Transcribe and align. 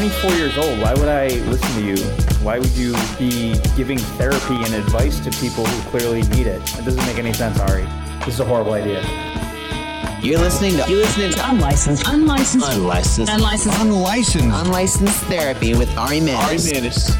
24 0.00 0.30
years 0.32 0.56
old. 0.56 0.80
Why 0.80 0.94
would 0.94 1.08
I 1.08 1.26
listen 1.50 1.68
to 1.74 1.86
you? 1.86 2.02
Why 2.42 2.58
would 2.58 2.70
you 2.70 2.94
be 3.18 3.60
giving 3.76 3.98
therapy 4.16 4.54
and 4.54 4.72
advice 4.72 5.20
to 5.20 5.30
people 5.32 5.66
who 5.66 5.90
clearly 5.90 6.22
need 6.22 6.46
it? 6.46 6.62
It 6.78 6.86
doesn't 6.86 7.04
make 7.04 7.18
any 7.18 7.34
sense, 7.34 7.60
Ari. 7.60 7.84
This 8.24 8.32
is 8.32 8.40
a 8.40 8.46
horrible 8.46 8.72
idea. 8.72 9.02
You're 10.22 10.38
listening 10.38 10.78
to 10.78 10.90
you're 10.90 11.00
listening 11.00 11.32
to 11.32 11.50
Unlicensed. 11.50 12.08
Unlicensed. 12.08 12.66
unlicensed 12.66 13.30
Unlicensed. 13.30 13.78
Unlicensed. 13.82 14.66
unlicensed 14.66 15.22
therapy 15.24 15.74
with 15.74 15.94
Ari 15.98 16.20
Manis. 16.20 17.10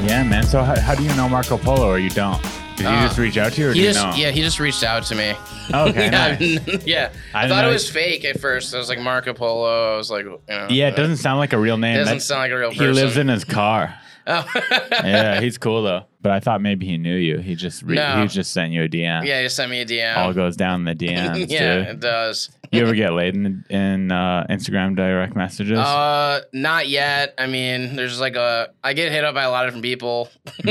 Yeah, 0.00 0.22
man. 0.22 0.44
So 0.44 0.62
how, 0.62 0.80
how 0.80 0.94
do 0.94 1.02
you 1.02 1.14
know 1.16 1.28
Marco 1.28 1.58
Polo 1.58 1.86
or 1.86 1.98
you 1.98 2.08
don't? 2.08 2.40
Did 2.82 2.90
he 2.90 3.06
just 3.06 3.18
reach 3.18 3.36
out 3.38 3.52
to 3.52 3.60
you 3.60 3.68
or 3.68 3.72
He 3.72 3.80
do 3.80 3.86
you 3.86 3.92
just 3.92 4.04
know? 4.04 4.14
yeah, 4.14 4.30
he 4.30 4.40
just 4.42 4.58
reached 4.60 4.82
out 4.82 5.04
to 5.04 5.14
me. 5.14 5.34
Okay, 5.72 6.04
yeah, 6.04 6.10
nice. 6.10 6.86
yeah. 6.86 7.12
I 7.34 7.38
I, 7.38 7.42
didn't 7.42 7.56
thought 7.56 7.62
know- 7.62 7.70
it 7.70 7.72
was 7.72 7.90
fake 7.90 8.24
at 8.24 8.40
first. 8.40 8.74
I 8.74 8.78
was 8.78 8.88
like 8.88 8.98
Marco 8.98 9.32
Polo. 9.34 9.94
I 9.94 9.96
was 9.96 10.10
like, 10.10 10.24
you 10.24 10.40
know, 10.48 10.66
Yeah, 10.70 10.88
it 10.88 10.94
uh, 10.94 10.96
doesn't 10.96 11.18
sound 11.18 11.38
like 11.38 11.52
a 11.52 11.58
real 11.58 11.76
name. 11.76 11.96
doesn't 11.96 12.16
That- 12.18 12.22
sound 12.22 12.40
like 12.40 12.50
a 12.52 12.56
real 12.58 12.70
person. 12.70 12.84
He 12.84 12.90
person. 12.90 13.04
lives 13.04 13.16
in 13.16 13.28
his 13.28 13.44
car. 13.44 13.94
Oh. 14.26 14.44
yeah, 14.90 15.40
he's 15.40 15.58
cool 15.58 15.82
though. 15.82 16.04
But 16.22 16.32
I 16.32 16.40
thought 16.40 16.60
maybe 16.60 16.84
he 16.86 16.98
knew 16.98 17.16
you. 17.16 17.38
He 17.38 17.54
just 17.54 17.82
re- 17.82 17.96
No. 17.96 18.20
he 18.20 18.28
just 18.28 18.52
sent 18.52 18.72
you 18.72 18.82
a 18.82 18.88
DM. 18.88 19.24
yeah, 19.24 19.38
he 19.38 19.44
just 19.46 19.56
sent 19.56 19.70
me 19.70 19.80
a 19.80 19.86
DM. 19.86 20.16
All 20.18 20.34
goes 20.34 20.54
down 20.56 20.86
in 20.86 20.96
the 20.98 21.06
DMs, 21.06 21.46
yeah, 21.50 21.76
dude. 21.78 21.86
it 21.88 22.00
does. 22.00 22.50
You 22.72 22.82
ever 22.82 22.94
get 22.94 23.12
laid 23.14 23.34
in, 23.34 23.64
in 23.68 24.12
uh, 24.12 24.46
Instagram 24.48 24.94
direct 24.94 25.34
messages? 25.34 25.76
Uh, 25.78 26.42
not 26.52 26.88
yet. 26.88 27.34
I 27.36 27.46
mean, 27.48 27.96
there's 27.96 28.20
like 28.20 28.36
a. 28.36 28.68
I 28.84 28.92
get 28.92 29.10
hit 29.10 29.24
up 29.24 29.34
by 29.34 29.42
a 29.42 29.50
lot 29.50 29.64
of 29.64 29.68
different 29.70 29.82
people. 29.84 30.28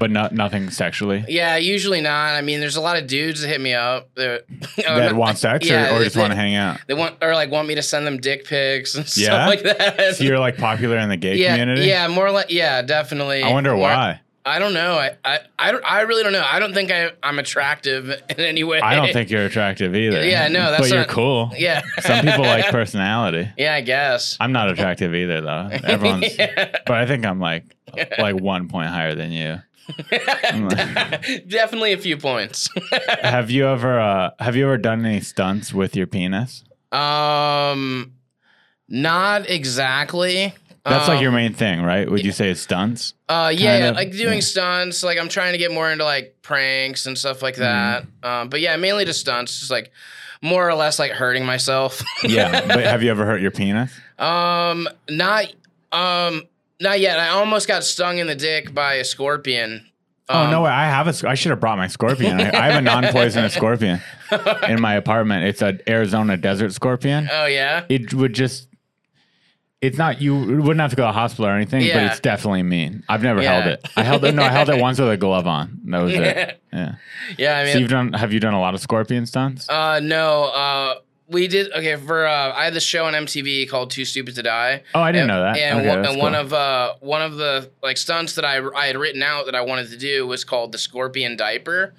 but 0.00 0.10
not 0.10 0.32
nothing 0.32 0.70
sexually. 0.70 1.24
yeah, 1.28 1.56
usually 1.56 2.00
not. 2.00 2.34
I 2.34 2.42
mean, 2.42 2.60
there's 2.60 2.76
a 2.76 2.80
lot 2.80 2.96
of 2.98 3.06
dudes 3.06 3.40
that 3.40 3.48
hit 3.48 3.60
me 3.60 3.74
up 3.74 4.12
that, 4.16 4.44
that 4.76 5.14
want 5.14 5.38
sex 5.38 5.66
or, 5.70 5.72
Yeah, 5.74 5.96
or 5.96 6.02
just 6.04 6.16
want 6.16 6.32
to 6.32 6.36
hang 6.36 6.54
out. 6.54 6.78
They 6.86 6.94
want 6.94 7.16
or 7.22 7.32
like 7.34 7.50
want 7.50 7.68
me 7.68 7.74
to 7.76 7.82
send 7.82 8.06
them 8.06 8.18
dick 8.18 8.44
pics 8.44 8.94
and 8.94 9.04
Yeah? 9.16 9.26
stuff 9.28 9.48
like 9.48 9.62
that. 9.78 10.16
So 10.16 10.24
you're 10.24 10.38
like 10.38 10.56
popular 10.58 10.98
in 10.98 11.08
the 11.08 11.16
gay 11.16 11.36
yeah, 11.36 11.52
community. 11.56 11.86
yeah, 11.86 12.06
more 12.08 12.30
like 12.30 12.50
yeah, 12.50 12.82
definitely. 12.82 13.42
I 13.42 13.52
wonder 13.52 13.70
More- 13.72 13.80
why. 13.82 14.20
I 14.48 14.58
don't 14.58 14.72
know. 14.74 14.94
I, 14.94 15.16
I, 15.24 15.38
I, 15.58 15.72
don't, 15.72 15.84
I 15.84 16.00
really 16.02 16.22
don't 16.22 16.32
know. 16.32 16.44
I 16.44 16.58
don't 16.58 16.72
think 16.74 16.90
I, 16.90 17.10
I'm 17.22 17.38
attractive 17.38 18.08
in 18.30 18.40
any 18.40 18.64
way. 18.64 18.80
I 18.80 18.94
don't 18.96 19.12
think 19.12 19.30
you're 19.30 19.44
attractive 19.44 19.94
either. 19.94 20.24
Yeah, 20.24 20.48
no, 20.48 20.70
that's 20.70 20.80
But 20.80 20.88
you're 20.88 20.98
not- 21.00 21.08
cool. 21.08 21.52
Yeah. 21.56 21.82
Some 22.00 22.24
people 22.24 22.44
like 22.44 22.66
personality. 22.70 23.48
Yeah, 23.56 23.74
I 23.74 23.80
guess. 23.82 24.36
I'm 24.40 24.52
not 24.52 24.70
attractive 24.70 25.14
either, 25.14 25.40
though. 25.40 25.68
Everyone's, 25.84 26.34
but 26.36 26.90
I 26.90 27.06
think 27.06 27.24
I'm 27.26 27.40
like 27.40 27.64
like 28.18 28.34
one 28.40 28.68
point 28.68 28.88
higher 28.88 29.14
than 29.14 29.32
you. 29.32 29.58
I'm 30.44 30.68
like- 30.68 31.48
Definitely 31.48 31.92
a 31.92 31.98
few 31.98 32.16
points. 32.16 32.68
have 33.22 33.50
you 33.50 33.66
ever 33.66 33.98
uh, 34.00 34.30
have 34.38 34.56
you 34.56 34.64
ever 34.64 34.76
done 34.78 35.04
any 35.06 35.20
stunts 35.20 35.72
with 35.72 35.94
your 35.96 36.06
penis? 36.06 36.64
um, 36.92 38.12
not 38.88 39.48
exactly. 39.50 40.54
That's 40.88 41.08
um, 41.08 41.14
like 41.14 41.22
your 41.22 41.32
main 41.32 41.52
thing, 41.52 41.82
right? 41.82 42.10
Would 42.10 42.24
you 42.24 42.32
say 42.32 42.50
it's 42.50 42.60
stunts? 42.60 43.14
Uh, 43.28 43.52
yeah, 43.54 43.88
of, 43.88 43.96
like 43.96 44.12
doing 44.12 44.34
yeah. 44.34 44.40
stunts. 44.40 45.02
Like 45.02 45.18
I'm 45.18 45.28
trying 45.28 45.52
to 45.52 45.58
get 45.58 45.72
more 45.72 45.90
into 45.90 46.04
like 46.04 46.36
pranks 46.42 47.06
and 47.06 47.16
stuff 47.16 47.42
like 47.42 47.56
that. 47.56 48.04
Mm-hmm. 48.04 48.26
Um, 48.26 48.48
but 48.48 48.60
yeah, 48.60 48.76
mainly 48.76 49.04
just 49.04 49.20
stunts. 49.20 49.58
Just 49.58 49.70
like 49.70 49.92
more 50.42 50.68
or 50.68 50.74
less 50.74 50.98
like 50.98 51.12
hurting 51.12 51.44
myself. 51.44 52.02
Yeah, 52.22 52.66
but 52.66 52.80
have 52.84 53.02
you 53.02 53.10
ever 53.10 53.24
hurt 53.24 53.40
your 53.40 53.50
penis? 53.50 53.92
Um, 54.18 54.88
not 55.08 55.52
um, 55.92 56.42
not 56.80 57.00
yet. 57.00 57.18
I 57.18 57.28
almost 57.28 57.68
got 57.68 57.84
stung 57.84 58.18
in 58.18 58.26
the 58.26 58.34
dick 58.34 58.74
by 58.74 58.94
a 58.94 59.04
scorpion. 59.04 59.86
Oh 60.28 60.44
Um, 60.44 60.50
no 60.50 60.62
way! 60.62 60.70
I 60.70 60.84
have 60.86 61.08
a. 61.08 61.28
I 61.28 61.34
should 61.34 61.50
have 61.50 61.60
brought 61.60 61.78
my 61.78 61.86
scorpion. 61.86 62.40
I, 62.40 62.50
I 62.50 62.70
have 62.70 62.76
a 62.76 62.82
non-poisonous 62.82 63.54
scorpion 63.54 64.00
in 64.68 64.80
my 64.80 64.94
apartment. 64.94 65.44
It's 65.44 65.62
an 65.62 65.80
Arizona 65.88 66.36
desert 66.36 66.72
scorpion. 66.72 67.28
Oh 67.32 67.46
yeah. 67.46 67.84
It 67.88 68.12
would 68.12 68.34
just. 68.34 68.67
It's 69.80 69.96
not 69.96 70.20
you 70.20 70.34
wouldn't 70.36 70.80
have 70.80 70.90
to 70.90 70.96
go 70.96 71.04
to 71.04 71.08
the 71.08 71.12
hospital 71.12 71.46
or 71.46 71.52
anything, 71.54 71.82
but 71.82 71.86
Yeah. 71.86 72.10
it's 72.10 72.18
definitely 72.20 72.64
mean. 72.64 73.04
I've 73.08 73.22
never 73.22 73.40
Yeah. 73.40 73.52
held 73.60 73.66
it. 73.74 73.88
I 73.96 74.02
held 74.02 74.24
it. 74.24 74.34
No, 74.34 74.42
I 74.42 74.48
held 74.50 74.68
it 74.70 74.80
once 74.80 74.98
with 74.98 75.08
a 75.10 75.16
glove 75.16 75.46
on. 75.46 75.78
That 75.84 75.98
was 75.98 76.12
it. 76.16 76.60
Yeah. 76.72 76.94
Yeah, 77.38 77.58
I 77.58 77.64
so 77.66 77.72
mean, 77.74 77.80
you've 77.82 77.90
done? 77.90 78.12
Have 78.12 78.32
you 78.32 78.40
done 78.40 78.54
a 78.54 78.60
lot 78.60 78.74
of 78.74 78.80
scorpion 78.80 79.24
stunts? 79.26 79.68
uh, 79.68 80.00
no, 80.00 80.46
uh, 80.46 80.94
we 81.28 81.46
did 81.46 81.70
okay 81.74 81.94
for 81.94 82.26
uh, 82.26 82.52
I 82.56 82.64
had 82.64 82.74
this 82.74 82.82
show 82.82 83.04
on 83.04 83.12
MTV 83.14 83.68
called 83.68 83.90
Too 83.92 84.04
Stupid 84.04 84.34
to 84.34 84.42
Die. 84.42 84.82
oh, 84.96 85.00
I 85.00 85.12
didn't 85.12 85.28
know 85.28 85.42
that. 85.42 85.56
And, 85.58 85.78
Okay, 85.80 85.88
one, 85.88 86.02
that's 86.02 86.12
and 86.14 86.20
one 86.22 86.32
cool. 86.32 86.40
of 86.40 86.52
uh 86.52 86.94
one 87.00 87.22
of 87.22 87.36
the 87.36 87.70
like 87.82 87.98
stunts 87.98 88.34
that 88.34 88.44
I 88.44 88.60
I 88.74 88.86
had 88.86 88.96
written 88.96 89.22
out 89.22 89.46
that 89.46 89.54
I 89.54 89.60
wanted 89.60 89.90
to 89.90 89.96
do 89.96 90.26
was 90.26 90.42
called 90.42 90.72
the 90.72 90.78
scorpion 90.78 91.36
diaper, 91.36 91.94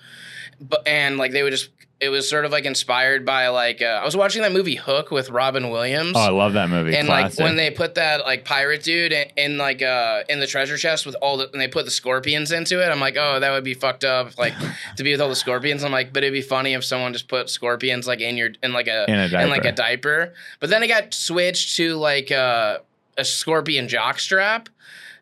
but 0.59 0.85
and 0.85 1.17
like 1.17 1.31
they 1.31 1.44
would 1.44 1.51
just 1.51 1.69
it 2.01 2.09
was 2.09 2.29
sort 2.29 2.45
of 2.45 2.51
like 2.51 2.63
inspired 2.65 3.25
by 3.25 3.49
like 3.49 3.81
uh, 3.81 3.99
I 4.01 4.05
was 4.05 4.15
watching 4.15 4.41
that 4.43 4.51
movie 4.53 4.75
Hook 4.75 5.11
with 5.11 5.29
Robin 5.29 5.69
Williams. 5.69 6.13
Oh, 6.15 6.19
I 6.21 6.29
love 6.29 6.53
that 6.53 6.69
movie. 6.69 6.95
and 6.95 7.07
Classic. 7.07 7.39
like 7.39 7.45
when 7.45 7.57
they 7.57 7.71
put 7.71 7.95
that 7.95 8.21
like 8.25 8.45
pirate 8.45 8.83
dude 8.83 9.11
in, 9.11 9.27
in 9.35 9.57
like 9.57 9.81
uh 9.81 10.23
in 10.29 10.39
the 10.39 10.47
treasure 10.47 10.77
chest 10.77 11.05
with 11.05 11.15
all 11.21 11.35
the 11.37 11.49
and 11.51 11.59
they 11.59 11.67
put 11.67 11.83
the 11.85 11.91
scorpions 11.91 12.51
into 12.53 12.81
it, 12.81 12.89
I'm 12.89 12.99
like, 13.01 13.17
oh, 13.17 13.39
that 13.39 13.51
would 13.51 13.63
be 13.65 13.73
fucked 13.73 14.05
up, 14.05 14.37
like 14.37 14.53
to 14.97 15.03
be 15.03 15.11
with 15.11 15.19
all 15.21 15.29
the 15.29 15.35
scorpions. 15.35 15.83
I'm 15.83 15.91
like, 15.91 16.13
but 16.13 16.23
it'd 16.23 16.33
be 16.33 16.41
funny 16.41 16.73
if 16.73 16.85
someone 16.85 17.11
just 17.11 17.27
put 17.27 17.49
scorpions 17.49 18.07
like 18.07 18.21
in 18.21 18.37
your 18.37 18.51
in 18.63 18.71
like 18.71 18.87
a 18.87 19.03
In 19.11 19.16
a 19.19 19.47
like 19.47 19.66
a 19.66 19.71
diaper. 19.71 20.19
diaper. 20.27 20.33
But 20.59 20.69
then 20.69 20.83
it 20.83 20.87
got 20.87 21.13
switched 21.13 21.75
to 21.77 21.95
like 21.95 22.31
uh, 22.31 22.77
a 23.17 23.25
scorpion 23.25 23.87
jockstrap. 23.87 24.67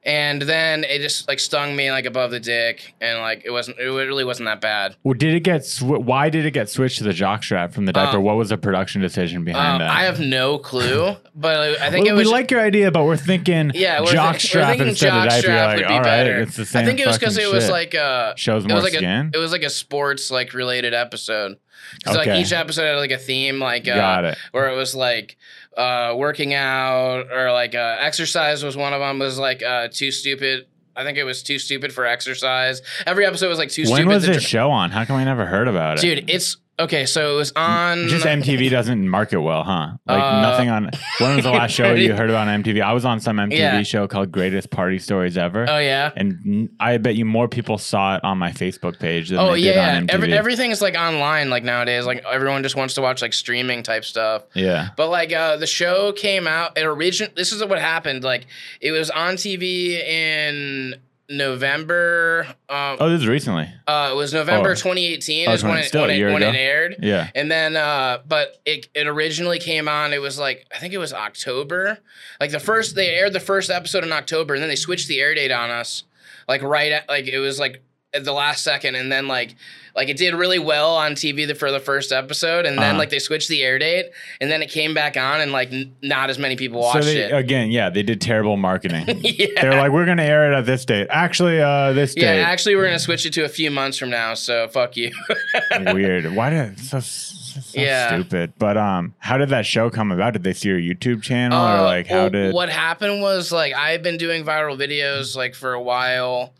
And 0.07 0.41
then 0.41 0.85
it 0.85 0.99
just 1.01 1.27
like 1.27 1.37
stung 1.37 1.75
me 1.75 1.91
like 1.91 2.05
above 2.05 2.31
the 2.31 2.39
dick, 2.39 2.95
and 3.01 3.19
like 3.19 3.41
it 3.43 3.51
wasn't. 3.51 3.77
It 3.77 3.83
really 3.91 4.23
wasn't 4.23 4.47
that 4.47 4.61
bad. 4.61 4.95
well, 5.03 5.13
did 5.13 5.33
it 5.35 5.41
get? 5.41 5.65
Sw- 5.65 5.81
why 5.83 6.29
did 6.29 6.45
it 6.45 6.51
get 6.51 6.69
switched 6.69 6.99
to 6.99 7.03
the 7.03 7.11
jockstrap 7.11 7.73
from 7.73 7.85
the 7.85 7.91
diaper? 7.91 8.17
Uh, 8.17 8.21
what 8.21 8.37
was 8.37 8.47
the 8.47 8.57
production 8.57 9.01
decision 9.01 9.43
behind 9.43 9.73
Um, 9.73 9.79
that? 9.79 9.89
I 9.91 10.03
have 10.03 10.21
no 10.21 10.59
clue, 10.59 11.13
but 11.35 11.81
I 11.81 11.89
think 11.91 12.05
Well, 12.05 12.15
it 12.15 12.17
was 12.17 12.27
we 12.27 12.31
like 12.33 12.49
your 12.51 12.61
idea, 12.61 12.89
but 12.89 13.03
we're 13.03 13.17
thinking 13.17 13.71
Yeah, 13.75 13.99
we're, 13.99 14.07
jockstrap 14.13 14.67
thinking 14.67 14.87
instead 14.87 15.13
of 15.13 15.27
diaper. 15.29 15.47
Like, 15.53 15.77
would 15.79 15.87
be 15.87 15.93
all 15.93 15.99
right, 15.99 16.03
better. 16.05 16.39
it's 16.39 16.55
the 16.55 16.65
same. 16.65 16.83
I 16.83 16.85
think 16.85 17.01
it 17.01 17.07
was 17.07 17.17
because 17.19 17.37
it 17.37 17.51
was 17.51 17.69
like 17.69 17.93
uh, 17.93 18.33
Shows 18.37 18.63
it 18.63 18.69
more 18.69 18.75
was 18.75 18.85
like 18.85 18.93
skin? 18.93 19.31
A, 19.33 19.37
it 19.37 19.41
was 19.41 19.51
like 19.51 19.63
a 19.63 19.69
sports 19.69 20.31
like 20.31 20.53
related 20.53 20.93
episode. 20.93 21.57
Because 21.95 22.17
Okay. 22.17 22.31
like 22.31 22.39
each 22.45 22.51
episode 22.53 22.85
had 22.85 22.95
like 22.95 23.11
a 23.11 23.17
theme, 23.17 23.59
like 23.59 23.87
uh, 23.87 24.21
it. 24.25 24.37
where 24.51 24.69
it 24.69 24.75
was 24.75 24.95
like 24.95 25.37
uh, 25.77 26.13
working 26.17 26.53
out 26.53 27.31
or 27.31 27.51
like 27.51 27.75
uh, 27.75 27.97
exercise 27.99 28.63
was 28.63 28.75
one 28.77 28.93
of 28.93 28.99
them. 28.99 29.19
Was 29.19 29.37
like 29.39 29.63
uh, 29.63 29.87
too 29.91 30.11
stupid. 30.11 30.67
I 30.95 31.03
think 31.03 31.17
it 31.17 31.23
was 31.25 31.43
too 31.43 31.59
stupid 31.59 31.93
for 31.93 32.05
exercise. 32.05 32.81
Every 33.05 33.25
episode 33.25 33.49
was 33.49 33.59
like 33.59 33.69
too 33.69 33.83
when 33.83 33.87
stupid. 33.87 34.07
When 34.07 34.15
was 34.15 34.25
this 34.25 34.43
show 34.43 34.71
on? 34.71 34.89
How 34.91 35.05
come 35.05 35.15
I 35.17 35.23
never 35.23 35.45
heard 35.45 35.67
about 35.67 35.99
it? 35.99 36.01
Dude, 36.01 36.29
it's 36.29 36.57
okay. 36.79 37.05
So 37.05 37.33
it 37.33 37.37
was 37.37 37.51
on. 37.55 38.07
Just 38.07 38.25
MTV 38.25 38.69
doesn't 38.69 39.07
market 39.09 39.41
well, 39.41 39.63
huh? 39.63 39.91
Like 40.05 40.23
Uh, 40.23 40.41
nothing 40.41 40.69
on. 40.69 40.89
When 41.19 41.35
was 41.35 41.43
the 41.45 41.51
last 41.51 41.71
show 41.71 41.93
you 41.95 42.13
heard 42.15 42.29
about 42.29 42.47
on 42.47 42.63
MTV? 42.63 42.81
I 42.81 42.93
was 42.93 43.05
on 43.05 43.19
some 43.19 43.37
MTV 43.37 43.57
Yeah. 43.57 43.83
show 43.83 44.07
called 44.07 44.31
Greatest 44.31 44.69
Party 44.69 44.99
Stories 44.99 45.37
Ever. 45.37 45.65
Oh 45.69 45.79
yeah. 45.79 46.11
And 46.15 46.69
I 46.79 46.97
bet 46.97 47.15
you 47.15 47.25
more 47.25 47.47
people 47.47 47.77
saw 47.77 48.15
it 48.17 48.23
on 48.23 48.37
my 48.37 48.51
Facebook 48.51 48.99
page 48.99 49.29
than 49.29 49.39
Oh 49.39 49.53
they 49.53 49.59
yeah, 49.59 49.73
did 49.73 49.79
on 49.79 50.07
MTV. 50.07 50.13
Every, 50.13 50.33
everything's 50.33 50.81
like 50.81 50.95
online 50.95 51.49
like 51.49 51.63
nowadays. 51.63 52.05
Like 52.05 52.23
everyone 52.25 52.63
just 52.63 52.75
wants 52.75 52.93
to 52.95 53.01
watch 53.01 53.21
like 53.21 53.33
streaming 53.33 53.83
type 53.83 54.05
stuff. 54.05 54.43
yeah. 54.53 54.89
But 54.95 55.09
like 55.09 55.31
uh, 55.33 55.57
the 55.57 55.67
show 55.67 56.11
came 56.13 56.47
out. 56.47 56.77
It 56.77 56.85
origin. 56.85 57.31
This 57.35 57.51
is 57.51 57.63
what 57.65 57.79
happened. 57.79 58.23
Like 58.23 58.47
it 58.81 58.91
was 58.91 59.09
on 59.09 59.35
TV 59.35 59.99
in 60.03 60.95
November. 61.29 62.47
Um, 62.69 62.97
Oh, 62.99 63.09
this 63.09 63.21
is 63.21 63.27
recently. 63.27 63.69
uh, 63.87 64.09
it 64.11 64.15
was 64.15 64.33
November 64.33 64.69
oh. 64.71 64.75
2018 64.75 65.47
Oh, 65.47 65.53
is 65.53 65.63
when 65.63 65.77
it, 65.77 65.93
when, 65.93 66.09
it, 66.09 66.33
when 66.33 66.43
it 66.43 66.55
aired. 66.55 66.95
Yeah. 66.99 67.29
And 67.35 67.51
then, 67.51 67.75
uh, 67.75 68.19
but 68.27 68.59
it 68.65 68.87
it 68.93 69.07
originally 69.07 69.59
came 69.59 69.87
on. 69.87 70.13
It 70.13 70.21
was 70.21 70.39
like 70.39 70.65
I 70.73 70.77
think 70.79 70.93
it 70.93 70.97
was 70.97 71.13
October. 71.13 71.99
Like 72.39 72.51
the 72.51 72.59
first 72.59 72.95
they 72.95 73.09
aired 73.09 73.33
the 73.33 73.39
first 73.39 73.69
episode 73.69 74.03
in 74.03 74.11
October, 74.11 74.53
and 74.53 74.61
then 74.61 74.69
they 74.69 74.75
switched 74.75 75.07
the 75.07 75.19
air 75.19 75.33
date 75.35 75.51
on 75.51 75.69
us. 75.69 76.03
Like 76.47 76.61
right 76.61 76.91
at 76.91 77.09
like 77.09 77.27
it 77.27 77.39
was 77.39 77.59
like 77.59 77.83
at 78.13 78.23
the 78.23 78.31
last 78.31 78.63
second, 78.63 78.95
and 78.95 79.11
then 79.11 79.27
like 79.27 79.55
like 79.95 80.09
it 80.09 80.17
did 80.17 80.33
really 80.35 80.59
well 80.59 80.95
on 80.95 81.13
TV 81.13 81.45
the, 81.47 81.55
for 81.55 81.71
the 81.71 81.79
first 81.79 82.11
episode, 82.11 82.65
and 82.65 82.77
then 82.77 82.89
Uh-huh. 82.91 82.97
like 82.99 83.09
they 83.09 83.19
switched 83.19 83.49
the 83.49 83.63
air 83.63 83.77
date, 83.79 84.05
and 84.39 84.49
then 84.49 84.61
it 84.61 84.69
came 84.69 84.93
back 84.93 85.17
on, 85.17 85.41
and 85.41 85.51
like 85.51 85.71
n- 85.73 85.93
not 86.01 86.29
as 86.29 86.37
many 86.39 86.55
people 86.55 86.81
So 86.83 86.87
watched 86.87 87.05
they, 87.05 87.23
it. 87.23 87.33
again, 87.33 87.69
yeah, 87.71 87.89
they 87.89 88.03
did 88.03 88.21
terrible 88.21 88.55
marketing. 88.57 89.05
yeah. 89.23 89.47
They're 89.61 89.75
like, 89.77 89.91
we're 89.91 90.05
gonna 90.05 90.23
air 90.23 90.51
it 90.51 90.55
at 90.55 90.65
this 90.65 90.85
date. 90.85 91.07
Actually, 91.09 91.59
uh, 91.61 91.93
this 91.93 92.13
yeah, 92.15 92.33
date. 92.35 92.41
actually, 92.43 92.75
we're 92.75 92.85
gonna 92.85 92.99
switch 92.99 93.25
it 93.25 93.33
to 93.33 93.43
a 93.43 93.49
few 93.49 93.69
months 93.71 93.97
from 93.97 94.09
now. 94.09 94.33
So 94.35 94.67
fuck 94.69 94.95
you. 94.95 95.11
Weird. 95.93 96.33
Why 96.35 96.49
did 96.51 96.79
so, 96.79 96.99
so, 97.01 97.59
so 97.59 97.79
Yeah. 97.81 98.07
stupid? 98.09 98.53
But 98.57 98.77
um, 98.77 99.15
how 99.19 99.37
did 99.37 99.49
that 99.49 99.65
show 99.65 99.89
come 99.89 100.11
about? 100.11 100.33
Did 100.33 100.43
they 100.43 100.53
see 100.53 100.69
your 100.69 100.79
YouTube 100.79 101.21
channel 101.23 101.59
or 101.61 101.67
Uh, 101.77 101.83
like 101.83 102.07
how 102.07 102.15
well, 102.21 102.29
did? 102.29 102.53
what 102.53 102.69
happened 102.69 103.21
was 103.21 103.51
like 103.51 103.73
I've 103.73 104.01
been 104.03 104.17
doing 104.17 104.45
viral 104.45 104.77
videos 104.79 105.35
like 105.35 105.55
for 105.55 105.73
a 105.73 105.81
while. 105.81 106.53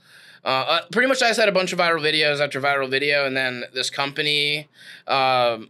Uh, 0.48 0.50
uh, 0.50 0.80
pretty 0.94 1.10
much, 1.10 1.22
I 1.22 1.28
just 1.28 1.40
had 1.42 1.50
a 1.50 1.52
bunch 1.52 1.74
of 1.74 1.80
viral 1.80 2.00
videos 2.02 2.40
after 2.40 2.62
viral 2.62 2.90
video, 2.90 3.26
and 3.26 3.36
then 3.36 3.66
this 3.74 3.90
company 3.90 4.70
um, 5.06 5.70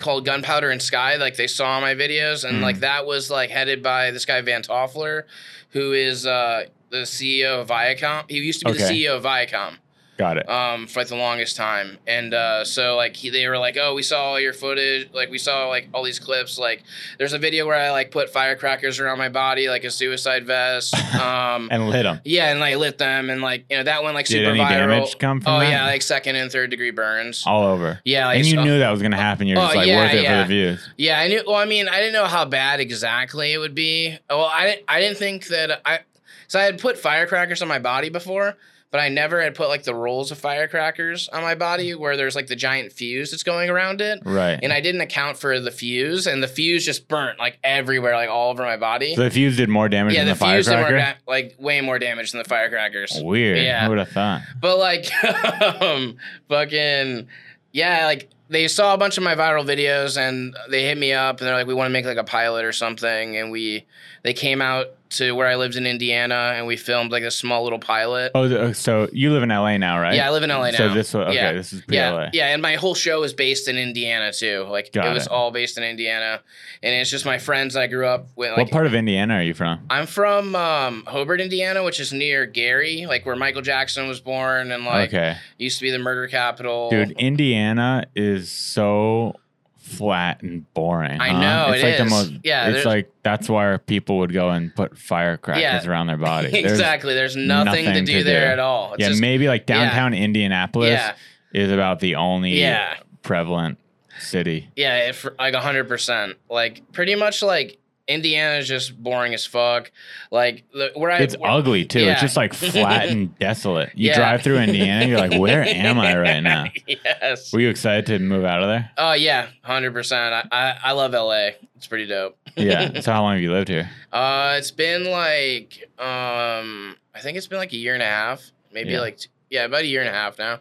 called 0.00 0.24
Gunpowder 0.24 0.68
and 0.68 0.82
Sky, 0.82 1.14
like 1.14 1.36
they 1.36 1.46
saw 1.46 1.80
my 1.80 1.94
videos, 1.94 2.42
and 2.42 2.58
Mm. 2.58 2.62
like 2.62 2.80
that 2.80 3.06
was 3.06 3.30
like 3.30 3.50
headed 3.50 3.84
by 3.84 4.10
this 4.10 4.24
guy 4.24 4.40
Van 4.40 4.62
Toffler, 4.62 5.22
who 5.70 5.92
is 5.92 6.26
uh, 6.26 6.64
the 6.90 7.02
CEO 7.06 7.60
of 7.60 7.68
Viacom. 7.68 8.28
He 8.28 8.38
used 8.38 8.58
to 8.60 8.66
be 8.66 8.72
the 8.72 8.78
CEO 8.84 9.16
of 9.16 9.22
Viacom. 9.22 9.76
Got 10.20 10.36
it. 10.36 10.48
um, 10.48 10.86
for 10.86 11.00
like 11.00 11.08
the 11.08 11.16
longest 11.16 11.56
time. 11.56 11.96
And 12.06 12.34
uh, 12.34 12.64
so 12.64 12.94
like 12.96 13.16
he, 13.16 13.30
they 13.30 13.48
were 13.48 13.58
like, 13.58 13.76
oh, 13.80 13.94
we 13.94 14.02
saw 14.02 14.22
all 14.22 14.38
your 14.40 14.52
footage. 14.52 15.08
Like 15.12 15.30
we 15.30 15.38
saw 15.38 15.66
like 15.68 15.88
all 15.94 16.04
these 16.04 16.18
clips. 16.18 16.58
Like 16.58 16.82
there's 17.18 17.32
a 17.32 17.38
video 17.38 17.66
where 17.66 17.74
I 17.76 17.90
like 17.90 18.10
put 18.10 18.28
firecrackers 18.30 19.00
around 19.00 19.18
my 19.18 19.30
body 19.30 19.68
like 19.68 19.84
a 19.84 19.90
suicide 19.90 20.46
vest. 20.46 20.94
Um, 21.20 21.68
and 21.70 21.88
lit 21.90 22.04
them. 22.04 22.20
yeah, 22.24 22.50
and 22.50 22.60
like 22.60 22.76
lit 22.76 22.96
them 22.98 23.30
and 23.30 23.42
like 23.42 23.64
you 23.70 23.76
know 23.76 23.82
that 23.84 24.02
one 24.02 24.14
like 24.14 24.26
Did 24.26 24.38
super 24.44 24.50
any 24.50 24.60
viral. 24.60 24.68
damage 24.88 25.18
come 25.18 25.40
from 25.40 25.54
oh 25.54 25.58
that? 25.60 25.68
yeah, 25.70 25.84
like 25.86 26.02
second 26.02 26.36
and 26.36 26.50
third 26.52 26.70
degree 26.70 26.90
burns. 26.92 27.44
All 27.46 27.64
over. 27.64 28.00
Yeah, 28.04 28.26
like, 28.26 28.38
and 28.38 28.46
you 28.46 28.56
so- 28.56 28.64
knew 28.64 28.78
that 28.78 28.90
was 28.90 29.02
gonna 29.02 29.16
happen. 29.16 29.46
You're 29.46 29.56
just 29.56 29.74
Oh, 29.74 29.78
like 29.78 29.86
yeah, 29.88 29.96
worth 30.04 30.14
it 30.14 30.22
yeah. 30.22 30.42
for 30.42 30.48
the 30.48 30.54
views. 30.54 30.88
Yeah, 30.96 31.18
I 31.20 31.28
knew. 31.28 31.42
Well, 31.46 31.56
I 31.56 31.64
mean, 31.66 31.88
I 31.88 31.98
didn't 31.98 32.12
know 32.14 32.26
how 32.26 32.44
bad 32.44 32.80
exactly 32.80 33.52
it 33.52 33.58
would 33.58 33.74
be. 33.74 34.16
Well, 34.28 34.44
I 34.44 34.66
didn't. 34.66 34.84
I 34.88 35.00
didn't 35.00 35.18
think 35.18 35.46
that 35.48 35.80
I. 35.84 36.00
So 36.48 36.58
I 36.58 36.62
had 36.64 36.78
put 36.80 36.98
firecrackers 36.98 37.62
on 37.62 37.68
my 37.68 37.78
body 37.78 38.08
before, 38.10 38.56
but 38.90 39.00
I 39.00 39.08
never 39.08 39.40
had 39.40 39.54
put 39.54 39.68
like 39.68 39.84
the 39.84 39.94
rolls 39.94 40.30
of 40.32 40.38
firecrackers 40.38 41.28
on 41.28 41.42
my 41.42 41.54
body 41.54 41.94
where 41.94 42.16
there's 42.16 42.34
like 42.34 42.48
the 42.48 42.56
giant 42.56 42.92
fuse 42.92 43.30
that's 43.30 43.44
going 43.44 43.70
around 43.70 44.00
it. 44.00 44.20
Right. 44.24 44.58
And 44.60 44.72
I 44.72 44.80
didn't 44.80 45.00
account 45.00 45.38
for 45.38 45.60
the 45.60 45.70
fuse, 45.70 46.26
and 46.26 46.42
the 46.42 46.48
fuse 46.48 46.84
just 46.84 47.06
burnt 47.06 47.38
like 47.38 47.58
everywhere, 47.62 48.14
like 48.14 48.28
all 48.28 48.50
over 48.50 48.64
my 48.64 48.76
body. 48.76 49.14
so 49.14 49.22
the 49.22 49.30
fuse 49.30 49.56
did 49.56 49.68
more 49.68 49.88
damage 49.88 50.14
yeah, 50.14 50.24
than 50.24 50.34
the, 50.34 50.38
the, 50.38 50.44
fuse 50.44 50.66
did 50.66 50.80
more 50.80 50.90
da- 50.90 51.14
like 51.26 51.54
way 51.58 51.80
more 51.80 51.98
damage 51.98 52.32
than 52.32 52.38
the 52.38 52.48
firecrackers. 52.48 53.20
Weird. 53.22 53.58
Yeah. 53.58 53.84
Who 53.84 53.90
would 53.90 53.98
have 53.98 54.10
thought? 54.10 54.42
But 54.60 54.78
like, 54.78 55.12
um, 55.82 56.16
fucking, 56.48 57.28
yeah, 57.72 58.06
like 58.06 58.28
they 58.48 58.66
saw 58.66 58.94
a 58.94 58.98
bunch 58.98 59.16
of 59.16 59.22
my 59.22 59.36
viral 59.36 59.64
videos 59.64 60.18
and 60.18 60.56
they 60.68 60.84
hit 60.84 60.98
me 60.98 61.12
up 61.12 61.38
and 61.38 61.46
they're 61.46 61.54
like, 61.54 61.68
we 61.68 61.74
want 61.74 61.88
to 61.88 61.92
make 61.92 62.04
like 62.04 62.16
a 62.16 62.24
pilot 62.24 62.64
or 62.64 62.72
something. 62.72 63.36
And 63.36 63.52
we, 63.52 63.86
they 64.24 64.32
came 64.32 64.60
out 64.60 64.88
to 65.10 65.32
where 65.32 65.48
I 65.48 65.56
lived 65.56 65.76
in 65.76 65.86
Indiana 65.86 66.54
and 66.54 66.66
we 66.66 66.76
filmed 66.76 67.10
like 67.10 67.24
a 67.24 67.30
small 67.30 67.64
little 67.64 67.78
pilot. 67.78 68.32
Oh, 68.34 68.72
so 68.72 69.08
you 69.12 69.32
live 69.32 69.42
in 69.42 69.48
LA 69.48 69.76
now, 69.76 70.00
right? 70.00 70.14
Yeah, 70.14 70.28
I 70.28 70.30
live 70.30 70.42
in 70.42 70.50
LA 70.50 70.70
now. 70.70 70.76
So 70.76 70.94
this 70.94 71.14
okay. 71.14 71.34
Yeah. 71.34 71.52
This 71.52 71.72
is. 71.72 71.82
Yeah, 71.88 72.30
yeah, 72.32 72.46
and 72.48 72.62
my 72.62 72.76
whole 72.76 72.94
show 72.94 73.22
is 73.24 73.32
based 73.32 73.68
in 73.68 73.76
Indiana 73.76 74.32
too. 74.32 74.66
Like 74.68 74.92
Got 74.92 75.08
it 75.08 75.14
was 75.14 75.26
it. 75.26 75.32
all 75.32 75.50
based 75.50 75.76
in 75.78 75.84
Indiana, 75.84 76.40
and 76.82 76.94
it's 76.94 77.10
just 77.10 77.26
my 77.26 77.38
friends 77.38 77.76
I 77.76 77.88
grew 77.88 78.06
up 78.06 78.28
with. 78.36 78.50
Like, 78.50 78.58
what 78.58 78.70
part 78.70 78.86
of 78.86 78.94
Indiana 78.94 79.34
are 79.34 79.42
you 79.42 79.54
from? 79.54 79.80
I'm 79.90 80.06
from 80.06 80.54
um, 80.54 81.04
Hobart, 81.06 81.40
Indiana, 81.40 81.82
which 81.82 81.98
is 81.98 82.12
near 82.12 82.46
Gary, 82.46 83.06
like 83.06 83.26
where 83.26 83.36
Michael 83.36 83.62
Jackson 83.62 84.06
was 84.06 84.20
born, 84.20 84.70
and 84.70 84.84
like 84.84 85.10
okay, 85.10 85.36
used 85.58 85.78
to 85.78 85.82
be 85.82 85.90
the 85.90 85.98
murder 85.98 86.28
capital. 86.28 86.90
dude. 86.90 87.12
Indiana 87.12 88.04
is 88.14 88.50
so 88.50 89.34
flat 89.80 90.42
and 90.42 90.72
boring. 90.74 91.20
I 91.20 91.28
huh? 91.30 91.40
know, 91.40 91.72
It's 91.72 91.82
it 91.82 91.86
like 91.86 91.98
the 91.98 92.04
most. 92.04 92.32
Yeah, 92.44 92.68
it's 92.68 92.84
like 92.86 93.10
that's 93.22 93.48
why 93.48 93.76
people 93.78 94.18
would 94.18 94.32
go 94.32 94.50
and 94.50 94.74
put 94.74 94.96
firecrackers 94.96 95.62
Yeah. 95.62 95.86
around 95.86 96.06
their 96.06 96.16
body. 96.16 96.50
There's- 96.52 96.70
exactly. 96.70 97.14
There's 97.14 97.34
nothing, 97.36 97.84
nothing 97.86 98.04
to 98.06 98.12
do 98.12 98.18
to 98.18 98.24
there 98.24 98.46
do. 98.48 98.52
at 98.52 98.58
all. 98.58 98.94
It's 98.94 99.00
yeah, 99.02 99.08
just, 99.08 99.20
maybe 99.20 99.48
like 99.48 99.66
downtown 99.66 100.14
Indianapolis 100.14 100.90
Yeah. 100.90 101.14
is 101.52 101.72
about 101.72 102.00
the 102.00 102.14
only 102.16 102.60
Yeah. 102.60 102.94
prevalent 103.22 103.78
city. 104.18 104.68
yeah, 104.76 105.08
if, 105.08 105.26
like 105.38 105.54
hundred 105.54 105.88
percent. 105.88 106.36
Like 106.48 106.82
pretty 106.92 107.14
much 107.14 107.42
like 107.42 107.78
Indiana 108.10 108.58
is 108.58 108.66
just 108.68 109.00
boring 109.02 109.32
as 109.34 109.46
fuck. 109.46 109.90
Like 110.30 110.64
where 110.94 111.10
I 111.10 111.18
It's 111.20 111.36
where- 111.36 111.50
ugly 111.50 111.84
too. 111.84 112.00
yeah. 112.00 112.12
It's 112.12 112.20
just 112.20 112.36
like 112.36 112.52
flat 112.52 113.08
and 113.08 113.38
desolate. 113.38 113.90
You 113.94 114.08
Yeah. 114.08 114.16
drive 114.16 114.42
through 114.42 114.58
Indiana, 114.58 115.06
you're 115.06 115.18
like, 115.18 115.38
where 115.38 115.62
am 115.62 115.98
I 115.98 116.16
right 116.18 116.40
now? 116.42 116.66
yes. 116.86 117.52
Were 117.52 117.60
you 117.60 117.68
excited 117.68 118.06
to 118.06 118.18
move 118.18 118.44
out 118.44 118.62
of 118.62 118.68
there? 118.68 118.90
Oh 118.98 119.12
yeah, 119.12 119.48
hundred 119.62 119.92
percent. 119.92 120.34
I, 120.34 120.46
I 120.50 120.76
I 120.90 120.92
love 120.92 121.12
LA. 121.12 121.50
It's 121.76 121.86
pretty 121.86 122.06
dope. 122.06 122.36
Yeah. 122.56 123.00
so 123.00 123.12
how 123.12 123.22
long 123.22 123.34
have 123.34 123.42
you 123.42 123.52
lived 123.52 123.68
here? 123.68 123.88
Uh, 124.12 124.56
it's 124.58 124.70
been 124.72 125.04
like 125.04 125.88
um, 125.98 126.96
I 127.14 127.20
think 127.20 127.36
it's 127.38 127.46
been 127.46 127.58
like 127.58 127.72
a 127.72 127.76
year 127.76 127.94
and 127.94 128.02
a 128.02 128.06
half, 128.06 128.50
maybe 128.72 128.90
Yeah. 128.90 129.00
like 129.00 129.20
yeah, 129.48 129.64
about 129.64 129.82
a 129.82 129.86
year 129.86 130.00
and 130.00 130.08
a 130.08 130.12
half 130.12 130.38
now. 130.38 130.60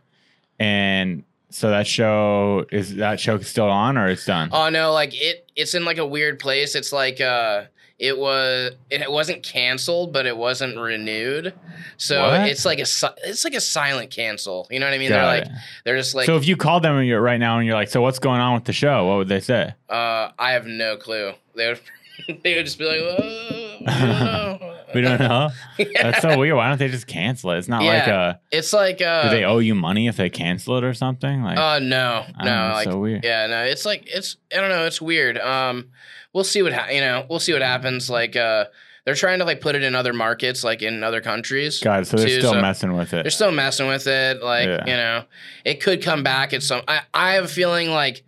And 0.60 1.24
so 1.50 1.70
that 1.70 1.88
show 1.88 2.66
is 2.72 2.96
that 2.98 3.20
show 3.20 3.38
still 3.40 3.70
on 3.70 3.98
or 3.98 4.08
it's 4.08 4.26
done? 4.26 4.50
Oh 4.52 4.70
no, 4.70 4.94
like 4.94 5.12
it 5.14 5.50
it's 5.56 5.74
in 5.74 5.86
like 5.86 5.98
a 5.98 6.06
weird 6.06 6.40
place. 6.40 6.76
It's 6.76 6.92
like 6.92 7.20
uh 7.22 7.64
it 7.98 8.18
was 8.18 8.72
it 8.90 9.12
wasn't 9.12 9.44
canceled, 9.44 10.14
but 10.14 10.26
it 10.26 10.38
wasn't 10.38 10.78
renewed. 10.78 11.54
So 11.98 12.22
What? 12.30 12.48
it's 12.50 12.64
like 12.66 12.80
a 12.80 12.84
it's 13.26 13.44
like 13.44 13.56
a 13.56 13.62
silent 13.62 14.10
cancel. 14.12 14.68
You 14.72 14.80
know 14.80 14.86
what 14.86 14.94
I 14.94 14.98
mean? 15.00 15.10
Got 15.10 15.16
they're 15.16 15.26
like 15.42 15.48
they're 15.84 15.98
just 15.98 16.16
like 16.16 16.26
so 16.26 16.38
if 16.38 16.48
you 16.48 16.56
called 16.56 16.84
them 16.84 16.96
right 17.10 17.38
now 17.40 17.58
and 17.58 17.66
you're 17.68 17.76
like, 17.76 17.90
so 17.90 18.02
what's 18.02 18.20
going 18.20 18.40
on 18.40 18.54
with 18.54 18.64
the 18.66 18.74
show? 18.74 19.06
What 19.08 19.18
would 19.18 19.28
they 19.28 19.42
say? 19.42 19.74
uh 19.90 20.32
I 20.40 20.52
have 20.52 20.66
no 20.66 20.98
clue. 20.98 21.34
They 21.56 21.68
would 21.68 21.80
they 22.44 22.56
would 22.56 22.66
just 22.66 22.78
be 22.80 22.86
like, 22.86 23.00
oh, 23.02 23.78
we 23.80 23.86
don't 23.86 24.10
know." 24.10 24.69
We 24.96 25.02
don't 25.02 25.20
know. 25.20 25.50
Yeah. 25.78 25.86
That's 26.12 26.22
so 26.22 26.38
weird. 26.38 26.56
Why 26.56 26.68
don't 26.70 26.78
they 26.80 26.88
just 26.88 27.06
cancel 27.08 27.52
it? 27.52 27.58
It's 27.60 27.68
not 27.68 27.84
like 27.84 28.08
a. 28.08 28.40
It's 28.52 28.74
like 28.74 29.02
uh 29.02 29.24
Do 29.24 29.30
they 29.30 29.44
owe 29.44 29.60
you 29.60 29.76
money 29.76 30.08
if 30.08 30.18
they 30.18 30.30
cancel 30.30 30.78
it 30.78 30.84
or 30.84 30.94
something? 30.94 31.44
Like, 31.44 31.58
uh 31.58 31.80
no 31.80 32.26
no 32.40 32.46
know, 32.46 32.74
like 32.74 32.90
so 32.90 33.00
weird. 33.00 33.24
yeah 33.24 33.48
no 33.48 33.64
it's 33.64 33.86
like 33.86 34.04
it's 34.08 34.38
I 34.52 34.58
don't 34.62 34.70
know 34.70 34.86
it's 34.86 35.02
weird 35.02 35.38
um 35.38 35.90
we'll 36.34 36.44
see 36.44 36.62
what 36.64 36.74
ha- 36.74 36.90
you 36.90 37.02
know 37.02 37.26
we'll 37.30 37.40
see 37.40 37.54
what 37.54 37.62
happens 37.62 38.10
like 38.10 38.36
uh 38.36 38.66
they're 39.06 39.16
trying 39.16 39.40
to 39.40 39.46
like 39.46 39.62
put 39.62 39.76
it 39.76 39.84
in 39.84 39.96
other 39.96 40.14
markets 40.14 40.64
like 40.64 40.82
in 40.82 41.04
other 41.04 41.22
countries 41.22 41.80
God, 41.80 42.06
so 42.08 42.18
they're 42.18 42.28
too, 42.28 42.40
still 42.40 42.54
so- 42.54 42.62
messing 42.62 42.94
with 42.96 43.14
it. 43.14 43.24
They're 43.24 43.32
still 43.32 43.52
messing 43.52 43.88
with 43.88 44.06
it. 44.08 44.42
Like, 44.44 44.68
Yeah. 44.68 44.86
you 44.86 44.94
know, 44.94 45.24
it 45.66 45.82
could 45.82 46.04
come 46.04 46.22
back 46.24 46.54
at 46.54 46.62
some. 46.64 46.82
I, 46.88 47.02
I 47.14 47.34
have 47.34 47.46
a 47.46 47.48
feeling 47.48 47.90
like, 47.90 48.24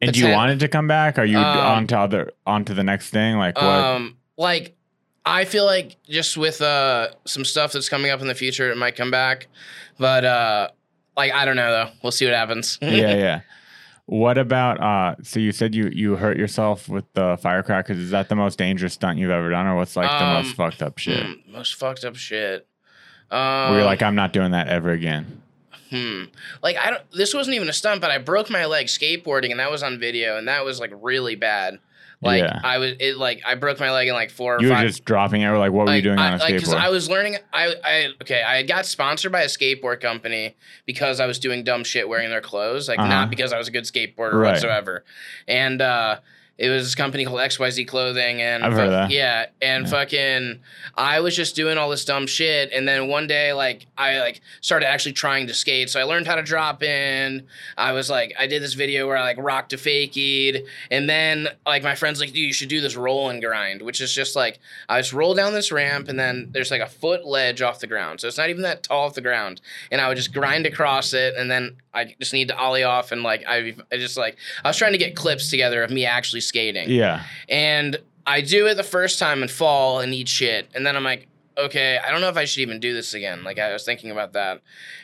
And 0.00 0.12
do 0.12 0.20
you 0.20 0.28
want 0.30 0.52
it 0.52 0.58
to 0.60 0.68
come 0.68 0.86
back? 0.86 1.18
Are 1.18 1.24
you 1.24 1.38
Um, 1.38 1.58
on 1.58 1.86
to 1.88 1.98
other 1.98 2.32
onto 2.46 2.74
the 2.74 2.84
next 2.84 3.10
thing? 3.10 3.36
Like 3.38 3.56
what? 3.56 3.64
um, 3.64 4.16
like, 4.36 4.76
I 5.24 5.44
feel 5.44 5.66
like 5.66 5.96
just 6.08 6.36
with 6.36 6.60
uh 6.62 7.08
some 7.26 7.44
stuff 7.44 7.72
that's 7.72 7.88
coming 7.88 8.10
up 8.10 8.20
in 8.20 8.26
the 8.26 8.34
future, 8.34 8.70
it 8.70 8.76
might 8.76 8.96
come 8.96 9.10
back. 9.10 9.48
But 9.98 10.24
uh, 10.24 10.68
like, 11.16 11.32
I 11.32 11.44
don't 11.44 11.56
know 11.56 11.70
though. 11.70 11.90
We'll 12.02 12.12
see 12.12 12.24
what 12.24 12.34
happens. 12.34 12.78
yeah, 12.82 13.14
yeah. 13.14 13.40
What 14.06 14.38
about 14.38 14.80
uh 14.80 15.14
so 15.22 15.38
you 15.38 15.52
said 15.52 15.72
you 15.72 15.88
you 15.94 16.16
hurt 16.16 16.36
yourself 16.36 16.88
with 16.88 17.04
the 17.12 17.38
firecrackers. 17.40 17.96
Is 17.96 18.10
that 18.10 18.28
the 18.28 18.34
most 18.34 18.58
dangerous 18.58 18.94
stunt 18.94 19.18
you've 19.20 19.30
ever 19.30 19.50
done 19.50 19.68
or 19.68 19.76
what's 19.76 19.94
like 19.94 20.10
the 20.10 20.24
most 20.26 20.48
Um, 20.48 20.54
fucked 20.54 20.82
up 20.82 20.98
shit? 20.98 21.24
Hmm, 21.24 21.52
most 21.52 21.76
fucked 21.76 22.04
up 22.04 22.16
shit. 22.16 22.66
Um, 23.30 23.38
Where 23.70 23.74
you're 23.78 23.84
like 23.84 24.02
I'm 24.02 24.16
not 24.16 24.32
doing 24.32 24.50
that 24.50 24.66
ever 24.66 24.90
again. 24.90 25.40
hmm. 25.90 26.24
Like 26.60 26.76
I 26.76 26.90
don't. 26.90 27.02
This 27.12 27.32
wasn't 27.34 27.54
even 27.54 27.68
a 27.68 27.72
stunt, 27.72 28.00
but 28.00 28.10
I 28.10 28.18
broke 28.18 28.50
my 28.50 28.66
leg 28.66 28.86
skateboarding, 28.86 29.52
and 29.52 29.60
that 29.60 29.70
was 29.70 29.84
on 29.84 30.00
video, 30.00 30.36
and 30.36 30.48
that 30.48 30.64
was 30.64 30.80
like 30.80 30.90
really 31.00 31.36
bad. 31.36 31.78
Like 32.22 32.42
Yeah. 32.42 32.60
I 32.62 32.76
was, 32.78 32.92
it 33.00 33.16
like 33.16 33.40
I 33.46 33.54
broke 33.54 33.80
my 33.80 33.90
leg 33.90 34.08
in 34.08 34.14
like 34.14 34.30
four 34.30 34.56
or 34.56 34.60
You 34.60 34.68
were 34.68 34.74
five. 34.74 34.86
just 34.86 35.04
dropping 35.06 35.40
it 35.40 35.48
like 35.50 35.72
what 35.72 35.86
were 35.86 35.94
you 35.96 36.02
doing 36.02 36.18
I, 36.18 36.28
on 36.28 36.34
a 36.34 36.36
like, 36.42 36.54
skateboard? 36.54 36.74
I 36.76 36.90
was 36.90 37.08
learning. 37.08 37.36
I, 37.52 37.74
I 37.82 38.08
okay. 38.22 38.42
I 38.42 38.62
got 38.62 38.84
sponsored 38.84 39.32
by 39.32 39.40
a 39.42 39.46
skateboard 39.46 40.00
company 40.00 40.54
because 40.84 41.18
I 41.18 41.26
was 41.26 41.38
doing 41.38 41.64
dumb 41.64 41.82
shit 41.82 42.08
wearing 42.08 42.28
their 42.28 42.42
clothes, 42.42 42.88
like 42.88 42.98
Uh-huh. 42.98 43.08
not 43.08 43.30
because 43.30 43.52
I 43.54 43.58
was 43.58 43.68
a 43.68 43.70
good 43.70 43.84
skateboarder 43.84 44.34
Right. 44.34 44.52
whatsoever. 44.52 45.02
And 45.48 45.80
uh, 45.80 46.20
it 46.60 46.68
was 46.68 46.84
this 46.84 46.94
company 46.94 47.24
called 47.24 47.40
XYZ 47.40 47.88
Clothing, 47.88 48.42
and 48.42 48.62
I've 48.62 48.74
heard 48.74 48.90
that. 48.90 49.10
yeah, 49.10 49.46
and 49.62 49.86
Yeah. 49.86 49.90
fucking, 49.90 50.60
I 50.94 51.20
was 51.20 51.34
just 51.34 51.56
doing 51.56 51.78
all 51.78 51.88
this 51.88 52.04
dumb 52.04 52.26
shit, 52.26 52.70
and 52.72 52.86
then 52.86 53.08
one 53.08 53.26
day, 53.26 53.54
like, 53.54 53.86
I 53.96 54.18
like 54.20 54.42
started 54.60 54.86
actually 54.86 55.12
trying 55.14 55.46
to 55.46 55.54
skate, 55.54 55.88
so 55.88 55.98
I 55.98 56.02
learned 56.02 56.26
how 56.26 56.34
to 56.34 56.42
drop 56.42 56.82
in. 56.82 57.46
I 57.78 57.92
was 57.92 58.10
like, 58.10 58.34
I 58.38 58.46
did 58.46 58.62
this 58.62 58.74
video 58.74 59.06
where 59.06 59.16
I 59.16 59.22
like 59.22 59.38
rocked 59.38 59.72
a 59.72 59.78
fakied, 59.78 60.66
and 60.90 61.08
then 61.08 61.48
like 61.64 61.82
my 61.82 61.94
friends 61.94 62.20
like, 62.20 62.28
dude, 62.28 62.36
you 62.46 62.52
should 62.52 62.68
do 62.68 62.82
this 62.82 62.94
roll 62.94 63.30
and 63.30 63.42
grind, 63.42 63.80
which 63.80 64.02
is 64.02 64.12
just 64.14 64.36
like 64.36 64.58
I 64.88 65.00
just 65.00 65.14
roll 65.14 65.32
down 65.34 65.54
this 65.54 65.72
ramp, 65.72 66.08
and 66.10 66.18
then 66.18 66.50
there's 66.52 66.70
like 66.70 66.82
a 66.82 66.86
foot 66.86 67.24
ledge 67.24 67.62
off 67.62 67.80
the 67.80 67.86
ground, 67.86 68.20
so 68.20 68.28
it's 68.28 68.36
not 68.36 68.50
even 68.50 68.62
that 68.64 68.82
tall 68.82 69.06
off 69.06 69.14
the 69.14 69.20
ground, 69.22 69.62
and 69.90 69.98
I 70.00 70.08
would 70.08 70.16
just 70.18 70.34
grind 70.34 70.66
across 70.66 71.14
it, 71.14 71.34
and 71.36 71.50
then 71.50 71.76
I 71.94 72.14
just 72.20 72.32
need 72.34 72.48
to 72.48 72.56
ollie 72.56 72.84
off, 72.84 73.12
and 73.12 73.22
like 73.22 73.44
I, 73.48 73.74
I 73.90 73.96
just 73.96 74.16
like 74.18 74.36
I 74.62 74.68
was 74.68 74.76
trying 74.76 74.92
to 74.92 74.98
get 74.98 75.16
clips 75.16 75.48
together 75.50 75.82
of 75.82 75.90
me 75.90 76.04
actually 76.04 76.42
skating, 76.50 76.90
yeah. 76.90 77.22
and 77.48 77.96
I 78.26 78.40
do 78.42 78.66
it 78.66 78.74
the 78.74 78.82
first 78.82 79.18
time 79.18 79.42
and 79.42 79.50
fall 79.50 80.00
and 80.00 80.12
eat 80.12 80.28
shit, 80.28 80.68
and 80.74 80.84
then 80.84 80.96
I'm 80.96 81.04
like. 81.04 81.26
Okay, 81.58 81.98
I 81.98 82.10
don't 82.10 82.20
know 82.20 82.28
if 82.28 82.36
I 82.36 82.44
should 82.46 82.60
even 82.60 82.80
do 82.80 82.94
this 82.94 83.12
again. 83.12 83.42
Like 83.44 83.58
I 83.58 83.72
was 83.72 83.84
thinking 83.84 84.10
about 84.10 84.32
that, 84.34 84.60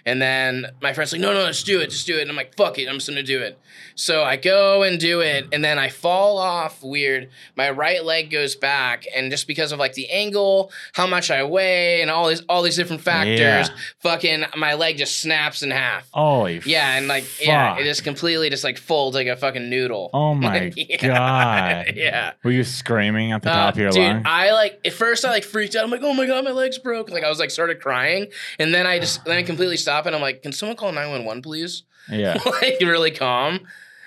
and 0.06 0.22
then 0.22 0.66
my 0.80 0.92
friend's 0.92 1.12
like, 1.12 1.20
"No, 1.20 1.32
no, 1.34 1.42
let's 1.42 1.62
do 1.62 1.80
it, 1.80 1.90
just 1.90 2.06
do 2.06 2.16
it." 2.16 2.22
And 2.22 2.30
I'm 2.30 2.36
like, 2.36 2.54
"Fuck 2.56 2.78
it, 2.78 2.88
I'm 2.88 2.94
just 2.94 3.08
gonna 3.08 3.22
do 3.22 3.40
it." 3.42 3.58
So 3.94 4.22
I 4.22 4.36
go 4.36 4.82
and 4.82 4.98
do 5.00 5.20
it, 5.20 5.46
and 5.52 5.64
then 5.64 5.78
I 5.78 5.88
fall 5.88 6.38
off 6.38 6.82
weird. 6.82 7.28
My 7.56 7.70
right 7.70 8.02
leg 8.04 8.30
goes 8.30 8.54
back, 8.56 9.04
and 9.14 9.30
just 9.30 9.46
because 9.46 9.72
of 9.72 9.78
like 9.78 9.94
the 9.94 10.08
angle, 10.10 10.70
how 10.94 11.06
much 11.06 11.30
I 11.30 11.42
weigh, 11.44 12.00
and 12.00 12.10
all 12.10 12.28
these 12.28 12.42
all 12.48 12.62
these 12.62 12.76
different 12.76 13.02
factors, 13.02 13.38
Yeah. 13.40 13.66
fucking 14.00 14.44
my 14.56 14.74
leg 14.74 14.96
just 14.98 15.20
snaps 15.20 15.62
in 15.62 15.70
half. 15.72 16.08
Holy 16.12 16.62
Yeah, 16.64 16.96
and 16.96 17.08
like 17.08 17.24
yeah, 17.44 17.76
it 17.76 17.84
just 17.84 18.04
completely 18.04 18.48
just 18.50 18.64
like 18.64 18.78
folds 18.78 19.14
like 19.16 19.26
a 19.26 19.36
fucking 19.36 19.68
noodle. 19.68 20.10
Oh 20.14 20.34
my 20.46 20.72
Yeah. 20.76 20.96
god. 21.06 21.94
Yeah. 21.96 22.32
Were 22.44 22.50
you 22.52 22.64
screaming 22.64 23.32
at 23.32 23.42
the 23.42 23.50
Uh, 23.50 23.54
top 23.54 23.74
of 23.74 23.80
your 23.80 23.90
dude, 23.90 24.02
lungs? 24.02 24.22
I 24.26 24.52
like 24.52 24.80
at 24.84 24.92
first 24.92 25.24
I 25.24 25.30
like 25.30 25.44
freaked 25.44 25.74
out. 25.74 25.84
I'm 25.84 25.90
like, 25.90 26.02
oh 26.02 26.14
my 26.14 26.26
god, 26.26 26.35
my 26.44 26.50
legs 26.52 26.78
broke. 26.78 27.10
Like 27.10 27.24
I 27.24 27.28
was 27.28 27.38
like 27.38 27.50
started 27.50 27.80
crying, 27.80 28.26
and 28.58 28.74
then 28.74 28.86
I 28.86 28.98
just 28.98 29.24
then 29.24 29.36
I 29.38 29.42
completely 29.42 29.76
stopped, 29.76 30.06
and 30.06 30.14
I'm 30.16 30.22
like, 30.22 30.42
can 30.42 30.52
someone 30.52 30.76
call 30.76 30.92
911, 30.92 31.42
please? 31.42 31.82
yeah. 32.10 32.38
like 32.62 32.78
really 32.80 33.10
calm. 33.10 33.60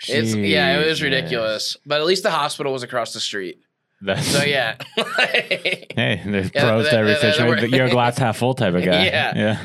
It's 0.07 0.33
yeah, 0.33 0.79
it 0.79 0.87
was 0.87 1.01
ridiculous. 1.01 1.75
But 1.85 1.99
at 1.99 2.07
least 2.07 2.23
the 2.23 2.31
hospital 2.31 2.71
was 2.71 2.83
across 2.83 3.13
the 3.13 3.19
street. 3.19 3.59
That's, 4.01 4.25
So 4.25 4.43
yeah. 4.43 4.75
Hey, 5.17 6.21
there's 6.25 6.51
Yeah, 6.55 6.61
pros 6.69 6.85
that- 6.85 6.91
to 6.91 6.97
every 6.97 7.11
that- 7.11 7.21
that 7.21 7.33
situation. 7.35 7.47
worked. 7.63 7.73
You're 7.75 7.87
a 7.87 7.89
glass 7.89 8.17
half 8.17 8.37
full 8.37 8.53
type 8.53 8.73
of 8.73 8.83
guy. 8.85 9.05
Yeah. 9.07 9.59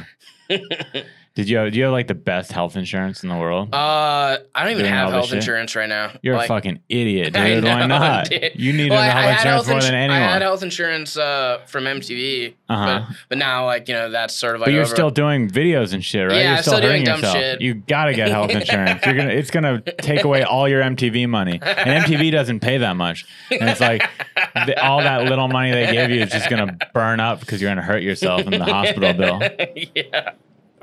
Yeah. 0.51 1.03
Did 1.35 1.49
you 1.49 1.57
have, 1.57 1.73
do 1.73 1.79
you 1.79 1.85
have 1.87 1.93
like 1.93 2.07
the 2.07 2.15
best 2.15 2.53
health 2.53 2.77
insurance 2.77 3.25
in 3.25 3.29
the 3.29 3.35
world? 3.37 3.75
Uh, 3.75 4.39
I 4.55 4.63
don't 4.63 4.71
even 4.71 4.83
Doing 4.85 4.95
all 4.95 4.99
have 5.01 5.09
this 5.09 5.15
health 5.15 5.27
shit? 5.31 5.37
insurance 5.39 5.75
right 5.75 5.89
now. 5.89 6.13
You're 6.23 6.37
Like- 6.37 6.45
a 6.45 6.49
fucking 6.49 6.79
idiot, 6.89 7.35
I 7.37 7.55
dude. 7.57 7.65
Why 7.65 7.81
know, 7.81 7.87
not? 7.99 8.29
dude. 8.31 8.53
You 8.55 8.73
need 8.73 8.91
Well, 8.91 9.01
I- 9.01 9.07
I 9.07 9.11
had 9.33 9.39
insurance 9.39 9.67
more 9.67 9.77
ins- 9.79 9.85
than 9.87 9.95
anyone. 9.97 10.23
I 10.23 10.33
had 10.33 10.43
health 10.43 10.63
insurance 10.63 11.17
uh, 11.17 11.59
from 11.67 11.85
MTV, 11.87 12.55
Uh-huh. 12.69 13.05
but, 13.09 13.17
but 13.31 13.39
now 13.39 13.65
like 13.67 13.89
you 13.89 13.95
know 13.95 14.13
that's 14.13 14.33
sort 14.33 14.55
of 14.55 14.61
like 14.61 14.69
but 14.69 14.73
you're 14.75 14.83
over. 14.83 14.95
still 14.95 15.11
doing 15.11 15.51
videos 15.51 15.93
and 15.93 16.05
shit, 16.05 16.25
right? 16.29 16.37
Yeah, 16.37 16.43
you're 16.43 16.57
I'm 16.59 16.63
still, 16.63 16.75
hurting 16.75 16.89
doing 16.91 17.05
dumb 17.05 17.17
yourself. 17.17 17.35
shit. 17.37 17.61
You 17.61 17.75
gotta 17.75 18.15
get 18.15 18.29
health 18.29 18.51
insurance. 18.55 19.05
You're 19.05 19.17
gonna, 19.17 19.31
it's 19.31 19.51
gonna 19.51 19.81
take 19.81 20.23
away 20.23 20.45
all 20.45 20.69
your 20.69 20.83
MTV 20.83 21.29
money, 21.29 21.55
and 21.61 22.05
MTV 22.05 22.31
doesn't 22.31 22.61
pay 22.61 22.79
that 22.79 22.95
much. 22.95 23.27
And 23.51 23.69
it's 23.69 23.81
like 23.81 24.09
the, 24.55 24.81
all 24.81 25.01
that 25.01 25.25
little 25.25 25.49
money 25.49 25.73
they 25.73 25.91
gave 25.93 26.11
you 26.11 26.21
is 26.23 26.31
just 26.31 26.49
gonna 26.49 26.79
burn 26.95 27.19
up 27.19 27.41
because 27.41 27.61
you're 27.61 27.73
gonna 27.73 27.83
hurt 27.83 28.05
yourself 28.05 28.43
in 28.43 28.51
the 28.53 28.65
hospital 28.65 29.13
bill. 29.15 29.41
yeah. 29.97 30.31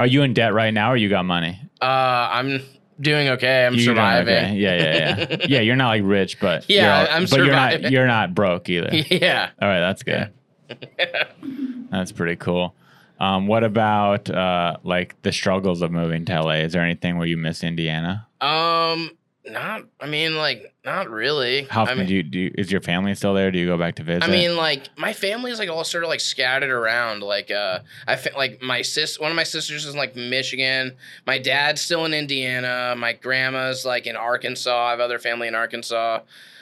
Are 0.01 0.07
you 0.07 0.23
in 0.23 0.33
debt 0.33 0.55
right 0.55 0.73
now, 0.73 0.91
or 0.91 0.97
you 0.97 1.09
got 1.09 1.25
money? 1.25 1.61
Uh, 1.79 1.85
I'm 1.85 2.63
doing 2.99 3.27
okay. 3.29 3.67
I'm 3.67 3.75
You're 3.75 3.83
surviving. 3.83 4.33
okay. 4.35 4.55
Yeah, 4.55 4.75
yeah, 4.75 5.25
yeah. 5.29 5.37
yeah, 5.47 5.59
you're 5.59 5.75
not 5.75 5.89
like 5.89 6.01
rich, 6.03 6.39
but 6.39 6.67
Yeah, 6.67 7.01
you're 7.03 7.07
all- 7.11 7.15
I'm 7.17 7.25
but 7.25 7.37
you're 7.37 7.51
not 7.51 7.91
you're 7.91 8.07
not 8.07 8.33
broke 8.33 8.67
either. 8.67 8.89
yeah. 8.95 9.51
All 9.61 9.67
right, 9.67 9.79
that's 9.79 10.01
good. 10.01 10.31
that's 11.91 12.11
pretty 12.11 12.35
cool. 12.37 12.73
Um, 13.19 13.45
what 13.45 13.63
about 13.63 14.27
uh, 14.27 14.77
like 14.83 15.21
the 15.21 15.31
struggles 15.31 15.83
of 15.83 15.91
moving 15.91 16.25
to 16.25 16.41
LA? 16.41 16.61
Is 16.65 16.73
there 16.73 16.81
anything 16.81 17.19
where 17.19 17.27
you 17.27 17.37
miss 17.37 17.63
Indiana? 17.63 18.25
Um, 18.41 19.11
not. 19.45 19.83
I 19.99 20.07
mean, 20.07 20.35
like, 20.35 20.73
not 20.85 21.09
really. 21.09 21.63
How 21.63 21.81
I 21.81 21.83
often 21.83 21.99
mean, 21.99 22.07
do 22.07 22.15
you, 22.15 22.23
do 22.23 22.39
you, 22.39 22.51
is 22.57 22.71
your 22.71 22.81
family 22.81 23.13
still 23.15 23.33
there? 23.33 23.51
Do 23.51 23.59
you 23.59 23.65
go 23.65 23.77
back 23.77 23.95
to 23.95 24.03
visit? 24.03 24.23
I 24.23 24.27
mean, 24.27 24.55
like 24.55 24.87
my 24.97 25.13
family's 25.13 25.59
like 25.59 25.69
all 25.69 25.83
sort 25.83 26.03
of 26.03 26.09
like 26.09 26.19
scattered 26.19 26.69
around. 26.69 27.21
Like, 27.23 27.51
uh, 27.51 27.79
I 28.07 28.15
feel 28.15 28.33
like 28.35 28.61
my 28.61 28.81
sis, 28.81 29.19
one 29.19 29.31
of 29.31 29.35
my 29.35 29.43
sisters 29.43 29.85
is 29.85 29.93
in 29.93 29.97
like 29.97 30.15
Michigan. 30.15 30.95
My 31.25 31.37
dad's 31.37 31.81
still 31.81 32.05
in 32.05 32.13
Indiana. 32.13 32.95
My 32.97 33.13
grandma's 33.13 33.85
like 33.85 34.07
in 34.07 34.15
Arkansas. 34.15 34.87
I 34.87 34.91
have 34.91 34.99
other 34.99 35.19
family 35.19 35.47
in 35.47 35.55
Arkansas. 35.55 36.19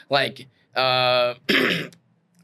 Like, 0.09 0.47
uh, 0.75 1.35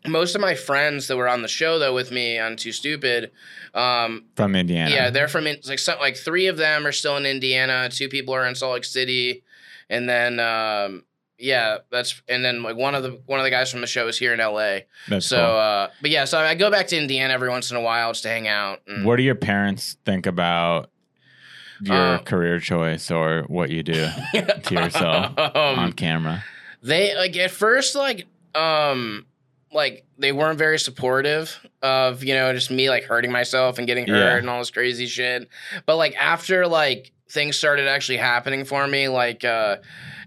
most 0.08 0.36
of 0.36 0.42
my 0.42 0.56
friends 0.56 1.08
that 1.08 1.18
were 1.18 1.28
on 1.28 1.42
the 1.42 1.48
show 1.48 1.80
though 1.80 1.94
with 1.94 2.12
me 2.12 2.38
on 2.38 2.56
Too 2.58 2.72
Stupid, 2.72 3.32
um, 3.74 4.26
from 4.36 4.56
Indiana. 4.56 4.92
yeah, 4.92 5.10
they're 5.10 5.28
from 5.28 5.48
in, 5.48 5.58
like 5.68 5.80
some, 5.80 6.00
like 6.00 6.16
three 6.16 6.48
of 6.48 6.58
them 6.58 6.86
are 6.86 6.92
still 6.92 7.18
in 7.18 7.26
Indiana. 7.26 7.90
Two 7.90 8.10
people 8.10 8.34
are 8.34 8.46
in 8.46 8.56
Salt 8.56 8.74
Lake 8.74 8.84
City, 8.86 9.44
and 9.90 10.08
then 10.10 10.40
um, 10.40 11.04
yeah, 11.38 11.80
that's 11.92 12.22
and 12.28 12.44
then 12.46 12.64
like 12.64 12.76
one 12.76 12.96
of 12.96 13.04
the 13.04 13.20
one 13.26 13.40
of 13.40 13.44
the 13.44 13.50
guys 13.50 13.70
from 13.72 13.82
the 13.82 13.88
show 13.88 14.08
is 14.08 14.18
here 14.18 14.34
in 14.34 14.40
LA. 14.40 14.80
That's 15.10 15.26
so, 15.26 15.38
cool. 15.38 15.46
uh, 15.46 15.90
but 16.02 16.12
yeah, 16.12 16.26
so 16.26 16.40
I 16.40 16.56
go 16.56 16.72
back 16.72 16.88
to 16.88 16.98
Indiana 16.98 17.34
every 17.34 17.50
once 17.50 17.72
in 17.72 17.78
a 17.78 17.82
while 17.82 18.12
just 18.12 18.24
to 18.24 18.30
hang 18.30 18.48
out. 18.48 18.82
and- 18.88 19.06
what 19.06 19.18
do 19.18 19.24
your 19.24 19.36
parents 19.36 19.98
think 20.06 20.26
about 20.26 20.90
your 21.82 22.16
Uh, 22.16 22.18
career 22.20 22.60
choice 22.60 23.12
or 23.12 23.44
what 23.48 23.70
you 23.70 23.84
do 23.84 24.08
to 24.64 24.74
yourself 24.74 25.34
on 25.56 25.80
um, 25.80 25.92
camera? 25.92 26.44
they 26.82 27.16
like 27.16 27.36
at 27.38 27.52
first 27.52 27.96
like 27.96 28.28
um 28.54 29.26
like 29.74 30.06
they 30.18 30.32
weren't 30.32 30.58
very 30.58 30.80
supportive 30.80 31.60
of 31.82 32.24
you 32.24 32.34
know 32.34 32.54
just 32.54 32.72
me 32.72 32.90
like 32.90 33.04
hurting 33.04 33.32
myself 33.32 33.78
and 33.78 33.88
getting 33.88 34.08
hurt 34.08 34.18
Yeah. 34.18 34.38
and 34.38 34.50
all 34.50 34.60
this 34.60 34.72
crazy 34.72 35.06
shit 35.08 35.50
but 35.86 35.98
like 35.98 36.16
after 36.16 36.66
like 36.68 37.12
things 37.30 37.58
started 37.58 37.88
actually 37.88 38.18
happening 38.18 38.66
for 38.66 38.88
me 38.88 39.08
like 39.08 39.44
uh 39.44 39.78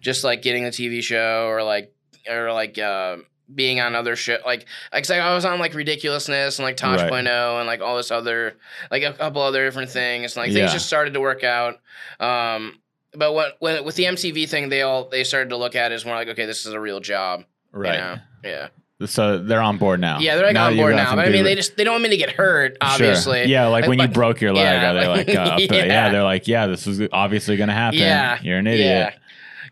just 0.00 0.25
like 0.25 0.43
getting 0.43 0.64
the 0.64 0.71
tv 0.71 1.02
show 1.02 1.47
or 1.49 1.62
like 1.62 1.93
or 2.28 2.52
like 2.52 2.76
uh 2.78 3.17
being 3.55 3.81
on 3.81 3.95
other 3.95 4.14
shit 4.14 4.43
like 4.45 4.67
like 4.93 5.09
I 5.11 5.35
was 5.35 5.47
on 5.47 5.59
like 5.59 5.73
ridiculousness 5.73 6.59
and 6.59 6.64
like 6.64 6.76
Tosh 6.76 7.00
Right. 7.00 7.09
Point 7.11 7.28
oh 7.28 7.57
and 7.59 7.67
like 7.67 7.81
all 7.81 7.97
this 7.97 8.11
other 8.11 8.57
like 8.90 9.02
a 9.02 9.12
couple 9.14 9.40
other 9.40 9.64
different 9.64 9.88
things 9.90 10.37
like 10.37 10.49
Yeah. 10.50 10.55
things 10.67 10.73
just 10.75 10.87
started 10.87 11.14
to 11.14 11.21
work 11.21 11.45
out 11.45 11.78
um 12.21 12.78
but 13.14 13.33
what 13.33 13.57
when, 13.61 13.85
with 13.85 13.97
the 13.97 14.05
MTV 14.05 14.47
thing 14.50 14.69
they 14.69 14.83
all 14.83 15.09
they 15.09 15.25
started 15.25 15.49
to 15.49 15.57
look 15.57 15.75
at 15.76 15.93
it 15.93 15.95
as 15.95 16.05
more 16.05 16.14
like 16.14 16.28
okay 16.28 16.45
this 16.45 16.67
is 16.67 16.75
a 16.75 16.81
real 16.81 17.00
job 17.00 17.45
you 17.73 17.78
Right. 17.81 17.99
know? 17.99 18.17
yeah 18.45 18.69
So 19.07 19.38
they're 19.38 19.61
on 19.62 19.78
board 19.78 20.00
now. 20.00 20.19
yeah 20.19 20.35
they're 20.37 20.47
like 20.47 20.57
on 20.57 20.76
board 20.76 20.97
now 20.97 21.14
but 21.14 21.26
I 21.26 21.28
mean 21.31 21.45
they 21.45 21.55
just 21.55 21.76
they 21.76 21.85
don't 21.85 21.95
want 21.95 22.02
me 22.02 22.09
to 22.11 22.17
get 22.17 22.31
hurt 22.31 22.73
Sure. 22.73 22.78
obviously 22.90 23.45
Yeah, 23.45 23.67
like 23.69 23.87
when 23.87 23.99
you 24.00 24.09
broke 24.09 24.40
your 24.40 24.52
leg, 24.52 24.64
yeah, 24.64 24.90
are 24.90 24.95
they 24.95 25.07
like, 25.07 25.28
like- 25.28 25.37
uh, 25.37 25.57
yeah. 25.75 25.85
yeah. 25.85 26.11
they're 26.11 26.23
like, 26.25 26.49
yeah, 26.49 26.67
this 26.67 26.85
was 26.87 27.00
obviously 27.12 27.57
gonna 27.57 27.73
happen. 27.75 27.99
Yeah, 28.00 28.38
you're 28.43 28.59
an 28.59 28.67
idiot. 28.67 28.87
yeah 28.87 29.12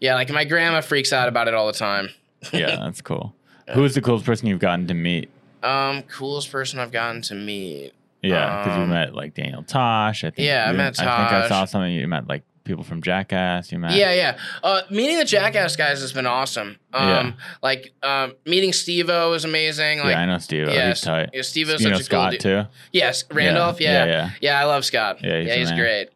yeah 0.00 0.14
like 0.14 0.30
my 0.30 0.44
grandma 0.44 0.80
freaks 0.80 1.12
out 1.12 1.26
about 1.28 1.48
it 1.48 1.54
all 1.54 1.66
the 1.66 1.72
time 1.72 2.08
Yeah, 2.52 2.76
that's 2.84 3.00
cool. 3.00 3.34
Who's 3.74 3.94
the 3.94 4.00
coolest 4.00 4.24
person 4.26 4.46
you've 4.46 4.60
gotten 4.60 4.86
to 4.88 4.94
meet? 4.94 5.28
um 5.62 6.02
coolest 6.02 6.52
person 6.52 6.78
I've 6.78 6.92
gotten 6.92 7.20
to 7.22 7.34
meet 7.34 7.94
Yeah, 8.22 8.62
because 8.62 8.76
you 8.76 8.84
Um, 8.84 8.90
met 8.90 9.14
like 9.14 9.34
Daniel 9.34 9.62
Tosh. 9.64 10.22
I 10.22 10.30
think. 10.30 10.46
Yeah, 10.46 10.66
I 10.66 10.70
you- 10.70 10.76
met 10.76 11.00
I 11.00 11.02
think 11.02 11.32
I 11.32 11.40
Tosh. 11.40 11.48
saw 11.48 11.64
something. 11.64 11.92
You 11.92 12.06
met 12.06 12.28
like 12.28 12.42
people 12.66 12.84
from 12.84 13.00
Jackass. 13.02 13.72
You 13.72 13.78
met. 13.78 13.92
Yeah, 13.92 14.12
yeah. 14.12 14.38
Uh, 14.62 14.82
meeting 14.90 15.16
the 15.18 15.24
Jackass 15.24 15.76
guys 15.76 16.00
has 16.02 16.12
been 16.12 16.26
awesome. 16.26 16.78
Um, 16.92 17.08
Yeah. 17.08 17.32
like 17.62 17.92
um, 18.02 18.34
meeting 18.44 18.72
Steve-O 18.72 19.32
is 19.32 19.44
amazing. 19.44 20.00
Like, 20.00 20.08
yeah, 20.10 20.20
I 20.20 20.26
know 20.26 20.38
Steve. 20.38 20.68
yeah, 20.68 20.88
he's 20.88 21.00
tight. 21.00 21.30
yeah, 21.32 21.42
Steve-O's 21.42 21.80
you 21.82 21.90
know 21.90 21.96
a 21.96 22.02
Scott 22.02 22.24
cool 22.24 22.30
dude. 22.32 22.40
too. 22.40 22.62
Yes, 22.92 23.24
Randolph. 23.30 23.80
Yeah, 23.80 24.04
yeah, 24.04 24.30
yeah. 24.40 24.60
I 24.60 24.64
love 24.64 24.84
Scott. 24.84 25.18
Yeah, 25.22 25.38
he's 25.38 25.48
Yeah, 25.48 25.54
he's 25.56 25.72
great. 25.72 26.08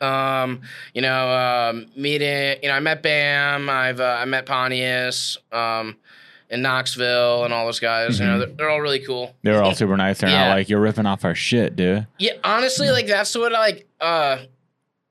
Um, 0.00 0.62
you 0.94 1.00
know, 1.02 1.28
um, 1.70 1.86
meeting. 1.96 2.58
You 2.62 2.68
know, 2.68 2.74
I 2.74 2.80
met 2.80 3.02
Bam. 3.02 3.70
I've 3.70 4.00
uh, 4.00 4.16
I 4.20 4.24
met 4.24 4.46
Pontius. 4.46 5.36
Um, 5.52 5.96
in 6.50 6.60
Knoxville 6.60 7.44
and 7.46 7.54
all 7.54 7.64
those 7.64 7.80
guys. 7.80 8.20
You 8.20 8.26
know, 8.26 8.34
Mhm. 8.34 8.38
they're, 8.40 8.48
they're 8.56 8.68
all 8.68 8.82
really 8.82 8.98
cool. 8.98 9.34
They're 9.42 9.62
all 9.62 9.74
super 9.74 9.96
nice. 9.96 10.18
They're 10.18 10.28
Yeah. 10.28 10.48
not 10.48 10.56
like 10.58 10.68
you're 10.68 10.80
ripping 10.80 11.06
off 11.06 11.24
our 11.24 11.34
shit, 11.34 11.76
dude. 11.76 12.06
Yeah, 12.18 12.32
honestly, 12.44 12.90
like 12.90 13.06
that's 13.06 13.34
what 13.34 13.54
I 13.54 13.58
like. 13.58 13.86
Uh, 13.98 14.36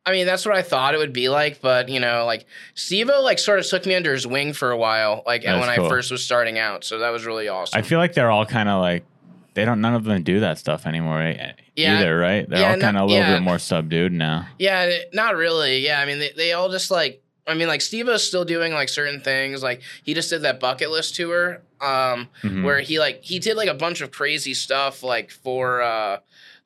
I 0.06 0.12
mean, 0.12 0.26
that's 0.26 0.46
what 0.46 0.56
I 0.56 0.64
thought 0.64 0.96
it 0.96 0.98
would 0.98 1.14
be 1.14 1.30
like, 1.30 1.62
but 1.62 1.88
you 1.90 2.00
know, 2.00 2.26
like 2.26 2.46
Steve-O 2.76 3.22
like 3.22 3.38
sort 3.40 3.60
of 3.60 3.66
took 3.68 3.86
me 3.86 3.94
under 3.96 4.12
his 4.14 4.26
wing 4.26 4.54
for 4.54 4.72
a 4.72 4.78
while, 4.78 5.22
like 5.28 5.44
That's 5.44 5.66
when 5.66 5.76
cool. 5.76 5.86
I 5.86 5.90
first 5.90 6.10
was 6.12 6.24
starting 6.24 6.58
out. 6.58 6.84
So 6.84 7.00
that 7.00 7.10
was 7.12 7.26
really 7.26 7.48
awesome. 7.48 7.78
I 7.78 7.82
feel 7.84 8.00
like 8.00 8.14
they're 8.14 8.32
all 8.32 8.46
kind 8.46 8.68
of 8.68 8.82
like 8.82 9.06
they 9.54 9.64
don't. 9.66 9.82
None 9.82 9.94
of 9.94 10.04
them 10.06 10.24
do 10.24 10.40
that 10.40 10.58
stuff 10.58 10.86
anymore 10.86 11.22
eh, 11.22 11.52
Yeah. 11.76 12.00
either, 12.00 12.18
right? 12.18 12.50
They're 12.50 12.60
Yeah, 12.60 12.72
all 12.74 12.80
kind 12.80 12.98
of 12.98 13.04
a 13.04 13.06
little 13.06 13.20
yeah. 13.22 13.36
bit 13.36 13.44
more 13.44 13.60
subdued 13.60 14.12
now. 14.14 14.48
yeah, 14.58 14.90
not 15.14 15.36
really. 15.36 15.80
Yeah, 15.80 16.00
I 16.00 16.06
mean, 16.06 16.20
they, 16.20 16.32
they 16.36 16.54
all 16.54 16.70
just 16.70 16.90
like. 16.90 17.22
I 17.48 17.56
mean, 17.56 17.68
like 17.68 17.82
Steve-O's 17.82 18.26
still 18.26 18.46
doing 18.46 18.72
like 18.72 18.88
certain 18.88 19.20
things. 19.20 19.62
Like 19.64 19.82
he 20.04 20.14
just 20.14 20.30
did 20.30 20.44
that 20.44 20.60
bucket 20.60 20.90
list 20.92 21.16
tour, 21.16 21.62
um, 21.82 22.30
Mhm. 22.44 22.64
where 22.64 22.80
he 22.82 23.00
like 23.00 23.24
he 23.24 23.40
did 23.40 23.58
like 23.58 23.68
a 23.68 23.74
bunch 23.74 24.02
of 24.02 24.12
crazy 24.12 24.54
stuff 24.54 25.04
like 25.04 25.32
for 25.32 25.82
uh 25.82 26.18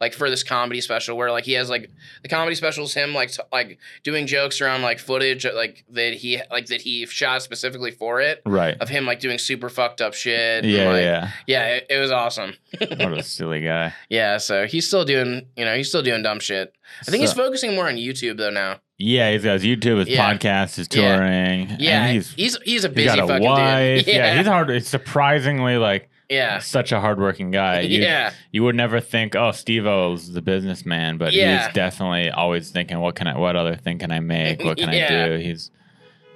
like 0.02 0.14
for 0.14 0.30
this 0.30 0.44
comedy 0.44 0.82
special 0.82 1.16
where 1.16 1.32
like 1.32 1.46
he 1.46 1.54
has 1.54 1.70
like 1.70 1.90
the 2.22 2.28
comedy 2.30 2.54
special 2.56 2.84
is 2.84 2.94
him 2.94 3.14
like 3.14 3.32
t- 3.32 3.42
like 3.54 3.80
doing 4.04 4.28
jokes 4.28 4.60
around 4.60 4.82
like 4.82 5.00
footage 5.00 5.46
like 5.56 5.86
that 5.90 6.14
he 6.14 6.42
like 6.52 6.66
that 6.66 6.82
he 6.82 7.06
shot 7.06 7.42
specifically 7.42 7.92
for 7.92 8.20
it 8.22 8.42
Right. 8.46 8.76
of 8.82 8.90
him 8.90 9.06
like 9.06 9.20
doing 9.20 9.38
super 9.38 9.70
fucked 9.70 10.02
up 10.02 10.14
shit 10.14 10.64
and, 10.66 10.72
Yeah, 10.72 10.90
like, 10.90 11.02
yeah. 11.04 11.32
yeah 11.48 11.66
it, 11.68 11.88
it 11.90 12.00
was 12.00 12.12
awesome 12.12 12.54
What 12.80 13.18
a 13.18 13.24
silly 13.24 13.62
guy. 13.62 13.94
yeah 14.10 14.38
so 14.38 14.66
he's 14.68 14.86
still 14.88 15.06
doing 15.06 15.48
you 15.56 15.64
know 15.66 15.76
he's 15.78 15.88
still 15.88 16.02
doing 16.04 16.22
dumb 16.24 16.40
shit 16.42 16.74
i 17.02 17.06
think 17.12 17.22
he's 17.22 17.34
focusing 17.34 17.74
more 17.76 17.88
on 17.88 17.96
youtube 17.96 18.38
though 18.38 18.50
now 18.50 18.80
Yeah, 18.98 19.32
he's 19.32 19.44
got 19.44 19.54
his 19.54 19.64
YouTube, 19.64 20.00
his 20.00 20.10
Yeah. 20.10 20.34
podcast, 20.34 20.76
his 20.76 20.88
touring. 20.90 21.70
yeah 21.80 22.06
and 22.06 22.16
he's 22.16 22.32
he's 22.34 22.58
he's 22.64 22.84
a 22.84 22.90
he's 22.90 22.96
busy 22.96 23.08
got 23.08 23.20
a 23.20 23.28
fucking 23.28 23.48
wife. 23.48 24.06
dude 24.06 24.14
Yeah. 24.16 24.38
he's 24.38 24.48
hard. 24.48 24.70
It's 24.70 24.90
surprisingly 24.90 25.78
like 25.78 26.10
yeah 26.30 26.60
such 26.60 26.92
a 26.92 27.00
hardworking 27.00 27.52
guy. 27.52 27.80
You, 27.92 28.02
yeah 28.02 28.32
you 28.52 28.64
would 28.64 28.76
never 28.76 29.00
think, 29.00 29.36
oh, 29.36 29.52
Steve-O's 29.52 30.32
the 30.34 30.42
businessman, 30.42 31.18
but 31.18 31.34
Yeah. 31.34 31.66
he's 31.66 31.74
definitely 31.74 32.30
always 32.32 32.72
thinking, 32.72 33.00
what 33.00 33.16
can 33.16 33.28
I, 33.28 33.38
what 33.38 33.56
other 33.56 33.76
thing 33.76 34.00
can 34.00 34.12
I 34.12 34.20
make? 34.22 34.64
What 34.64 34.78
can 34.78 34.90
Yeah. 34.94 35.26
I 35.26 35.28
do? 35.30 35.38
He's 35.44 35.72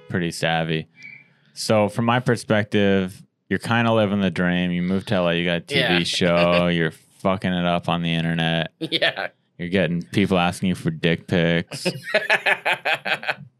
pretty 0.08 0.30
savvy. 0.30 0.86
So, 1.54 1.88
from 1.88 2.04
my 2.04 2.20
perspective, 2.20 3.22
you're 3.48 3.58
kind 3.58 3.88
of 3.88 3.94
living 3.96 4.20
the 4.20 4.30
dream. 4.30 4.70
You 4.70 4.82
moved 4.82 5.08
to 5.08 5.20
LA, 5.20 5.30
you 5.30 5.44
got 5.44 5.56
a 5.58 5.60
TV 5.62 5.74
Yeah. 5.98 6.02
show, 6.04 6.66
you're 6.72 6.92
fucking 7.18 7.52
it 7.52 7.64
up 7.66 7.88
on 7.88 8.02
the 8.02 8.14
internet. 8.14 8.72
yeah 8.78 9.28
You're 9.58 9.68
getting 9.68 10.02
people 10.02 10.38
asking 10.38 10.68
you 10.70 10.74
for 10.74 10.90
dick 10.90 11.26
pics, 11.26 11.86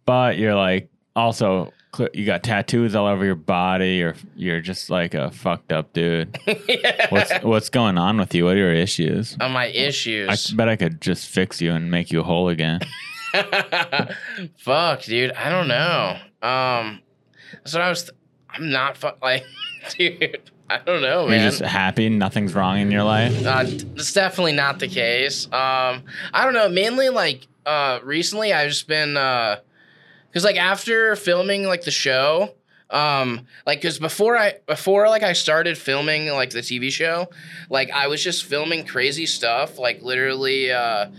but 0.07 0.39
you're 0.39 0.55
like 0.55 0.89
also 1.17 1.73
you 2.15 2.25
got 2.25 2.43
tattoos 2.43 2.95
all 2.95 3.07
over 3.07 3.25
your 3.25 3.35
body. 3.35 3.97
You're 3.97 4.15
you're 4.37 4.61
just 4.61 4.91
like 4.91 5.15
a 5.15 5.31
fucked 5.31 5.73
up 5.73 5.93
dude. 5.93 6.39
What's 7.11 7.33
what's 7.43 7.69
going 7.69 7.99
on 7.99 8.17
with 8.19 8.35
you? 8.35 8.45
What 8.45 8.55
are 8.55 8.59
your 8.59 8.73
issues? 8.73 9.37
on 9.41 9.53
my 9.53 9.67
issues. 9.67 10.53
I 10.53 10.55
bet 10.57 10.69
I 10.69 10.77
could 10.77 11.01
just 11.01 11.29
fix 11.29 11.61
you 11.61 11.73
and 11.73 11.91
make 11.91 12.11
you 12.13 12.23
whole 12.23 12.49
again. 12.49 12.81
Fuck, 14.59 15.03
dude. 15.03 15.33
I 15.33 15.49
don't 15.51 15.69
know. 15.69 16.17
Um, 16.43 17.01
that's 17.53 17.75
what 17.75 17.83
I 17.83 17.89
was. 17.89 18.03
Th- 18.05 18.15
I'm 18.49 18.71
not 18.71 18.97
fu- 18.97 19.09
like, 19.23 19.45
dude. 19.99 20.41
I 20.69 20.79
don't 20.79 21.03
know, 21.03 21.27
man. 21.27 21.31
You're 21.33 21.39
man. 21.41 21.51
just 21.51 21.63
happy, 21.63 22.09
nothing's 22.09 22.55
wrong 22.55 22.79
in 22.79 22.93
your 22.93 23.03
life. 23.03 23.45
uh, 23.45 23.65
that's 23.65 24.13
definitely 24.13 24.53
not 24.53 24.79
the 24.79 24.87
case. 24.87 25.47
Um, 25.47 26.05
I 26.33 26.45
don't 26.45 26.55
know. 26.55 26.69
Mainly 26.69 27.09
like 27.09 27.47
uh, 27.67 27.99
recently, 28.05 28.53
I've 28.53 28.69
just 28.69 28.87
been 28.87 29.17
because 30.31 30.45
like 30.45 30.57
after 30.57 31.17
filming 31.17 31.65
like 31.65 31.83
the 31.83 31.91
show, 31.91 32.55
um, 32.89 33.47
like 33.67 33.81
because 33.81 33.99
before 33.99 34.37
I 34.37 34.55
before 34.67 35.09
like 35.09 35.23
I 35.23 35.33
started 35.33 35.77
filming 35.77 36.29
like 36.29 36.51
the 36.51 36.61
TV 36.61 36.91
show, 36.91 37.29
like 37.69 37.91
I 37.91 38.07
was 38.07 38.23
just 38.23 38.45
filming 38.45 38.87
crazy 38.87 39.27
stuff, 39.27 39.79
like 39.79 40.03
literally. 40.03 40.73
Uh, 40.73 41.11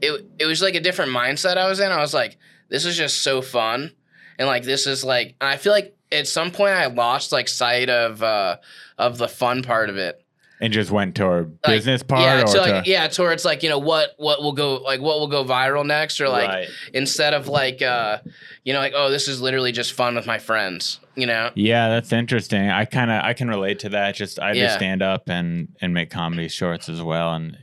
it 0.00 0.26
it 0.38 0.46
was 0.46 0.62
like 0.62 0.74
a 0.74 0.80
different 0.80 1.12
mindset 1.12 1.56
I 1.56 1.68
was 1.68 1.80
in. 1.80 1.90
I 1.90 2.00
was 2.00 2.14
like, 2.14 2.36
this 2.68 2.84
is 2.84 2.96
just 2.96 3.22
so 3.22 3.42
fun, 3.42 3.92
and 4.38 4.46
like 4.46 4.64
this 4.64 4.86
is 4.86 5.04
like 5.04 5.34
I 5.40 5.56
feel 5.56 5.72
like 5.72 5.96
at 6.12 6.28
some 6.28 6.50
point 6.50 6.72
I 6.72 6.86
lost 6.86 7.32
like 7.32 7.48
sight 7.48 7.88
of 7.88 8.22
uh 8.22 8.56
of 8.98 9.18
the 9.18 9.28
fun 9.28 9.62
part 9.62 9.90
of 9.90 9.96
it. 9.96 10.22
And 10.58 10.72
just 10.72 10.90
went 10.90 11.14
toward 11.14 11.50
Like, 11.66 11.76
business 11.76 12.02
part 12.02 12.22
yeah, 12.22 12.40
or 12.42 12.46
to 12.46 12.52
to, 12.52 12.58
like 12.60 12.86
yeah, 12.86 13.08
towards 13.08 13.44
like 13.44 13.62
you 13.62 13.68
know 13.68 13.78
what 13.78 14.14
what 14.16 14.42
will 14.42 14.54
go 14.54 14.76
like 14.76 15.02
what 15.02 15.18
will 15.20 15.28
go 15.28 15.44
viral 15.44 15.84
next, 15.84 16.18
or 16.20 16.30
like 16.30 16.48
Right. 16.48 16.68
instead 16.94 17.34
of 17.34 17.46
like 17.48 17.82
uh 17.82 18.20
you 18.64 18.72
know 18.72 18.78
like 18.78 18.94
oh 18.96 19.10
this 19.10 19.28
is 19.28 19.42
literally 19.42 19.70
just 19.70 19.92
fun 19.92 20.14
with 20.14 20.26
my 20.26 20.38
friends, 20.38 20.98
you 21.14 21.26
know. 21.26 21.50
Yeah, 21.54 21.88
that's 21.90 22.10
interesting. 22.10 22.70
I 22.70 22.86
kind 22.86 23.10
of 23.10 23.22
I 23.22 23.34
can 23.34 23.48
relate 23.48 23.80
to 23.80 23.90
that. 23.90 24.14
Just 24.14 24.40
I 24.40 24.52
Yeah. 24.52 24.64
just 24.64 24.76
stand 24.76 25.02
up 25.02 25.28
and 25.28 25.68
and 25.82 25.92
make 25.92 26.08
comedy 26.08 26.48
shorts 26.48 26.88
as 26.88 27.02
well, 27.02 27.34
and 27.34 27.58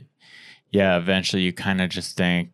yeah, 0.70 0.96
eventually 0.96 1.42
you 1.42 1.52
kind 1.52 1.80
of 1.80 1.90
just 1.90 2.16
think 2.16 2.50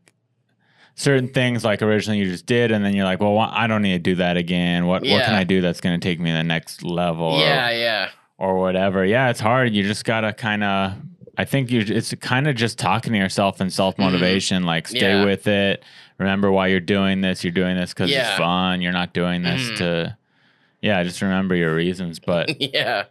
certain 0.94 1.28
things 1.28 1.64
like 1.64 1.82
originally 1.82 2.18
you 2.18 2.30
just 2.30 2.47
did, 2.47 2.70
and 2.73 2.82
then 2.85 2.94
you're 2.94 3.04
like, 3.04 3.20
well, 3.20 3.38
I 3.38 3.66
don't 3.66 3.82
need 3.82 3.92
to 3.92 3.99
do 3.99 4.14
that 4.16 4.37
again. 4.38 4.87
What 4.87 5.02
what 5.02 5.23
can 5.25 5.35
I 5.35 5.44
do 5.44 5.61
that's 5.61 5.80
going 5.82 6.00
to 6.00 6.02
take 6.09 6.18
me 6.18 6.30
to 6.30 6.37
the 6.38 6.42
next 6.44 6.82
level? 6.82 7.26
or- 7.26 7.40
Yeah, 7.40 7.70
yeah. 7.70 8.09
Or 8.40 8.59
whatever. 8.59 9.04
Yeah, 9.04 9.30
it's 9.30 9.38
hard. 9.40 9.73
You 9.73 9.85
just 9.85 10.04
gotta 10.04 10.32
kind 10.32 10.64
of. 10.64 10.94
I 11.38 11.44
think 11.44 11.70
you. 11.70 11.80
It's 11.87 12.12
kind 12.20 12.49
of 12.49 12.56
just 12.56 12.78
talking 12.78 13.12
to 13.12 13.18
yourself 13.18 13.61
and 13.61 13.73
self 13.73 13.97
motivation. 13.99 14.64
Like, 14.64 14.88
stay 14.88 14.99
Mm-hmm. 15.00 15.18
Yeah. 15.20 15.25
with 15.25 15.47
it. 15.47 15.85
Remember 16.18 16.50
why 16.50 16.66
you're 16.66 16.80
doing 16.80 17.20
this. 17.20 17.44
You're 17.44 17.52
doing 17.52 17.76
this 17.76 17.94
because 17.94 18.11
Yeah. 18.11 18.28
it's 18.30 18.38
fun. 18.38 18.82
You're 18.82 18.92
not 18.92 19.12
doing 19.14 19.42
this 19.42 19.70
Mhm. 19.70 19.76
to. 19.78 20.16
Yeah, 20.82 21.02
just 21.02 21.23
remember 21.23 21.54
your 21.54 21.75
reasons. 21.75 22.18
But 22.18 22.61
yeah. 22.75 23.04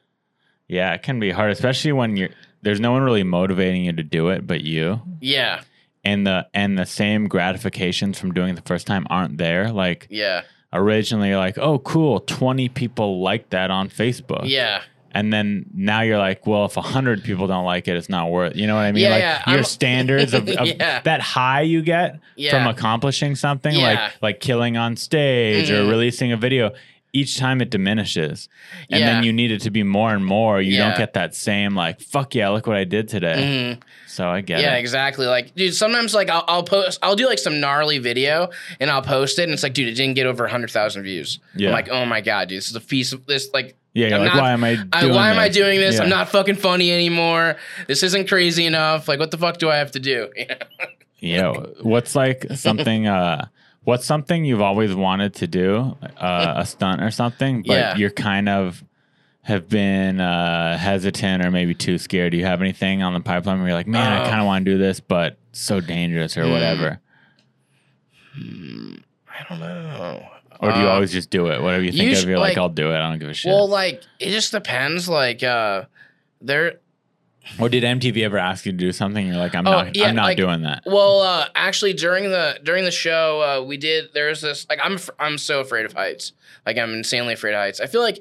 yeah, 0.68 0.94
it 0.94 1.02
can 1.04 1.20
be 1.20 1.32
hard, 1.32 1.52
especially 1.52 1.92
when 1.94 2.18
you're. 2.18 2.30
There's 2.62 2.80
no 2.80 2.92
one 2.92 3.04
really 3.04 3.24
motivating 3.24 3.86
you 3.86 3.94
to 3.94 4.04
do 4.04 4.28
it, 4.30 4.46
but 4.46 4.62
you. 4.62 5.02
Yeah. 5.22 5.62
And 6.04 6.28
the 6.28 6.48
and 6.54 6.78
the 6.78 6.86
same 6.86 7.28
gratifications 7.28 8.20
from 8.20 8.34
doing 8.34 8.50
it 8.50 8.56
the 8.56 8.62
first 8.64 8.86
time 8.86 9.08
aren't 9.10 9.38
there. 9.38 9.72
Like 9.72 10.08
Yeah. 10.10 10.42
originally, 10.74 11.36
like, 11.36 11.58
oh, 11.58 11.80
cool, 11.80 12.20
twenty 12.20 12.70
people 12.70 13.22
like 13.22 13.50
that 13.50 13.72
on 13.72 13.90
Facebook 13.90 14.42
Yeah. 14.44 14.82
And 15.12 15.32
then 15.34 15.66
now 15.74 16.02
you're 16.02 16.18
like, 16.18 16.46
well, 16.48 16.66
if 16.66 16.78
a 16.78 16.82
hundred 16.82 17.24
people 17.24 17.48
don't 17.48 17.66
like 17.66 17.88
it, 17.88 17.96
it's 17.98 18.10
not 18.10 18.30
worth. 18.30 18.56
You 18.56 18.68
know 18.68 18.76
what 18.76 18.82
I 18.86 18.92
mean? 18.92 19.04
Yeah, 19.04 19.10
like 19.10 19.22
yeah, 19.22 19.44
your 19.48 19.56
I'm- 19.58 19.64
standards 19.80 20.34
of, 20.34 20.48
of 20.50 20.68
Yeah. 20.68 21.02
that 21.02 21.22
high 21.22 21.62
you 21.62 21.82
get 21.82 22.20
from 22.50 22.68
accomplishing 22.68 23.36
something, 23.36 23.76
like 23.76 24.00
like 24.22 24.40
killing 24.40 24.78
on 24.78 24.96
stage 24.96 25.70
or 25.72 25.84
Mhm. 25.84 25.90
releasing 25.90 26.32
a 26.32 26.38
video. 26.38 26.74
Each 27.12 27.38
time 27.40 27.60
it 27.60 27.72
diminishes, 27.72 28.48
and 28.92 29.00
Yeah. 29.00 29.14
then 29.14 29.24
you 29.24 29.34
need 29.34 29.52
it 29.52 29.62
to 29.62 29.72
be 29.72 29.82
more 29.82 30.14
and 30.14 30.24
more. 30.24 30.62
You 30.62 30.74
Yeah. 30.74 30.90
don't 30.90 30.98
get 30.98 31.14
that 31.14 31.34
same 31.34 31.76
like, 31.76 32.02
fuck 32.02 32.36
yeah, 32.36 32.50
look 32.50 32.68
what 32.68 32.78
I 32.78 32.84
did 32.84 33.08
today. 33.10 33.78
Mhm. 33.78 33.82
So 34.08 34.28
I 34.28 34.42
get 34.42 34.62
Yeah, 34.62 34.76
it. 34.76 34.80
exactly. 34.80 35.26
Like, 35.26 35.56
dude, 35.56 35.74
sometimes 35.74 36.14
like 36.14 36.30
I'll, 36.30 36.44
I'll 36.48 36.64
post, 36.64 37.00
I'll 37.02 37.16
do 37.16 37.26
like 37.28 37.40
some 37.40 37.60
gnarly 37.60 37.98
video 37.98 38.50
and 38.80 38.92
I'll 38.92 39.02
post 39.02 39.40
it, 39.40 39.44
and 39.44 39.54
it's 39.54 39.64
like, 39.64 39.74
dude, 39.74 39.88
it 39.88 39.96
didn't 39.96 40.16
get 40.16 40.28
over 40.28 40.48
hundred 40.48 40.70
thousand 40.70 41.02
views. 41.04 41.40
Yeah. 41.56 41.70
I'm 41.70 41.74
like, 41.74 41.90
oh 41.90 42.06
my 42.06 42.22
god, 42.22 42.50
dude, 42.50 42.58
this 42.60 42.70
is 42.70 42.76
a 42.76 42.82
piece 42.82 43.12
of 43.12 43.26
this. 43.26 43.50
Like, 43.54 43.76
Yeah, 43.96 44.18
like, 44.18 44.34
not- 44.34 44.42
why 44.44 44.52
am 44.52 44.64
I 44.64 44.76
doing 44.76 44.90
I, 44.94 45.06
why 45.08 45.30
am 45.32 45.40
I 45.40 45.48
this? 45.48 45.58
doing 45.58 45.80
this? 45.80 46.00
I'm 46.00 46.10
not 46.10 46.30
fucking 46.30 46.56
funny 46.58 46.92
anymore. 46.92 47.56
This 47.88 48.04
isn't 48.04 48.28
crazy 48.30 48.68
enough. 48.68 49.08
Like, 49.08 49.20
what 49.20 49.32
the 49.32 49.38
fuck 49.40 49.58
do 49.58 49.68
I 49.70 49.78
have 49.78 49.92
to 49.94 50.00
do? 50.00 50.30
Yeah. 51.22 51.52
What's 51.82 52.16
like 52.16 52.46
something 52.56 53.06
uh 53.08 53.48
what's 53.84 54.06
something 54.06 54.46
you've 54.46 54.62
always 54.62 54.94
wanted 54.96 55.34
to 55.36 55.48
do? 55.48 55.98
Uh, 56.18 56.54
a 56.58 56.66
stunt 56.66 57.02
or 57.02 57.12
something, 57.12 57.64
but 57.66 57.74
Yeah. 57.74 57.96
you're 57.98 58.10
kind 58.12 58.48
of 58.50 58.84
have 59.44 59.68
been 59.70 60.20
uh 60.20 60.78
hesitant 60.78 61.44
or 61.46 61.50
maybe 61.50 61.74
too 61.74 61.98
scared. 61.98 62.32
Do 62.32 62.38
you 62.38 62.46
have 62.46 62.62
anything 62.62 63.02
on 63.02 63.14
the 63.14 63.20
pipeline 63.22 63.58
where 63.60 63.70
you're 63.70 63.78
like, 63.78 63.88
man, 63.88 64.12
I 64.12 64.22
Oh. 64.26 64.30
kind 64.30 64.40
of 64.42 64.46
want 64.46 64.66
to 64.66 64.72
do 64.72 64.78
this, 64.78 65.00
but 65.00 65.38
so 65.54 65.80
dangerous 65.80 66.38
or 66.38 66.44
Hmm. 66.46 66.52
whatever? 66.52 67.00
I 68.36 69.46
don't 69.50 69.60
know. 69.60 70.28
Or 70.62 70.72
do 70.74 70.80
you 70.80 70.88
Uh, 70.88 70.92
always 70.92 71.12
just 71.12 71.30
do 71.30 71.48
it? 71.48 71.62
Whatever 71.62 71.84
you 71.84 71.92
think 71.92 72.10
usu- 72.10 72.24
of, 72.24 72.30
you're 72.30 72.38
like, 72.38 72.50
like- 72.50 72.58
I'll 72.58 72.70
do 72.70 72.92
it. 72.92 72.96
I 72.96 73.10
don't 73.10 73.18
give 73.20 73.30
a 73.30 73.34
shit. 73.34 73.50
Well, 73.50 73.68
like, 73.68 74.04
it 74.20 74.30
just 74.32 74.52
depends. 74.52 75.08
Like, 75.08 75.42
uh, 75.42 75.84
there. 76.42 76.74
Or 77.60 77.70
did 77.70 77.84
MTV 77.84 78.24
ever 78.24 78.38
ask 78.38 78.66
you 78.66 78.72
to 78.72 78.78
do 78.78 78.92
something? 78.92 79.26
You're 79.26 79.38
like, 79.38 79.56
I'm 79.56 79.66
Oh, 79.68 79.72
not, 79.72 79.96
yeah, 79.96 80.08
I'm 80.08 80.16
not 80.16 80.24
like- 80.26 80.38
doing 80.38 80.62
that. 80.64 80.84
Well, 80.86 81.22
uh, 81.22 81.48
actually, 81.56 81.94
during 81.94 82.30
the 82.30 82.60
during 82.64 82.84
the 82.86 82.92
show, 82.92 83.42
uh, 83.42 83.64
we 83.66 83.78
did. 83.78 84.10
There's 84.14 84.42
this 84.42 84.66
like 84.70 84.80
I'm 84.84 84.98
I'm 85.20 85.38
so 85.38 85.60
afraid 85.62 85.86
of 85.86 85.94
heights. 85.94 86.34
Like 86.66 86.78
I'm 86.78 86.94
insanely 86.94 87.34
afraid 87.34 87.54
of 87.54 87.60
heights. 87.60 87.80
I 87.80 87.86
feel 87.88 88.02
like 88.02 88.20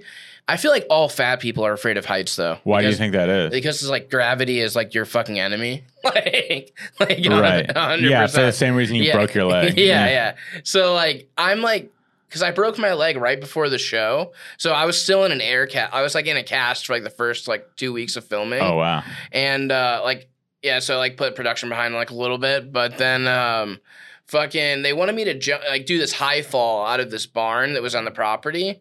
I 0.50 0.56
feel 0.56 0.70
like 0.70 0.86
all 0.88 1.10
fat 1.10 1.40
people 1.40 1.66
are 1.66 1.74
afraid 1.74 1.98
of 1.98 2.06
heights, 2.06 2.34
though. 2.36 2.56
Why 2.64 2.80
do 2.80 2.88
you 2.88 2.94
think 2.94 3.12
that 3.12 3.28
is? 3.28 3.50
Because 3.50 3.82
it's 3.82 3.90
like 3.90 4.10
gravity 4.10 4.60
is 4.60 4.74
like 4.74 4.94
your 4.94 5.04
fucking 5.04 5.38
enemy. 5.38 5.84
like, 6.04 6.72
like 6.98 7.18
right. 7.28 7.66
100%. 7.68 8.00
Yeah, 8.08 8.26
for 8.28 8.40
the 8.40 8.52
same 8.52 8.74
reason 8.74 8.96
you 8.96 9.02
Yeah. 9.02 9.12
broke 9.16 9.34
your 9.34 9.44
leg. 9.44 9.74
yeah, 9.76 10.06
yeah. 10.06 10.36
So 10.64 10.94
like 10.94 11.28
I'm 11.36 11.60
like 11.60 11.92
because 12.28 12.42
I 12.42 12.50
broke 12.50 12.78
my 12.78 12.92
leg 12.92 13.16
right 13.16 13.40
before 13.40 13.68
the 13.68 13.78
show, 13.78 14.32
so 14.58 14.72
I 14.72 14.84
was 14.84 15.00
still 15.00 15.24
in 15.24 15.32
an 15.32 15.40
air 15.40 15.66
cast. 15.66 15.92
I 15.94 16.02
was 16.02 16.14
like 16.14 16.26
in 16.26 16.36
a 16.36 16.42
cast 16.42 16.86
for 16.86 16.92
like 16.92 17.02
the 17.04 17.10
first 17.10 17.48
like 17.48 17.74
two 17.76 17.92
weeks 17.92 18.16
of 18.16 18.24
filming 18.24 18.60
Oh 18.60 18.76
wow. 18.76 19.02
and 19.32 19.72
uh 19.72 20.00
like 20.04 20.28
yeah 20.62 20.78
so 20.80 20.98
like 20.98 21.16
put 21.16 21.34
production 21.36 21.68
behind 21.68 21.94
like 21.94 22.10
a 22.10 22.14
little 22.14 22.38
bit 22.38 22.72
but 22.72 22.98
then 22.98 23.26
um 23.28 23.78
fucking 24.26 24.82
they 24.82 24.92
wanted 24.92 25.14
me 25.14 25.24
to 25.24 25.38
jump 25.38 25.62
like 25.68 25.86
do 25.86 25.98
this 25.98 26.12
high 26.12 26.42
fall 26.42 26.84
out 26.84 27.00
of 27.00 27.10
this 27.10 27.26
barn 27.26 27.72
that 27.74 27.82
was 27.82 27.94
on 27.94 28.04
the 28.04 28.10
property 28.10 28.80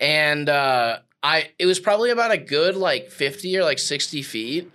and 0.00 0.48
uh 0.48 0.98
i 1.22 1.50
it 1.58 1.66
was 1.66 1.78
probably 1.78 2.10
about 2.10 2.30
a 2.32 2.38
good 2.38 2.74
like 2.74 3.10
50 3.10 3.56
or 3.58 3.64
like 3.64 3.78
60 3.78 4.22
feet 4.22 4.70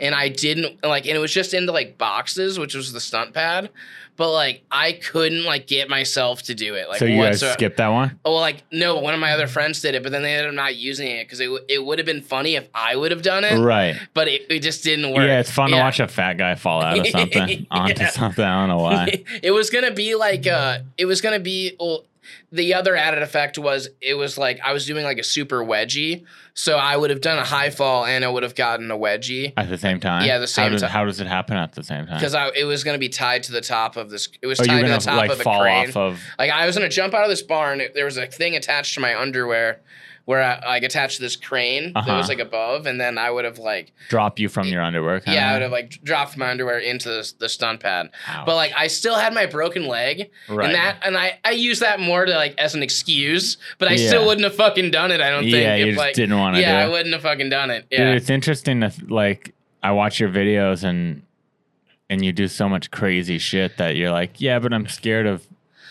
and 0.00 0.14
i 0.14 0.28
didn't 0.28 0.82
like 0.84 1.06
and 1.06 1.16
it 1.16 1.20
was 1.20 1.32
just 1.32 1.54
into 1.54 1.72
like 1.72 1.96
boxes 1.98 2.58
which 2.58 2.74
was 2.74 2.92
the 2.92 3.00
stunt 3.00 3.32
pad 3.34 3.70
but 4.16 4.30
like 4.32 4.62
i 4.70 4.92
couldn't 4.92 5.44
like 5.44 5.66
get 5.66 5.88
myself 5.90 6.42
to 6.42 6.54
do 6.54 6.74
it 6.74 6.88
like 6.88 6.98
so 6.98 7.04
you 7.04 7.16
guys 7.16 7.32
whatsoever. 7.34 7.52
skipped 7.54 7.76
that 7.76 7.88
one? 7.88 8.18
Oh, 8.24 8.32
well, 8.32 8.40
like 8.40 8.62
no, 8.72 8.98
one 8.98 9.12
of 9.12 9.20
my 9.20 9.32
other 9.32 9.46
friends 9.46 9.80
did 9.82 9.94
it, 9.94 10.02
but 10.02 10.10
then 10.10 10.22
they 10.22 10.32
ended 10.32 10.48
up 10.48 10.54
not 10.54 10.74
using 10.76 11.06
it 11.10 11.24
because 11.24 11.40
it, 11.40 11.44
w- 11.46 11.64
it 11.68 11.84
would 11.84 11.98
have 11.98 12.06
been 12.06 12.22
funny 12.22 12.54
if 12.56 12.66
I 12.74 12.96
would 12.96 13.10
have 13.10 13.20
done 13.22 13.44
it, 13.44 13.58
Right. 13.58 13.94
but 14.14 14.26
it, 14.28 14.46
it 14.50 14.60
just 14.60 14.82
didn't 14.84 15.10
work. 15.12 15.26
Yeah, 15.26 15.40
it's 15.40 15.50
fun 15.50 15.70
to 15.70 15.76
watch 15.76 16.00
a 16.00 16.08
fat 16.08 16.34
guy 16.38 16.54
fall 16.54 16.82
out 16.82 16.98
of 16.98 17.06
something 17.08 17.66
onto 17.70 18.02
Yeah. 18.02 18.08
something. 18.10 18.44
I 18.44 18.60
don't 18.60 18.68
know 18.70 18.82
why. 18.82 19.22
it 19.42 19.50
was 19.50 19.68
gonna 19.68 19.90
be 19.92 20.14
like 20.14 20.46
uh, 20.46 20.78
it 20.96 21.04
was 21.04 21.20
gonna 21.20 21.40
be 21.40 21.76
well. 21.78 22.04
The 22.52 22.74
other 22.74 22.96
added 22.96 23.22
effect 23.22 23.58
was 23.58 23.88
it 24.00 24.14
was 24.14 24.38
like 24.38 24.60
I 24.64 24.72
was 24.72 24.86
doing 24.86 25.04
like 25.04 25.18
a 25.18 25.24
super 25.24 25.64
wedgie, 25.64 26.24
so 26.54 26.76
I 26.76 26.96
would 26.96 27.10
have 27.10 27.20
done 27.20 27.38
a 27.38 27.44
high 27.44 27.70
fall 27.70 28.04
and 28.04 28.24
I 28.24 28.28
would 28.28 28.42
have 28.42 28.54
gotten 28.54 28.90
a 28.90 28.96
wedgie 28.96 29.52
At 29.56 29.68
the 29.68 29.78
same 29.78 30.00
time? 30.00 30.26
Yeah, 30.26 30.38
the 30.38 30.46
same 30.46 30.64
how 30.64 30.68
does, 30.70 30.80
time. 30.82 30.90
How 30.90 31.04
does 31.04 31.20
it 31.20 31.26
happen 31.26 31.56
at 31.56 31.72
the 31.72 31.82
same 31.82 32.06
time? 32.06 32.18
because 32.18 32.34
I 32.34 32.50
it 32.56 32.64
was 32.64 32.84
gonna 32.84 32.98
be 32.98 33.08
tied 33.08 33.42
to 33.44 33.52
the 33.52 33.60
top 33.60 33.96
of 33.96 34.10
this. 34.10 34.28
It 34.42 34.46
was 34.46 34.60
oh, 34.60 34.64
tied 34.64 34.82
to 34.82 34.88
the 34.88 34.98
top 34.98 35.16
like 35.16 35.30
of 35.30 35.40
a 35.40 35.42
fall 35.42 35.60
crane. 35.60 35.88
off 35.88 35.96
of. 35.96 36.20
Like 36.38 36.50
I 36.50 36.66
was 36.66 36.76
gonna 36.76 36.88
jump 36.88 37.14
out 37.14 37.24
of 37.24 37.30
this 37.30 37.42
barn. 37.42 37.82
There 37.94 38.04
was 38.04 38.16
a 38.16 38.26
thing 38.26 38.56
attached 38.56 38.94
to 38.94 39.00
my 39.00 39.18
underwear, 39.18 39.80
where 40.26 40.42
I 40.42 40.58
like 40.66 40.82
attached 40.82 41.18
this 41.20 41.34
crane 41.36 41.92
that 41.94 42.00
Uh-huh. 42.00 42.16
was 42.18 42.28
like 42.28 42.38
above, 42.40 42.84
and 42.86 43.00
then 43.00 43.16
I 43.16 43.30
would 43.30 43.44
have 43.46 43.58
like 43.58 43.92
Drop 44.10 44.38
you 44.38 44.48
from 44.48 44.66
your 44.68 44.82
underwear. 44.82 45.20
Kinda. 45.20 45.38
yeah, 45.40 45.50
I 45.50 45.52
would 45.54 45.62
have 45.62 45.70
like 45.72 46.02
dropped 46.04 46.36
my 46.36 46.50
underwear 46.50 46.78
into 46.78 47.08
the, 47.08 47.32
the 47.38 47.48
stunt 47.48 47.80
pad. 47.80 48.10
Ouch. 48.28 48.44
But 48.44 48.56
like 48.56 48.72
I 48.76 48.88
still 48.88 49.14
had 49.16 49.32
my 49.32 49.46
broken 49.46 49.86
leg, 49.86 50.30
Right. 50.48 50.66
and 50.66 50.74
that 50.74 50.98
and 51.04 51.16
I 51.16 51.38
I 51.44 51.52
use 51.52 51.78
that 51.80 51.98
more 52.00 52.26
to 52.26 52.34
like 52.34 52.54
as 52.58 52.74
an 52.74 52.82
excuse, 52.82 53.56
but 53.78 53.88
I 53.88 53.94
Yeah. 53.94 54.08
still 54.08 54.26
wouldn't 54.26 54.44
have 54.44 54.54
fucking 54.56 54.90
done 54.90 55.10
it. 55.12 55.20
I 55.20 55.30
don't 55.30 55.44
think. 55.44 55.54
Yeah, 55.54 55.76
you 55.76 55.86
just 55.86 55.98
like, 55.98 56.14
didn't 56.14 56.38
wanna 56.38 56.60
Yeah, 56.60 56.84
do 56.84 56.88
I 56.88 56.92
wouldn't 56.92 57.14
have 57.14 57.22
fucking 57.22 57.48
done 57.48 57.70
it. 57.70 57.88
Dude, 57.90 58.00
it's 58.00 58.28
interesting 58.30 58.80
to 58.82 58.92
like. 59.08 59.54
I 59.82 59.92
watch 59.92 60.18
your 60.18 60.28
videos 60.30 60.82
and 60.82 61.22
and 62.10 62.24
you 62.24 62.32
do 62.32 62.48
so 62.48 62.68
much 62.68 62.90
crazy 62.90 63.38
shit 63.38 63.76
that 63.78 63.94
you're 63.96 64.10
like, 64.10 64.40
yeah, 64.40 64.58
but 64.58 64.72
I'm 64.72 64.86
scared 64.88 65.26
of 65.26 65.46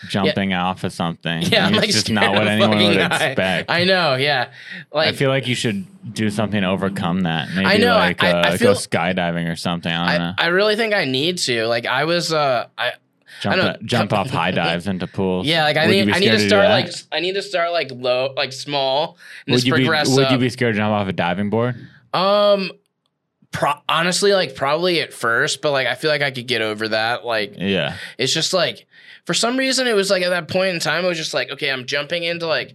jumping 0.08 0.52
off 0.54 0.84
of 0.84 0.92
something. 0.92 1.42
yeah, 1.42 1.66
I'm 1.66 1.74
it's 1.74 1.80
like 1.80 1.90
just 1.90 2.10
not 2.10 2.32
what 2.32 2.46
anyone 2.46 2.70
would 2.78 2.96
fucking- 2.96 3.00
expect. 3.28 3.70
I, 3.70 3.84
know. 3.84 4.14
Yeah. 4.14 4.50
Like 4.92 5.08
I 5.08 5.12
feel 5.12 5.30
like 5.30 5.46
you 5.46 5.54
should 5.54 5.86
do 6.14 6.30
something 6.30 6.60
to 6.60 6.66
overcome 6.68 7.22
that. 7.22 7.48
Maybe 7.54 7.66
I 7.66 7.76
know, 7.78 7.94
like 7.94 8.22
I- 8.22 8.30
uh, 8.32 8.46
I 8.46 8.50
go 8.52 8.56
feel- 8.56 8.74
skydiving 8.74 9.50
or 9.50 9.56
something. 9.56 9.92
I 9.92 10.18
don't 10.18 10.26
know. 10.26 10.34
I, 10.38 10.44
I 10.44 10.46
really 10.48 10.76
think 10.76 10.94
I 10.94 11.04
need 11.04 11.38
to. 11.38 11.66
Like 11.66 11.86
I 11.86 12.04
was 12.04 12.32
uh 12.32 12.66
I 12.78 12.92
jump 13.40 13.56
don't- 13.56 13.86
jump 13.86 14.12
off 14.12 14.30
high 14.30 14.50
dives 14.52 14.86
into 14.86 15.06
pools. 15.06 15.46
yeah, 15.46 15.64
like 15.64 15.76
I 15.76 15.86
Would 15.86 15.92
need 16.06 16.14
I 16.14 16.18
need 16.18 16.30
to 16.30 16.40
start 16.46 16.68
like 16.68 16.88
I 17.12 17.20
need 17.20 17.34
to 17.34 17.42
start 17.42 17.72
like 17.72 17.90
low 17.92 18.32
like 18.36 18.52
small 18.52 19.18
and 19.46 19.52
Would 19.52 19.56
just 19.58 19.66
you 19.66 19.74
be 19.74 19.84
progress 19.84 20.08
Would 20.14 20.30
you 20.30 20.38
be 20.38 20.48
scared 20.50 20.74
to 20.74 20.78
jump 20.80 20.92
off 20.92 21.08
a 21.08 21.12
diving 21.12 21.50
board? 21.50 21.74
Um, 22.14 22.70
pro- 23.50 23.74
honestly, 23.88 24.32
like 24.32 24.54
probably 24.54 25.00
at 25.00 25.12
first, 25.12 25.60
but 25.60 25.72
like 25.72 25.86
I 25.86 25.94
feel 25.94 26.10
like 26.10 26.22
I 26.22 26.30
could 26.30 26.46
get 26.46 26.62
over 26.62 26.88
that. 26.88 27.24
Like 27.26 27.54
Yeah. 27.58 27.96
it's 28.18 28.32
just 28.32 28.52
like 28.54 28.86
for 29.26 29.34
some 29.34 29.58
reason 29.58 29.86
it 29.86 29.94
was 29.94 30.10
like 30.10 30.22
at 30.22 30.30
that 30.30 30.48
point 30.48 30.74
in 30.74 30.80
time 30.80 31.04
it 31.04 31.08
was 31.08 31.18
just 31.18 31.34
like 31.34 31.50
okay, 31.50 31.70
I'm 31.70 31.84
jumping 31.84 32.22
into 32.22 32.46
like 32.46 32.74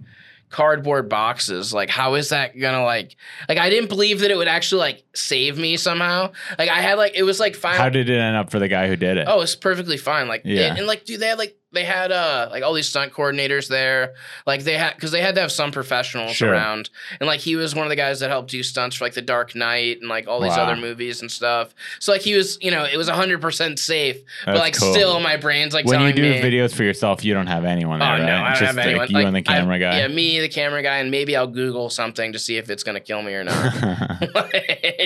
cardboard 0.52 1.10
boxes. 1.10 1.74
Like 1.74 1.90
how 1.90 2.14
is 2.14 2.30
that 2.30 2.60
gonna 2.60 2.84
like 2.84 3.16
like 3.50 3.58
I 3.58 3.70
didn't 3.70 3.90
believe 3.90 4.20
that 4.20 4.30
it 4.30 4.38
would 4.38 4.50
actually 4.50 4.80
like 4.80 5.04
save 5.14 5.58
me 5.58 5.78
somehow. 5.78 6.32
Like 6.58 6.70
I 6.70 6.82
had 6.82 6.96
like 6.98 7.14
it 7.16 7.24
was 7.24 7.40
like 7.40 7.56
final. 7.56 7.78
How 7.82 7.90
did 7.90 8.10
it 8.10 8.18
end 8.18 8.36
up 8.36 8.50
for 8.52 8.60
the 8.60 8.68
guy 8.68 8.88
who 8.88 8.96
did 8.96 9.18
it? 9.18 9.28
Oh, 9.28 9.42
it's 9.42 9.56
perfectly 9.56 9.98
fine. 9.98 10.28
Like, 10.28 10.42
Yeah. 10.46 10.68
and, 10.70 10.78
and, 10.80 10.88
like, 10.88 11.06
dude, 11.06 11.20
they 11.20 11.28
had 11.28 11.38
like 11.38 11.58
they 11.74 11.86
had 11.86 12.12
uh 12.12 12.50
like 12.52 12.64
all 12.64 12.74
these 12.74 12.90
stunt 12.90 13.14
coordinators 13.14 13.70
there. 13.70 14.14
Like 14.46 14.64
they 14.66 14.78
had 14.78 14.94
because 14.96 15.12
they 15.12 15.22
had 15.22 15.36
to 15.36 15.42
have 15.42 15.54
some 15.54 15.72
professionals 15.72 16.32
Sure. 16.36 16.52
around, 16.52 16.90
and 17.22 17.28
like 17.28 17.40
he 17.40 17.56
was 17.56 17.74
one 17.74 17.86
of 17.86 17.90
the 17.90 17.96
guys 17.96 18.20
that 18.20 18.30
helped 18.30 18.52
do 18.52 18.62
stunts 18.62 18.98
for 18.98 19.06
like 19.06 19.14
The 19.14 19.22
Dark 19.22 19.56
Knight 19.56 20.00
and 20.02 20.10
like 20.10 20.28
all 20.28 20.42
these 20.42 20.50
Wow. 20.52 20.64
other 20.66 20.76
movies 20.76 21.22
and 21.22 21.32
stuff. 21.32 21.74
So 22.00 22.12
like 22.12 22.22
he 22.22 22.34
was, 22.34 22.58
you 22.62 22.72
know, 22.72 22.84
it 22.84 22.98
was 22.98 23.08
hundred 23.08 23.40
percent 23.40 23.80
safe, 23.80 24.18
but 24.46 24.58
like 24.58 24.78
cool. 24.78 24.94
still, 24.94 25.20
my 25.22 25.38
brain's 25.38 25.74
like 25.74 25.86
when 25.86 26.02
you 26.02 26.12
do 26.14 26.22
me. 26.24 26.42
videos 26.42 26.74
for 26.74 26.84
yourself, 26.84 27.24
you 27.24 27.34
don't 27.34 27.48
have 27.48 27.64
anyone 27.64 28.00
there, 28.00 28.08
Oh 28.10 28.12
right? 28.18 28.26
no, 28.26 28.34
I 28.34 28.52
It's 28.52 28.60
don't 28.60 28.68
just 28.68 28.78
have 28.78 28.86
like 28.86 28.86
anyone. 28.88 29.08
you 29.10 29.14
Like, 29.16 29.26
and 29.28 29.36
the 29.38 29.42
camera 29.42 29.76
I- 29.76 29.80
guy. 29.80 29.98
Yeah, 30.00 30.08
me, 30.10 30.40
the 30.42 30.50
camera 30.50 30.84
guy, 30.84 30.98
and 30.98 31.10
maybe 31.10 31.38
I'll 31.38 31.48
Google 31.48 31.90
something 31.90 32.34
to 32.34 32.40
see 32.40 32.58
if 32.58 32.70
it's 32.70 32.84
gonna 32.84 33.00
kill 33.00 33.22
me 33.22 33.34
or 33.34 33.46
not. 33.46 33.74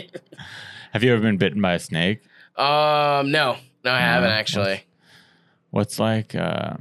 have 0.92 1.04
you 1.04 1.12
ever 1.14 1.22
been 1.22 1.38
bitten 1.38 1.62
by 1.62 1.74
a 1.74 1.80
snake? 1.80 2.22
um, 2.58 3.32
no, 3.32 3.58
no, 3.84 3.92
I 3.92 4.00
haven't 4.00 4.32
actually. 4.32 4.84
What's 5.72 6.00
like 6.00 6.34
uh 6.36 6.78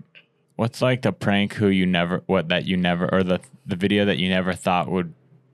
what's 0.56 0.80
like 0.80 1.02
the 1.02 1.12
prank 1.12 1.54
who 1.54 1.68
you 1.68 1.84
never 1.84 2.22
what 2.26 2.48
that 2.48 2.64
you 2.64 2.76
never 2.76 3.12
or 3.12 3.22
the 3.24 3.40
the 3.66 3.76
video 3.76 4.04
that 4.04 4.18
you 4.18 4.28
never 4.28 4.52
thought 4.52 4.88
would 4.88 5.12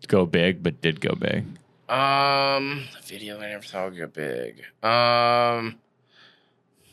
go 0.09 0.27
big 0.27 0.63
but 0.63 0.81
did 0.83 1.01
go 1.01 1.15
big? 1.15 1.45
Um, 1.89 2.85
the 3.01 3.07
video 3.07 3.39
I 3.41 3.49
never 3.49 3.65
thought 3.65 3.91
would 3.91 3.99
go 3.99 4.07
big. 4.07 4.63
Um, 4.85 5.77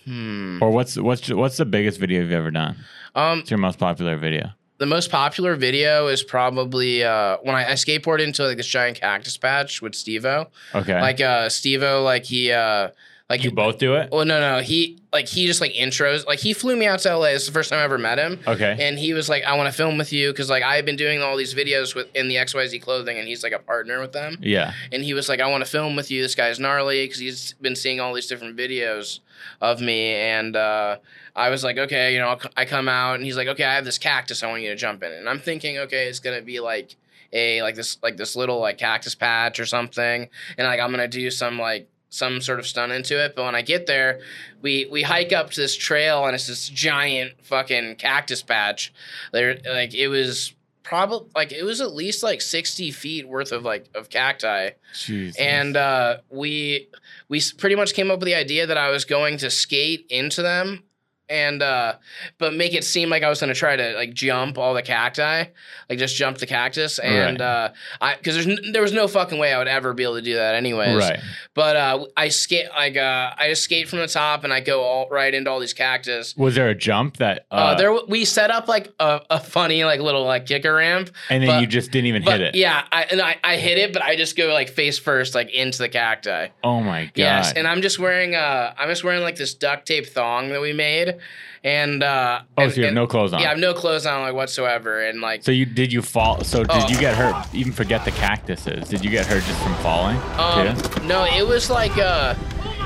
hmm. 0.05 0.57
Or 0.61 0.71
what's 0.71 0.97
what's 0.97 1.29
what's 1.29 1.57
the 1.57 1.65
biggest 1.65 1.99
video 1.99 2.21
you've 2.21 2.31
ever 2.31 2.49
done? 2.51 2.77
Um, 3.13 3.39
What's 3.39 3.51
your 3.51 3.59
most 3.59 3.77
popular 3.77 4.15
video? 4.17 4.51
The 4.79 4.85
most 4.85 5.09
popular 5.09 5.55
video 5.55 6.07
is 6.07 6.23
probably 6.23 7.03
uh 7.03 7.37
when 7.43 7.55
I, 7.55 7.71
I 7.71 7.73
skateboarded 7.73 8.23
into 8.23 8.43
like 8.45 8.57
this 8.57 8.67
giant 8.67 8.99
cactus 8.99 9.37
patch 9.37 9.81
with 9.81 9.95
Steve-O. 9.95 10.47
Okay. 10.75 11.01
Like 11.01 11.19
uh 11.21 11.49
Steve-O, 11.49 12.03
like 12.03 12.25
he 12.25 12.51
uh 12.51 12.89
like 13.29 13.43
you 13.43 13.51
both 13.51 13.77
do 13.77 13.95
it? 13.95 14.09
Well, 14.09 14.23
no, 14.23 14.39
no, 14.39 14.61
he 14.61 14.99
like 15.11 15.27
he 15.27 15.47
just 15.47 15.59
like 15.59 15.73
intros. 15.73 16.25
Like 16.25 16.39
he 16.39 16.53
flew 16.53 16.77
me 16.77 16.85
out 16.85 16.99
to 16.99 17.17
LA. 17.17 17.25
It's 17.27 17.45
the 17.45 17.51
first 17.51 17.69
time 17.69 17.79
I 17.79 17.83
ever 17.83 17.97
met 17.97 18.17
him. 18.17 18.39
Okay. 18.47 18.77
And 18.79 18.97
he 18.97 19.13
was 19.13 19.27
like, 19.27 19.43
"I 19.43 19.57
want 19.57 19.67
to 19.67 19.75
film 19.75 19.97
with 19.97 20.13
you 20.13 20.31
because 20.31 20.49
like 20.49 20.63
I've 20.63 20.85
been 20.85 20.95
doing 20.95 21.21
all 21.21 21.35
these 21.35 21.53
videos 21.53 21.93
with 21.93 22.07
in 22.15 22.29
the 22.29 22.35
XYZ 22.35 22.81
clothing, 22.81 23.17
and 23.17 23.27
he's 23.27 23.43
like 23.43 23.51
a 23.51 23.59
partner 23.59 23.99
with 23.99 24.13
them." 24.13 24.37
yeah. 24.41 24.71
and 24.93 25.03
he 25.03 25.13
was 25.13 25.27
like, 25.27 25.41
"I 25.41 25.47
want 25.47 25.65
to 25.65 25.69
film 25.69 25.97
with 25.97 26.09
you. 26.09 26.21
This 26.21 26.35
guy's 26.35 26.57
gnarly 26.57 27.03
because 27.03 27.19
he's 27.19 27.53
been 27.59 27.75
seeing 27.75 27.99
all 27.99 28.13
these 28.13 28.27
different 28.27 28.55
videos 28.55 29.19
of 29.59 29.81
me." 29.81 30.15
And 30.15 30.55
uh, 30.55 30.97
I 31.37 31.49
was 31.49 31.63
like, 31.63 31.77
"Okay, 31.77 32.13
you 32.13 32.19
know, 32.19 32.29
I'll, 32.29 32.41
I 32.57 32.65
come 32.65 32.89
out," 32.89 33.15
and 33.15 33.23
he's 33.23 33.37
like, 33.37 33.47
"Okay, 33.47 33.63
I 33.63 33.75
have 33.75 33.85
this 33.85 33.97
cactus. 33.97 34.43
I 34.43 34.47
want 34.47 34.63
you 34.63 34.69
to 34.69 34.75
jump 34.75 35.03
in." 35.03 35.11
And 35.11 35.29
I'm 35.29 35.39
thinking, 35.39 35.77
"Okay, 35.77 36.07
it's 36.07 36.19
gonna 36.19 36.41
be 36.41 36.59
like 36.59 36.95
a 37.31 37.61
like 37.61 37.75
this 37.75 37.97
like 38.01 38.17
this 38.17 38.35
little 38.35 38.59
like 38.59 38.77
cactus 38.77 39.15
patch 39.15 39.59
or 39.59 39.65
something, 39.65 40.27
and 40.57 40.67
like 40.67 40.79
I'm 40.79 40.91
gonna 40.91 41.07
do 41.07 41.29
some 41.31 41.59
like." 41.59 41.87
some 42.09 42.39
sort 42.39 42.57
of 42.57 42.65
stunt 42.65 42.89
into 42.93 43.21
it 43.21 43.35
but 43.35 43.43
when 43.43 43.53
i 43.53 43.61
get 43.61 43.85
there 43.85 44.21
we 44.61 44.87
we 44.89 45.03
hike 45.03 45.33
up 45.33 45.51
to 45.51 45.59
this 45.59 45.75
trail 45.75 46.25
and 46.25 46.33
it's 46.33 46.47
this 46.47 46.69
giant 46.69 47.33
fucking 47.43 47.93
cactus 47.97 48.41
patch 48.41 48.93
there 49.33 49.59
like 49.65 49.93
it 49.93 50.07
was 50.07 50.55
probably 50.83 51.29
like 51.35 51.51
it 51.51 51.63
was 51.63 51.81
at 51.81 51.93
least 51.93 52.23
like 52.23 52.39
60 52.39 52.91
feet 52.91 53.27
worth 53.27 53.51
of 53.51 53.63
like 53.63 53.89
of 53.93 54.09
cacti 54.09 54.69
Jesus. 54.97 55.35
and 55.35 55.75
uh, 55.75 56.17
we 56.29 56.87
we 57.27 57.41
pretty 57.57 57.75
much 57.75 57.93
came 57.93 58.09
up 58.09 58.19
with 58.19 58.25
the 58.25 58.35
idea 58.35 58.65
that 58.65 58.77
I 58.77 58.89
was 58.89 59.03
going 59.03 59.37
to 59.39 59.49
skate 59.49 60.05
into 60.09 60.41
them 60.41 60.83
and 61.29 61.61
uh, 61.61 61.93
but 62.37 62.53
make 62.53 62.73
it 62.73 62.83
seem 62.83 63.09
like 63.09 63.23
I 63.23 63.29
was 63.29 63.39
to 63.39 63.53
try 63.53 63.75
to 63.75 63.93
like 63.95 64.13
jump 64.13 64.57
all 64.57 64.73
the 64.73 64.81
cacti, 64.81 65.45
like 65.89 65.99
just 65.99 66.15
jump 66.15 66.37
the 66.37 66.45
cactus, 66.45 66.99
and 66.99 67.39
Right. 67.39 67.41
uh, 67.41 67.69
I 68.01 68.15
because 68.15 68.35
there's 68.35 68.47
n- 68.47 68.71
there 68.73 68.81
was 68.81 68.93
no 68.93 69.07
fucking 69.07 69.37
way 69.37 69.53
I 69.53 69.57
would 69.57 69.67
ever 69.67 69.93
be 69.93 70.03
able 70.03 70.15
to 70.15 70.21
do 70.21 70.35
that 70.35 70.55
anyways. 70.55 70.95
right. 70.95 71.19
But 71.53 71.75
uh, 71.75 72.05
I 72.15 72.29
skate 72.29 72.67
like 72.75 72.97
uh, 72.97 73.31
I 73.37 73.49
just 73.49 73.63
skate 73.63 73.87
from 73.89 73.99
the 73.99 74.07
top 74.07 74.43
and 74.43 74.53
I 74.53 74.59
go 74.61 74.83
all 74.83 75.07
right 75.09 75.33
into 75.33 75.49
all 75.49 75.59
these 75.59 75.73
cactus. 75.73 76.35
Was 76.37 76.55
there 76.55 76.69
a 76.69 76.75
jump 76.75 77.17
that 77.17 77.45
uh, 77.51 77.55
Uh, 77.55 77.75
there 77.75 77.93
we 78.07 78.25
set 78.25 78.51
up 78.51 78.67
like 78.67 78.93
a, 78.99 79.21
a 79.29 79.39
funny 79.39 79.83
like 79.83 79.99
little 79.99 80.23
like 80.25 80.45
kicker 80.45 80.73
ramp 80.75 81.09
and 81.29 81.43
then 81.43 81.49
but- 81.49 81.61
you 81.61 81.67
just 81.67 81.91
didn't 81.91 82.07
even 82.07 82.23
but 82.23 82.39
hit 82.39 82.41
it? 82.41 82.55
yeah, 82.55 82.85
I, 82.91 83.03
and 83.03 83.21
I, 83.21 83.37
I 83.43 83.57
hit 83.57 83.77
it, 83.77 83.93
but 83.93 84.01
I 84.01 84.15
just 84.15 84.35
go 84.37 84.47
like 84.53 84.69
face 84.69 84.97
first, 84.99 85.35
like 85.35 85.49
into 85.51 85.79
the 85.79 85.89
cacti. 85.89 86.47
Oh 86.63 86.81
my 86.81 87.05
god. 87.05 87.11
Yes, 87.15 87.53
and 87.53 87.67
I'm 87.67 87.81
just 87.81 87.99
wearing 87.99 88.35
uh, 88.35 88.73
I'm 88.77 88.89
just 88.89 89.03
wearing 89.03 89.21
like 89.23 89.35
this 89.35 89.53
duct 89.53 89.87
tape 89.87 90.05
thong 90.07 90.49
that 90.49 90.61
we 90.61 90.73
made, 90.73 91.16
and 91.63 92.03
uh, 92.03 92.41
oh, 92.57 92.63
and- 92.63 92.71
so 92.71 92.77
you 92.77 92.83
have 92.83 92.89
and- 92.89 92.95
no 92.95 93.07
clothes 93.07 93.33
on. 93.33 93.39
Yeah, 93.41 93.47
I 93.47 93.49
have 93.49 93.59
no 93.59 93.73
clothes 93.73 94.05
on 94.05 94.21
like 94.21 94.33
whatsoever, 94.33 95.01
and 95.01 95.21
like 95.21 95.43
So 95.43 95.51
you 95.51 95.65
did 95.65 95.91
you 95.91 96.01
fall? 96.01 96.43
So 96.43 96.59
did 96.59 96.71
Oh. 96.71 96.87
you 96.87 96.97
get 96.99 97.15
hurt? 97.15 97.45
Even 97.53 97.71
forget 97.73 98.05
the 98.05 98.11
cactuses. 98.11 98.87
Did 98.89 99.03
you 99.03 99.09
get 99.09 99.25
hurt 99.25 99.43
just 99.43 99.61
from 99.61 99.75
falling? 99.75 100.17
um, 100.37 100.75
too? 100.77 101.03
no, 101.07 101.25
it 101.25 101.45
was 101.47 101.69
like 101.69 101.97
uh, 101.97 102.35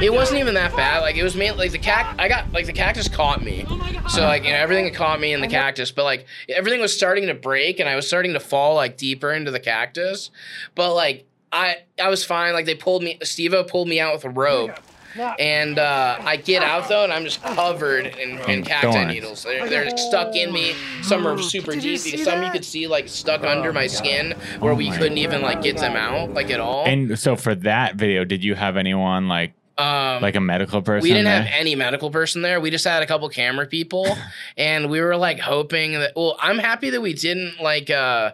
it 0.01 0.11
wasn't 0.11 0.39
even 0.39 0.53
that 0.55 0.75
bad. 0.75 1.01
Like 1.01 1.15
it 1.15 1.23
was 1.23 1.35
mainly 1.35 1.57
like 1.57 1.71
the 1.71 1.77
cac. 1.79 2.15
I 2.17 2.27
got 2.27 2.51
like 2.53 2.65
the 2.65 2.73
cactus 2.73 3.07
caught 3.07 3.43
me, 3.43 3.65
so 4.09 4.21
like 4.21 4.43
you 4.43 4.51
know 4.51 4.57
everything 4.57 4.85
had 4.85 4.95
caught 4.95 5.19
me 5.19 5.33
in 5.33 5.41
the 5.41 5.47
cactus, 5.47 5.91
but 5.91 6.03
like 6.05 6.25
everything 6.49 6.81
was 6.81 6.95
starting 6.95 7.27
to 7.27 7.33
break, 7.33 7.79
and 7.79 7.87
I 7.87 7.95
was 7.95 8.07
starting 8.07 8.33
to 8.33 8.39
fall 8.39 8.75
like 8.75 8.97
deeper 8.97 9.31
into 9.31 9.51
the 9.51 9.59
cactus, 9.59 10.31
but 10.75 10.93
like. 10.95 11.25
I, 11.53 11.79
I 12.01 12.07
was 12.07 12.23
fine. 12.23 12.53
Like 12.53 12.65
they 12.65 12.75
pulled 12.75 13.03
me, 13.03 13.17
Steve-O 13.23 13.65
pulled 13.65 13.89
me 13.89 13.99
out 13.99 14.13
with 14.13 14.23
a 14.23 14.29
rope, 14.29 14.71
and 15.17 15.79
uh, 15.79 16.17
I 16.21 16.37
get 16.37 16.63
out 16.63 16.87
though, 16.89 17.03
and 17.03 17.11
I'm 17.13 17.23
just 17.23 17.41
covered 17.43 18.07
in, 18.07 18.39
in 18.39 18.49
In 18.49 18.63
cacti 18.63 18.91
thorns. 18.91 19.13
needles. 19.13 19.43
They're, 19.43 19.67
they're 19.69 19.97
stuck 19.97 20.35
in 20.35 20.51
me. 20.51 20.73
Some 21.01 21.25
are 21.27 21.37
super 21.41 21.75
deep. 21.75 21.99
Some 21.99 22.43
you 22.43 22.51
could 22.51 22.65
see 22.65 22.87
like 22.87 23.07
stuck 23.07 23.43
under 23.43 23.73
my 23.73 23.87
skin, 23.87 24.35
where 24.59 24.73
Oh 24.73 24.75
we 24.75 24.89
my 24.89 24.97
couldn't 24.97 25.17
even 25.17 25.41
like 25.41 25.61
get 25.61 25.77
them 25.77 25.95
out 25.95 26.33
like 26.33 26.49
at 26.51 26.59
all. 26.59 26.85
And 26.85 27.17
so 27.17 27.35
for 27.35 27.55
that 27.55 27.95
video, 27.95 28.23
did 28.25 28.43
you 28.43 28.55
have 28.55 28.77
anyone 28.77 29.27
like 29.27 29.53
um, 29.81 30.21
like 30.21 30.35
a 30.35 30.41
medical 30.41 30.81
person? 30.81 31.03
we 31.03 31.09
didn't 31.09 31.25
there? 31.25 31.41
have 31.43 31.51
any 31.59 31.75
medical 31.75 32.09
person 32.11 32.41
there. 32.41 32.59
We 32.61 32.69
just 32.69 32.85
had 32.85 33.03
a 33.03 33.07
couple 33.07 33.27
camera 33.29 33.65
people, 33.67 34.07
and 34.57 34.89
we 34.89 35.01
were 35.01 35.15
like 35.17 35.39
hoping 35.39 35.93
that. 35.93 36.13
Well, 36.15 36.37
I'm 36.39 36.57
happy 36.59 36.89
that 36.91 37.01
we 37.01 37.13
didn't 37.13 37.61
like. 37.61 37.89
uh 37.89 38.31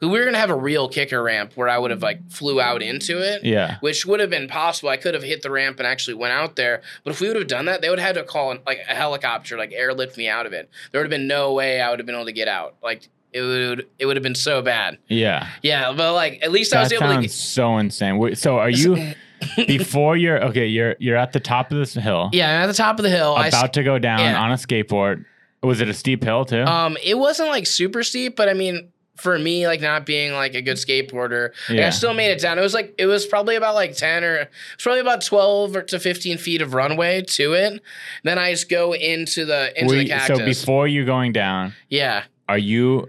We 0.00 0.08
were 0.08 0.24
gonna 0.24 0.38
have 0.38 0.50
a 0.50 0.56
real 0.56 0.88
kicker 0.88 1.22
ramp 1.22 1.52
where 1.54 1.68
I 1.68 1.78
would 1.78 1.90
have 1.90 2.02
like 2.02 2.30
flew 2.30 2.60
out 2.60 2.82
into 2.82 3.18
it. 3.18 3.44
Yeah. 3.44 3.78
Which 3.80 4.04
would 4.06 4.20
have 4.20 4.30
been 4.30 4.46
possible. 4.48 4.88
I 4.90 4.96
could 4.98 5.14
have 5.14 5.22
hit 5.22 5.42
the 5.42 5.50
ramp 5.50 5.78
and 5.78 5.86
actually 5.86 6.14
went 6.14 6.32
out 6.32 6.56
there. 6.56 6.82
But 7.04 7.12
if 7.12 7.20
we 7.20 7.28
would 7.28 7.36
have 7.36 7.46
done 7.48 7.64
that, 7.66 7.80
they 7.80 7.88
would 7.90 7.98
have 7.98 8.14
had 8.16 8.20
to 8.22 8.24
call 8.24 8.54
like 8.66 8.80
a 8.88 8.94
helicopter, 8.94 9.56
like 9.56 9.72
airlift 9.72 10.16
me 10.18 10.28
out 10.28 10.44
of 10.46 10.52
it. 10.52 10.68
There 10.92 11.00
would 11.00 11.06
have 11.10 11.18
been 11.18 11.26
no 11.28 11.52
way 11.54 11.80
I 11.80 11.88
would 11.90 11.98
have 11.98 12.06
been 12.06 12.14
able 12.14 12.26
to 12.26 12.32
get 12.32 12.46
out. 12.48 12.74
Like 12.82 13.08
it 13.32 13.40
would, 13.42 13.86
it 13.98 14.06
would 14.06 14.16
have 14.16 14.22
been 14.22 14.34
so 14.34 14.60
bad. 14.62 14.98
Yeah. 15.08 15.48
Yeah, 15.62 15.92
but 15.96 16.12
like 16.14 16.40
at 16.42 16.52
least 16.52 16.74
I 16.74 16.80
was 16.80 16.90
That 16.90 16.96
able 17.02 17.06
to. 17.22 17.28
sounds 17.28 17.34
so 17.34 17.78
insane. 17.78 18.34
So 18.36 18.58
are 18.58 18.70
you 18.70 19.14
before 19.56 20.16
you're 20.16 20.42
okay? 20.44 20.66
You're 20.66 20.96
you're 20.98 21.16
at 21.16 21.32
the 21.32 21.40
top 21.40 21.70
of 21.72 21.78
this 21.78 21.94
hill, 21.94 22.30
Yeah, 22.32 22.56
I'm 22.56 22.62
at 22.64 22.66
the 22.66 22.74
top 22.74 22.98
of 22.98 23.02
the 23.02 23.10
hill. 23.10 23.34
I 23.36 23.48
about 23.48 23.72
to 23.74 23.82
go 23.82 23.98
down 23.98 24.20
yeah. 24.20 24.40
on 24.40 24.50
a 24.52 24.56
skateboard. 24.56 25.24
Was 25.62 25.80
it 25.80 25.88
a 25.88 25.94
steep 25.94 26.22
hill 26.22 26.44
too? 26.44 26.62
Um, 26.62 26.96
it 27.02 27.18
wasn't 27.18 27.48
like 27.48 27.66
super 27.66 28.02
steep, 28.02 28.36
but 28.36 28.48
I 28.48 28.52
mean, 28.54 28.88
for 29.16 29.38
me, 29.38 29.66
like 29.66 29.80
not 29.80 30.04
being 30.04 30.32
like 30.34 30.54
a 30.54 30.60
good 30.62 30.76
skateboarder, 30.76 31.50
like, 31.70 31.78
I 31.80 31.90
still 31.90 32.12
made 32.12 32.30
it 32.32 32.40
down. 32.40 32.58
It 32.58 32.62
was 32.62 32.74
like 32.74 32.94
it 32.98 33.06
was 33.06 33.26
probably 33.26 33.56
about 33.56 33.74
like 33.74 33.96
ten 33.96 34.22
or 34.22 34.36
it's 34.74 34.82
probably 34.84 35.00
about 35.00 35.24
twelve 35.24 35.74
or 35.74 35.82
to 35.82 35.98
fifteen 35.98 36.36
feet 36.38 36.60
of 36.60 36.74
runway 36.74 37.22
to 37.22 37.54
it. 37.54 37.82
Then 38.24 38.38
I 38.38 38.52
just 38.52 38.68
go 38.68 38.94
into 38.94 39.44
the 39.46 39.72
into 39.80 39.86
Were 39.92 39.96
the 39.98 40.02
you- 40.04 40.08
cactus. 40.10 40.38
so 40.38 40.44
before 40.44 40.86
you're 40.86 41.06
going 41.06 41.32
down, 41.32 41.72
yeah. 41.88 42.24
are 42.48 42.58
you 42.58 43.08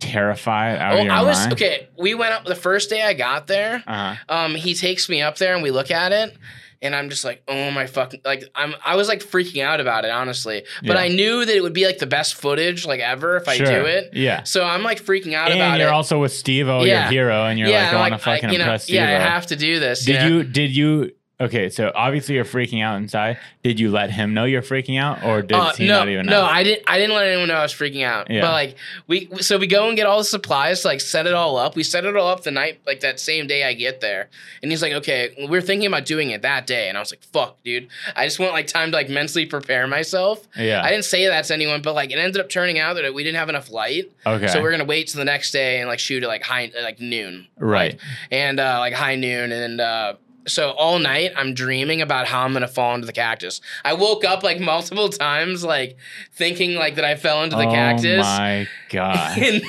terrified 0.00 0.78
out 0.78 0.94
Oh, 0.94 0.98
of 0.98 1.04
your 1.04 1.12
I 1.12 1.22
was 1.22 1.38
mind? 1.38 1.52
okay. 1.52 1.88
We 1.98 2.14
went 2.14 2.32
up 2.32 2.44
the 2.44 2.54
first 2.54 2.90
day 2.90 3.02
I 3.02 3.14
got 3.14 3.46
there. 3.46 3.82
Uh-huh. 3.86 4.14
Um, 4.28 4.54
he 4.54 4.74
takes 4.74 5.08
me 5.08 5.22
up 5.22 5.36
there 5.38 5.54
and 5.54 5.62
we 5.62 5.70
look 5.70 5.90
at 5.90 6.12
it. 6.12 6.36
And 6.82 6.96
I'm 6.96 7.10
just 7.10 7.26
like, 7.26 7.42
oh 7.46 7.70
my 7.72 7.86
fucking 7.86 8.22
like 8.24 8.42
I'm 8.54 8.74
I 8.82 8.96
was 8.96 9.06
like 9.06 9.22
freaking 9.22 9.62
out 9.62 9.80
about 9.80 10.06
it, 10.06 10.10
honestly. 10.10 10.64
But 10.80 10.94
Yeah. 10.96 11.02
I 11.02 11.08
knew 11.08 11.44
that 11.44 11.54
it 11.54 11.60
would 11.62 11.74
be 11.74 11.84
like 11.84 11.98
the 11.98 12.06
best 12.06 12.36
footage 12.36 12.86
like 12.86 13.00
ever 13.00 13.36
if 13.36 13.48
I 13.48 13.58
do 13.58 13.64
it. 13.84 14.10
Yeah. 14.14 14.44
So 14.44 14.64
I'm 14.64 14.82
like 14.82 15.04
freaking 15.04 15.34
out 15.34 15.50
And 15.50 15.60
about 15.60 15.78
you're 15.78 15.88
it. 15.88 15.92
also 15.92 16.18
with 16.18 16.32
Steve-O, 16.32 16.84
Yeah. 16.84 17.02
your 17.02 17.10
hero, 17.10 17.44
and 17.44 17.58
you're 17.58 17.68
yeah, 17.68 17.84
like, 17.84 17.92
I 17.92 18.00
want 18.00 18.12
to 18.14 18.18
fucking 18.18 18.48
I, 18.48 18.52
you 18.52 18.58
know, 18.58 18.64
impress 18.64 18.84
Steve 18.84 18.96
Yeah, 18.96 19.08
I 19.08 19.30
have 19.30 19.46
to 19.48 19.56
do 19.56 19.78
this. 19.78 20.06
Did 20.06 20.22
you 20.22 20.42
did 20.42 20.74
you 20.74 21.10
okay, 21.40 21.68
so 21.70 21.90
obviously 21.94 22.34
you're 22.34 22.44
freaking 22.44 22.82
out 22.82 22.96
inside. 22.96 23.38
Did 23.62 23.80
you 23.80 23.90
let 23.90 24.10
him 24.10 24.34
know 24.34 24.44
you're 24.44 24.62
freaking 24.62 25.00
out 25.00 25.24
or 25.24 25.42
did 25.42 25.56
Uh, 25.56 25.72
he 25.72 25.86
no, 25.86 26.00
not 26.00 26.08
even 26.08 26.26
know? 26.26 26.42
no, 26.42 26.46
I 26.46 26.62
didn't. 26.62 26.82
I 26.86 26.98
didn't 26.98 27.14
let 27.14 27.26
anyone 27.26 27.48
know 27.48 27.54
I 27.54 27.62
was 27.62 27.72
freaking 27.72 28.04
out. 28.04 28.30
Yeah. 28.30 28.42
But 28.42 28.52
like 28.52 28.76
we, 29.06 29.28
so 29.40 29.58
we 29.58 29.66
go 29.66 29.88
and 29.88 29.96
get 29.96 30.06
all 30.06 30.18
the 30.18 30.24
supplies, 30.24 30.82
to, 30.82 30.88
like 30.88 31.00
set 31.00 31.26
it 31.26 31.34
all 31.34 31.56
up. 31.56 31.76
We 31.76 31.82
set 31.82 32.04
it 32.04 32.16
all 32.16 32.28
up 32.28 32.42
the 32.42 32.50
night, 32.50 32.80
like 32.86 33.00
that 33.00 33.18
same 33.20 33.46
day 33.46 33.64
I 33.64 33.74
get 33.74 34.00
there. 34.00 34.28
And 34.62 34.70
he's 34.70 34.82
like, 34.82 34.92
"Okay, 34.92 35.34
we 35.38 35.46
we're 35.46 35.60
thinking 35.60 35.86
about 35.86 36.04
doing 36.04 36.30
it 36.30 36.42
that 36.42 36.66
day." 36.66 36.88
And 36.88 36.96
I 36.96 37.00
was 37.00 37.12
like, 37.12 37.22
"Fuck, 37.32 37.62
dude! 37.64 37.88
I 38.14 38.26
just 38.26 38.38
want 38.38 38.52
like 38.52 38.66
time 38.66 38.90
to 38.90 38.96
like 38.96 39.08
mentally 39.08 39.46
prepare 39.46 39.86
myself." 39.86 40.46
Yeah. 40.56 40.82
I 40.82 40.90
didn't 40.90 41.04
say 41.04 41.26
that 41.26 41.44
to 41.46 41.54
anyone, 41.54 41.82
but 41.82 41.94
like 41.94 42.10
it 42.10 42.18
ended 42.18 42.40
up 42.40 42.48
turning 42.48 42.78
out 42.78 42.94
that 42.96 43.14
we 43.14 43.24
didn't 43.24 43.38
have 43.38 43.48
enough 43.48 43.70
light, 43.70 44.10
okay. 44.26 44.48
so 44.48 44.60
we're 44.62 44.70
gonna 44.70 44.84
wait 44.84 45.08
till 45.08 45.18
the 45.18 45.24
next 45.24 45.50
day 45.52 45.80
and 45.80 45.88
like 45.88 45.98
shoot 45.98 46.22
at 46.22 46.28
like 46.28 46.42
high, 46.42 46.70
like 46.82 47.00
noon, 47.00 47.46
right. 47.58 47.98
and 48.30 48.60
uh, 48.60 48.78
like 48.78 48.92
high 48.94 49.16
noon, 49.16 49.52
and 49.52 49.80
uh, 49.80 50.14
so 50.50 50.70
all 50.72 50.98
night 50.98 51.32
I'm 51.36 51.54
dreaming 51.54 52.02
about 52.02 52.26
how 52.26 52.42
I'm 52.42 52.52
gonna 52.52 52.68
fall 52.68 52.94
into 52.94 53.06
the 53.06 53.12
cactus. 53.12 53.60
I 53.84 53.94
woke 53.94 54.24
up 54.24 54.42
like 54.42 54.60
multiple 54.60 55.08
times, 55.08 55.64
like 55.64 55.96
thinking 56.32 56.74
like 56.74 56.96
that 56.96 57.04
I 57.04 57.16
fell 57.16 57.42
into 57.42 57.56
the 57.56 57.66
oh 57.66 57.72
cactus. 57.72 58.26
Oh 58.26 58.38
my 58.38 58.68
god. 58.88 59.38
And 59.40 59.62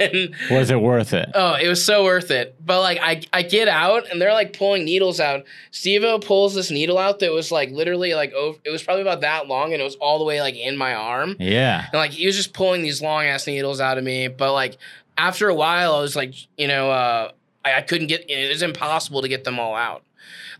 then 0.00 0.34
Was 0.50 0.70
it 0.70 0.80
worth 0.80 1.12
it? 1.12 1.30
Oh, 1.34 1.54
it 1.54 1.68
was 1.68 1.84
so 1.84 2.04
worth 2.04 2.30
it. 2.30 2.56
But 2.64 2.80
like 2.80 2.98
I, 3.02 3.22
I 3.32 3.42
get 3.42 3.68
out 3.68 4.10
and 4.10 4.20
they're 4.20 4.32
like 4.32 4.56
pulling 4.56 4.84
needles 4.84 5.20
out. 5.20 5.44
Steve-O 5.70 6.18
pulls 6.18 6.54
this 6.54 6.70
needle 6.70 6.98
out 6.98 7.18
that 7.20 7.32
was 7.32 7.50
like 7.50 7.70
literally 7.70 8.14
like 8.14 8.32
over 8.32 8.58
it 8.64 8.70
was 8.70 8.82
probably 8.82 9.02
about 9.02 9.22
that 9.22 9.48
long 9.48 9.72
and 9.72 9.80
it 9.80 9.84
was 9.84 9.96
all 9.96 10.18
the 10.18 10.24
way 10.24 10.40
like 10.40 10.56
in 10.56 10.76
my 10.76 10.94
arm. 10.94 11.36
Yeah. 11.38 11.86
And 11.92 11.94
like 11.94 12.12
he 12.12 12.26
was 12.26 12.36
just 12.36 12.52
pulling 12.52 12.82
these 12.82 13.00
long 13.02 13.24
ass 13.24 13.46
needles 13.46 13.80
out 13.80 13.98
of 13.98 14.04
me. 14.04 14.28
But 14.28 14.52
like 14.52 14.78
after 15.16 15.48
a 15.48 15.54
while 15.54 15.94
I 15.94 16.00
was 16.00 16.16
like, 16.16 16.34
you 16.56 16.68
know, 16.68 16.90
uh 16.90 17.32
I, 17.64 17.74
I 17.78 17.80
couldn't 17.82 18.08
get 18.08 18.28
it 18.28 18.48
was 18.48 18.62
impossible 18.62 19.22
to 19.22 19.28
get 19.28 19.44
them 19.44 19.58
all 19.58 19.74
out. 19.74 20.04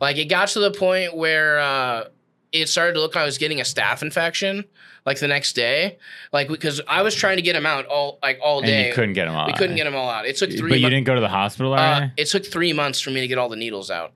Like 0.00 0.16
it 0.16 0.26
got 0.26 0.48
to 0.48 0.60
the 0.60 0.70
point 0.70 1.16
where 1.16 1.58
uh 1.60 2.04
it 2.52 2.68
started 2.68 2.92
to 2.94 3.00
look 3.00 3.14
like 3.14 3.22
I 3.22 3.24
was 3.24 3.38
getting 3.38 3.60
a 3.60 3.64
staph 3.64 4.02
infection 4.02 4.64
like 5.06 5.18
the 5.18 5.28
next 5.28 5.54
day. 5.54 5.98
Like 6.32 6.48
because 6.48 6.80
I 6.86 7.02
was 7.02 7.14
trying 7.14 7.36
to 7.36 7.42
get 7.42 7.54
them 7.54 7.64
out 7.66 7.86
all 7.86 8.18
like 8.22 8.38
all 8.42 8.58
And 8.58 8.66
day. 8.66 8.88
you 8.88 8.94
couldn't 8.94 9.14
get 9.14 9.24
them 9.26 9.34
out. 9.34 9.46
We 9.46 9.54
couldn't 9.54 9.76
get 9.76 9.84
them 9.84 9.94
all 9.96 10.08
out. 10.10 10.26
It 10.26 10.36
took 10.36 10.50
three. 10.50 10.68
But 10.70 10.76
you 10.80 10.82
mon- 10.82 10.90
didn't 10.92 11.06
go 11.06 11.14
to 11.14 11.20
the 11.20 11.28
hospital 11.28 11.74
or 11.74 11.78
uh, 11.78 11.96
anything? 11.96 12.12
it 12.18 12.26
took 12.26 12.44
three 12.46 12.72
months 12.72 13.00
for 13.00 13.10
me 13.10 13.20
to 13.22 13.26
get 13.28 13.38
all 13.38 13.48
the 13.48 13.56
needles 13.56 13.90
out. 13.90 14.12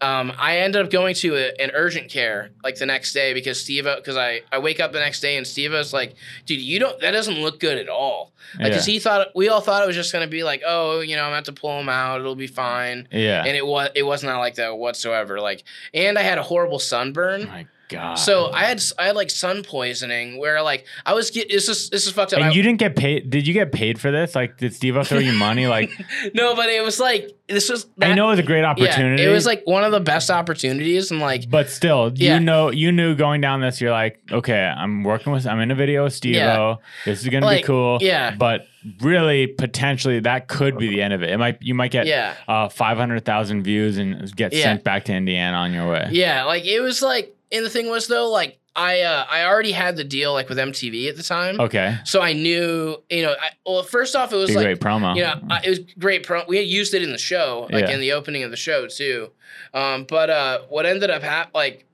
Um, 0.00 0.32
I 0.38 0.58
ended 0.58 0.84
up 0.84 0.90
going 0.90 1.14
to 1.16 1.36
a, 1.36 1.60
an 1.60 1.70
urgent 1.72 2.10
care 2.10 2.50
like 2.62 2.76
the 2.76 2.84
next 2.84 3.14
day 3.14 3.32
because 3.32 3.60
Steve, 3.60 3.84
because 3.84 4.16
I, 4.16 4.42
I 4.52 4.58
wake 4.58 4.78
up 4.78 4.92
the 4.92 5.00
next 5.00 5.20
day 5.20 5.36
and 5.38 5.46
Steve 5.46 5.72
was 5.72 5.92
like, 5.94 6.16
dude, 6.44 6.60
you 6.60 6.78
don't, 6.78 7.00
that 7.00 7.12
doesn't 7.12 7.40
look 7.40 7.58
good 7.60 7.78
at 7.78 7.88
all. 7.88 8.32
Like, 8.60 8.74
cause 8.74 8.84
he 8.84 8.98
thought, 8.98 9.28
we 9.34 9.48
all 9.48 9.60
thought 9.60 9.82
it 9.82 9.86
was 9.86 9.96
just 9.96 10.12
going 10.12 10.24
to 10.24 10.30
be 10.30 10.44
like, 10.44 10.62
oh, 10.66 11.00
you 11.00 11.16
know, 11.16 11.22
I'm 11.22 11.30
going 11.30 11.42
to 11.42 11.50
have 11.50 11.56
to 11.56 11.60
pull 11.60 11.80
him 11.80 11.88
out. 11.88 12.20
It'll 12.20 12.34
be 12.34 12.46
fine. 12.46 13.08
Yeah. 13.10 13.42
And 13.44 13.56
it 13.56 13.66
was, 13.66 13.88
it 13.94 14.02
was 14.02 14.22
not 14.22 14.38
like 14.38 14.56
that 14.56 14.76
whatsoever. 14.76 15.40
Like, 15.40 15.64
and 15.94 16.18
I 16.18 16.22
had 16.22 16.36
a 16.38 16.42
horrible 16.42 16.78
sunburn. 16.78 17.44
oh 17.44 17.46
my 17.46 17.66
god. 17.88 18.14
So 18.14 18.50
I 18.52 18.64
had, 18.64 18.82
I 18.98 19.06
had 19.06 19.16
like 19.16 19.30
sun 19.30 19.62
poisoning 19.62 20.38
where 20.38 20.62
like 20.62 20.86
I 21.04 21.14
was, 21.14 21.30
get, 21.30 21.48
this 21.48 21.68
is, 21.68 21.90
this 21.90 22.06
is 22.06 22.12
fucked 22.12 22.32
up. 22.32 22.38
and 22.40 22.48
I- 22.48 22.52
you 22.52 22.62
didn't 22.62 22.78
get 22.78 22.96
paid. 22.96 23.30
Did 23.30 23.46
you 23.46 23.52
get 23.54 23.72
paid 23.72 24.00
for 24.00 24.10
this? 24.10 24.34
Like, 24.34 24.58
did 24.58 24.74
Steve 24.74 24.96
throw 25.06 25.18
you 25.18 25.32
money? 25.32 25.66
Like, 25.76 25.90
no, 26.34 26.54
but 26.56 26.68
it 26.68 26.82
was 26.82 26.98
like, 27.00 27.30
this 27.48 27.68
was, 27.70 27.86
I 28.00 28.14
know 28.14 28.26
it 28.28 28.30
was 28.30 28.38
a 28.40 28.42
great 28.42 28.64
opportunity. 28.64 29.22
Yeah, 29.22 29.28
it 29.28 29.32
was 29.32 29.46
like 29.46 29.62
one 29.66 29.84
of 29.84 29.92
the 29.92 30.00
best 30.00 30.30
opportunities, 30.30 31.10
and 31.10 31.20
like, 31.20 31.48
but 31.50 31.68
still, 31.70 32.10
Yeah. 32.14 32.34
you 32.34 32.40
know, 32.40 32.70
you 32.70 32.90
knew 32.92 33.14
going 33.14 33.40
down 33.40 33.60
this, 33.60 33.80
you're 33.80 33.90
like, 33.92 34.18
okay, 34.32 34.64
I'm 34.64 35.04
working 35.04 35.32
with, 35.32 35.46
I'm 35.46 35.60
in 35.60 35.70
a 35.70 35.74
video 35.74 36.04
with 36.04 36.12
Steve 36.14 36.34
Yeah. 36.36 36.76
This 37.04 37.22
is 37.22 37.28
gonna 37.28 37.46
Like, 37.46 37.62
be 37.62 37.66
cool. 37.66 37.98
yeah. 38.00 38.34
But 38.34 38.66
really, 39.00 39.46
potentially, 39.48 40.20
that 40.20 40.48
could 40.48 40.78
be 40.78 40.88
the 40.88 41.02
end 41.02 41.12
of 41.14 41.22
it. 41.22 41.30
It 41.30 41.38
might, 41.38 41.58
you 41.62 41.74
might 41.74 41.90
get 41.90 42.06
Yeah. 42.06 42.34
uh, 42.48 42.68
500,000 42.68 43.62
views 43.62 43.98
and 43.98 44.34
get 44.34 44.52
Yeah. 44.52 44.62
sent 44.64 44.84
back 44.84 45.04
to 45.04 45.12
Indiana 45.12 45.56
on 45.58 45.72
your 45.72 45.88
way. 45.90 46.08
yeah, 46.12 46.44
like 46.44 46.64
it 46.64 46.80
was 46.80 47.02
like, 47.02 47.32
and 47.52 47.64
the 47.64 47.70
thing 47.70 47.88
was 47.88 48.06
though, 48.08 48.30
like 48.30 48.58
I, 48.74 49.00
uh, 49.00 49.24
I 49.30 49.44
already 49.46 49.72
had 49.72 49.96
the 49.96 50.04
deal 50.04 50.34
like 50.34 50.48
with 50.50 50.58
MTV 50.58 51.08
at 51.08 51.16
the 51.16 51.22
time, 51.22 51.58
Okay. 51.60 51.96
so 52.04 52.20
I 52.20 52.34
knew, 52.34 52.96
you 53.08 53.22
know, 53.22 53.32
I, 53.40 53.48
well, 53.64 53.82
first 53.82 54.14
off, 54.14 54.32
it 54.34 54.36
was 54.36 54.50
Be 54.50 54.56
like, 54.56 54.64
great 54.66 54.80
promo. 54.80 55.16
you 55.16 55.22
know, 55.22 55.40
I, 55.48 55.60
it 55.64 55.70
was 55.70 55.78
great. 55.98 56.26
promo. 56.26 56.46
we 56.46 56.58
had 56.58 56.66
used 56.66 56.92
it 56.92 57.02
in 57.02 57.10
the 57.10 57.16
show, 57.18 57.68
like 57.70 57.86
Yeah. 57.86 57.94
in 57.94 58.00
the 58.00 58.12
opening 58.12 58.42
of 58.42 58.50
the 58.50 58.56
show 58.58 58.86
too. 58.86 59.30
Um, 59.72 60.04
but 60.08 60.28
uh, 60.28 60.60
what 60.68 60.84
ended 60.84 61.08
up 61.10 61.22
hap- 61.22 61.54
like 61.54 61.86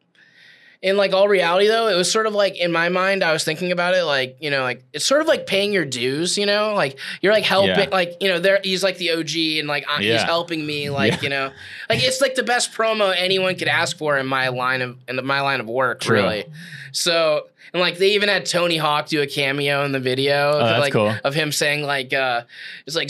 in 0.83 0.97
like 0.97 1.12
all 1.12 1.29
reality 1.29 1.68
though, 1.68 1.87
it 1.88 1.95
was 1.95 2.11
sort 2.11 2.27
of 2.27 2.35
like 2.35 2.57
in 2.59 2.73
my 2.73 2.88
mind, 2.88 3.23
I 3.23 3.33
was 3.33 3.45
thinking 3.45 3.71
about 3.71 3.95
it 3.95 4.03
like 4.05 4.37
you 4.40 4.51
know, 4.51 4.62
like 4.62 4.85
it's 4.92 5.05
sort 5.05 5.21
of 5.21 5.29
like 5.29 5.47
paying 5.47 5.73
your 5.73 5.85
dues. 5.85 6.37
You 6.37 6.45
know, 6.47 6.75
like 6.75 6.99
you're 7.21 7.33
like 7.33 7.45
helping, 7.45 7.71
Yeah. 7.71 7.88
like 7.92 8.16
you 8.21 8.29
know, 8.29 8.40
there 8.40 8.59
he's 8.64 8.83
like 8.83 8.99
the 8.99 9.12
OG 9.12 9.59
and 9.61 9.68
like 9.68 9.85
uh, 9.88 9.99
he's 9.99 10.23
helping 10.23 10.66
me, 10.66 10.90
like 10.90 11.12
Yeah. 11.14 11.21
you 11.23 11.29
know, 11.29 11.51
like 11.88 12.03
it's 12.03 12.21
like 12.21 12.35
the 12.35 12.42
best 12.42 12.73
promo 12.73 13.14
anyone 13.16 13.55
could 13.57 13.68
ask 13.68 13.97
for 13.97 14.18
in 14.18 14.27
my 14.27 14.49
line 14.49 14.83
of 14.83 14.99
in 15.09 15.25
my 15.25 15.40
line 15.40 15.61
of 15.61 15.68
work, 15.68 16.01
True. 16.01 16.16
really. 16.21 16.45
So. 16.92 17.47
And 17.75 17.81
like 17.81 17.97
they 17.97 18.11
even 18.12 18.29
had 18.29 18.45
Tony 18.45 18.77
Hawk 18.77 19.07
do 19.07 19.23
a 19.23 19.27
cameo 19.27 19.83
in 19.87 19.92
the 19.92 19.99
video, 20.01 20.51
Oh, 20.53 20.59
that's 20.59 20.81
like 20.81 20.92
cool. 20.92 21.14
of 21.25 21.33
him 21.33 21.51
saying 21.53 21.83
like 21.85 22.12
uh 22.12 22.42
it's 22.87 22.95
like 22.95 23.09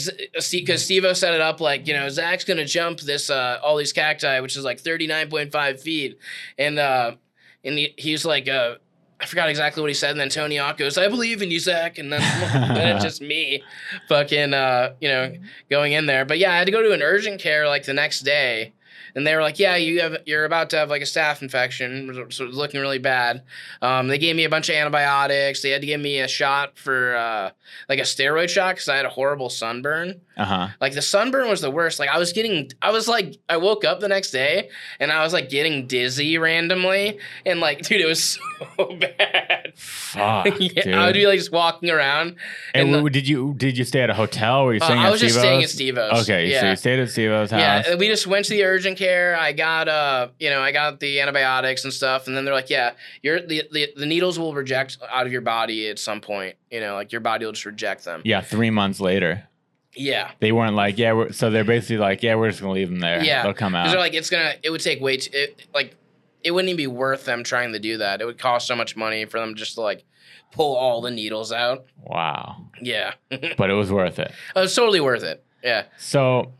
because 0.53 0.85
Steve-O 0.85 1.11
set 1.11 1.33
it 1.33 1.41
up 1.41 1.59
like 1.59 1.85
you 1.85 1.93
know 1.93 2.07
Zach's 2.07 2.45
gonna 2.45 2.63
jump 2.63 3.01
this 3.01 3.29
uh 3.29 3.59
all 3.61 3.75
these 3.75 3.91
cacti 3.91 4.39
which 4.39 4.55
is 4.55 4.63
like 4.63 4.81
39.5 4.81 5.81
feet 5.81 6.17
and 6.57 6.79
uh 6.79 7.15
and 7.63 7.77
he, 7.77 7.93
he's 7.97 8.25
like 8.25 8.47
uh 8.47 8.75
I 9.19 9.25
forgot 9.25 9.47
exactly 9.47 9.79
what 9.79 9.89
he 9.89 9.93
said. 9.93 10.11
And 10.11 10.19
then 10.19 10.27
Tony 10.27 10.57
Hawk 10.57 10.77
goes 10.77 10.97
I 10.97 11.07
believe 11.07 11.41
in 11.41 11.49
you 11.49 11.59
Zach 11.59 11.97
and 11.97 12.11
then, 12.11 12.19
then 12.75 12.95
it's 12.95 13.03
just 13.03 13.21
me 13.21 13.63
fucking 14.09 14.53
uh 14.53 14.93
you 14.99 15.09
know 15.09 15.33
going 15.69 15.93
in 15.93 16.05
there. 16.05 16.25
But 16.25 16.39
yeah 16.39 16.51
I 16.51 16.57
had 16.57 16.65
to 16.65 16.71
go 16.71 16.81
to 16.81 16.91
an 16.91 17.01
urgent 17.01 17.39
care 17.39 17.67
like 17.67 17.85
the 17.85 17.93
next 17.93 18.21
day 18.21 18.73
and 19.15 19.25
they 19.25 19.35
were 19.35 19.41
like, 19.41 19.59
"Yeah, 19.59 19.75
you 19.75 20.01
have 20.01 20.17
you're 20.25 20.45
about 20.45 20.69
to 20.71 20.77
have 20.77 20.89
like 20.89 21.01
a 21.01 21.05
staph 21.05 21.41
infection, 21.41 22.11
so 22.13 22.43
it's 22.45 22.55
looking 22.55 22.79
really 22.81 22.99
bad." 22.99 23.43
Um, 23.81 24.07
they 24.07 24.17
gave 24.17 24.35
me 24.35 24.43
a 24.43 24.49
bunch 24.49 24.69
of 24.69 24.75
antibiotics. 24.75 25.61
They 25.61 25.69
had 25.71 25.81
to 25.81 25.87
give 25.87 26.01
me 26.01 26.19
a 26.19 26.27
shot 26.27 26.77
for 26.77 27.15
uh, 27.15 27.51
like 27.89 27.99
a 27.99 28.03
steroid 28.03 28.49
shot 28.49 28.75
because 28.75 28.89
I 28.89 28.95
had 28.97 29.05
a 29.05 29.09
horrible 29.09 29.49
sunburn. 29.49 30.21
Uh 30.35 30.45
huh. 30.45 30.67
Like 30.81 30.93
the 30.93 31.01
sunburn 31.01 31.47
was 31.49 31.61
the 31.61 31.69
worst. 31.71 31.99
Like 31.99 32.09
I 32.09 32.17
was 32.17 32.33
getting, 32.33 32.71
I 32.81 32.89
was 32.91 33.07
like, 33.07 33.37
I 33.47 33.57
woke 33.57 33.85
up 33.85 33.99
the 33.99 34.07
next 34.07 34.31
day 34.31 34.69
and 34.99 35.11
I 35.11 35.23
was 35.23 35.31
like 35.31 35.49
getting 35.49 35.85
dizzy 35.85 36.37
randomly, 36.37 37.19
and 37.45 37.59
like, 37.59 37.81
dude, 37.83 38.01
it 38.01 38.07
was 38.07 38.39
so 38.77 38.95
bad. 38.99 39.73
Fuck. 39.75 40.45
yeah, 40.59 40.83
dude. 40.83 40.93
I 40.93 41.05
would 41.05 41.13
be 41.13 41.27
like 41.27 41.37
just 41.39 41.51
walking 41.51 41.89
around. 41.89 42.35
And 42.73 42.87
and 42.87 42.91
w- 42.93 43.09
did 43.09 43.27
you 43.27 43.53
did 43.55 43.77
you 43.77 43.83
stay 43.83 44.01
at 44.01 44.09
a 44.09 44.13
hotel? 44.13 44.65
Were 44.65 44.73
you 44.73 44.79
staying? 44.79 44.99
Uh, 44.99 45.03
staying 45.03 45.03
I 45.03 45.07
at 45.07 45.11
was 45.11 45.21
just 45.21 45.33
Steve-O's? 45.35 45.41
staying 45.43 45.63
at 45.63 45.69
Steve-O's. 45.69 46.21
Okay, 46.23 46.59
so 46.59 46.69
you 46.69 46.75
stayed 46.75 46.99
at 46.99 47.09
Steve-O's 47.09 47.51
house. 47.51 47.59
Yeah, 47.87 47.95
we 47.95 48.07
just 48.07 48.25
went 48.27 48.45
to 48.45 48.51
the 48.51 48.63
urgent 48.63 48.92
care. 48.95 49.35
I 49.37 49.51
got 49.53 49.87
uh, 49.87 50.29
you 50.39 50.49
know, 50.49 50.61
I 50.61 50.71
got 50.71 50.99
the 50.99 51.19
antibiotics 51.21 51.83
and 51.83 51.93
stuff, 51.93 52.27
and 52.27 52.35
then 52.35 52.45
they're 52.45 52.53
like, 52.53 52.69
yeah, 52.69 52.93
your 53.21 53.39
the, 53.41 53.63
the 53.71 53.89
the 53.95 54.05
needles 54.05 54.37
will 54.39 54.53
reject 54.53 54.97
out 55.11 55.25
of 55.25 55.31
your 55.31 55.41
body 55.41 55.89
at 55.89 55.99
some 55.99 56.21
point. 56.21 56.55
You 56.71 56.79
know, 56.79 56.95
like 56.95 57.11
your 57.11 57.21
body 57.21 57.45
will 57.45 57.51
just 57.53 57.65
reject 57.65 58.05
them. 58.05 58.21
Yeah, 58.25 58.41
three 58.41 58.69
months 58.69 58.99
later, 58.99 59.47
Yeah. 59.95 60.31
they 60.39 60.51
weren't 60.51 60.75
like, 60.75 60.97
yeah. 60.97 61.13
We're, 61.13 61.31
so 61.31 61.49
they're 61.51 61.63
basically 61.63 61.97
like, 61.97 62.23
yeah, 62.23 62.35
we're 62.35 62.49
just 62.49 62.61
gonna 62.61 62.73
leave 62.73 62.89
them 62.89 62.99
there. 62.99 63.23
Yeah. 63.23 63.43
they'll 63.43 63.53
come 63.53 63.75
out. 63.75 63.89
they're 63.89 63.99
like, 63.99 64.13
it's 64.15 64.29
gonna, 64.29 64.53
it 64.63 64.69
would 64.71 64.81
take 64.81 64.99
way 65.01 65.17
too, 65.17 65.29
it, 65.33 65.67
like, 65.73 65.95
it 66.43 66.51
wouldn't 66.51 66.69
even 66.69 66.77
be 66.77 66.87
worth 66.87 67.23
them 67.25 67.43
trying 67.43 67.71
to 67.73 67.79
do 67.79 67.97
that. 67.99 68.19
It 68.21 68.25
would 68.25 68.37
cost 68.39 68.67
so 68.67 68.75
much 68.75 68.95
money 68.97 69.23
for 69.25 69.39
them 69.39 69.55
just 69.55 69.75
to 69.75 69.81
like 69.81 70.03
pull 70.51 70.75
all 70.75 70.99
the 71.01 71.09
needles 71.11 71.51
out. 71.51 71.85
wow, 72.03 72.57
Yeah, 72.81 73.13
but 73.57 73.69
it 73.69 73.73
was 73.73 73.91
worth 73.91 74.19
it. 74.19 74.31
it. 74.55 74.59
was 74.59 74.75
totally 74.75 74.99
worth 74.99 75.23
it. 75.23 75.43
Yeah, 75.63 75.85
So 75.97 76.51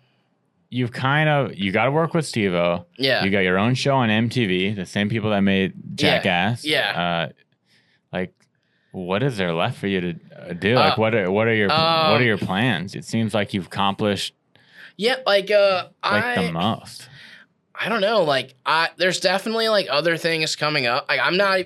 you've 0.74 0.92
kind 0.92 1.30
of 1.30 1.56
you 1.56 1.72
got 1.72 1.86
to 1.86 1.92
work 1.92 2.14
with 2.14 2.26
Steve-O. 2.26 2.86
yeah. 2.98 3.24
You 3.24 3.30
got 3.32 3.40
your 3.40 3.58
own 3.58 3.76
show 3.76 3.96
on 3.96 4.10
MTV, 4.10 4.76
the 4.76 4.86
same 4.86 5.10
people 5.10 5.30
that 5.30 5.42
made 5.42 5.74
Jackass. 5.96 6.66
Yeah. 6.66 7.30
Uh, 7.30 7.34
like, 8.12 8.34
what 8.92 9.24
is 9.24 9.38
there 9.38 9.54
left 9.54 9.78
for 9.78 9.88
you 9.88 10.02
to 10.02 10.20
uh, 10.36 10.54
do? 10.54 10.76
Like, 10.76 10.94
Uh, 10.94 11.02
what 11.02 11.16
are 11.16 11.32
what 11.32 11.48
are 11.48 11.54
your 11.54 11.70
what 11.70 11.78
um, 11.80 12.22
are 12.22 12.24
your 12.24 12.38
plans? 12.38 12.96
It 12.96 13.06
seems 13.06 13.34
like 13.34 13.54
you've 13.54 13.68
accomplished 13.68 14.34
yeah, 14.98 15.16
like 15.26 15.50
uh, 15.50 15.88
like 16.04 16.24
I, 16.24 16.46
the 16.46 16.52
most. 16.52 17.10
I 17.74 17.90
don't 17.90 18.02
know. 18.02 18.24
Like, 18.24 18.54
I 18.66 18.90
there's 18.98 19.20
definitely 19.20 19.70
like 19.70 19.88
other 19.90 20.18
things 20.18 20.56
coming 20.56 20.86
up. 20.86 21.08
Like, 21.08 21.20
I'm 21.22 21.38
not. 21.38 21.62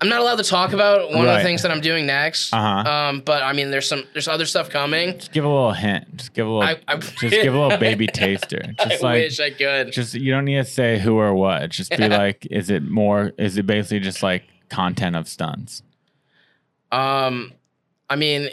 I'm 0.00 0.08
not 0.08 0.20
allowed 0.20 0.36
to 0.36 0.44
talk 0.44 0.72
about 0.72 1.10
one 1.10 1.22
of 1.22 1.26
Right. 1.26 1.38
the 1.38 1.42
things 1.42 1.62
that 1.62 1.72
I'm 1.72 1.80
doing 1.80 2.06
next. 2.06 2.52
Uh-huh. 2.54 2.88
Um, 2.88 3.20
but 3.20 3.42
I 3.42 3.52
mean, 3.52 3.72
there's 3.72 3.88
some, 3.88 4.04
there's 4.12 4.28
other 4.28 4.46
stuff 4.46 4.70
coming. 4.70 5.14
Just 5.18 5.32
give 5.32 5.44
a 5.44 5.48
little 5.48 5.72
hint. 5.72 6.16
Just 6.18 6.34
give 6.34 6.46
a 6.46 6.50
little. 6.50 6.62
I, 6.62 6.76
I 6.86 6.96
just 6.98 7.20
give 7.20 7.52
a 7.52 7.58
little 7.58 7.78
baby 7.80 8.06
taster. 8.06 8.60
Just 8.78 9.02
I 9.02 9.06
like 9.06 9.22
wish 9.22 9.40
I 9.40 9.50
could. 9.50 9.92
just 9.92 10.14
you 10.14 10.30
don't 10.30 10.44
need 10.44 10.54
to 10.56 10.64
say 10.64 10.98
who 11.00 11.18
or 11.18 11.34
what. 11.34 11.70
Just 11.70 11.90
be 11.90 12.08
like, 12.08 12.46
is 12.48 12.70
it 12.70 12.84
more? 12.84 13.32
Is 13.38 13.58
it 13.58 13.66
basically 13.66 13.98
just 14.00 14.22
like 14.22 14.44
content 14.68 15.16
of 15.16 15.26
stunts? 15.28 15.82
Um, 16.92 17.52
I 18.08 18.14
mean, 18.16 18.50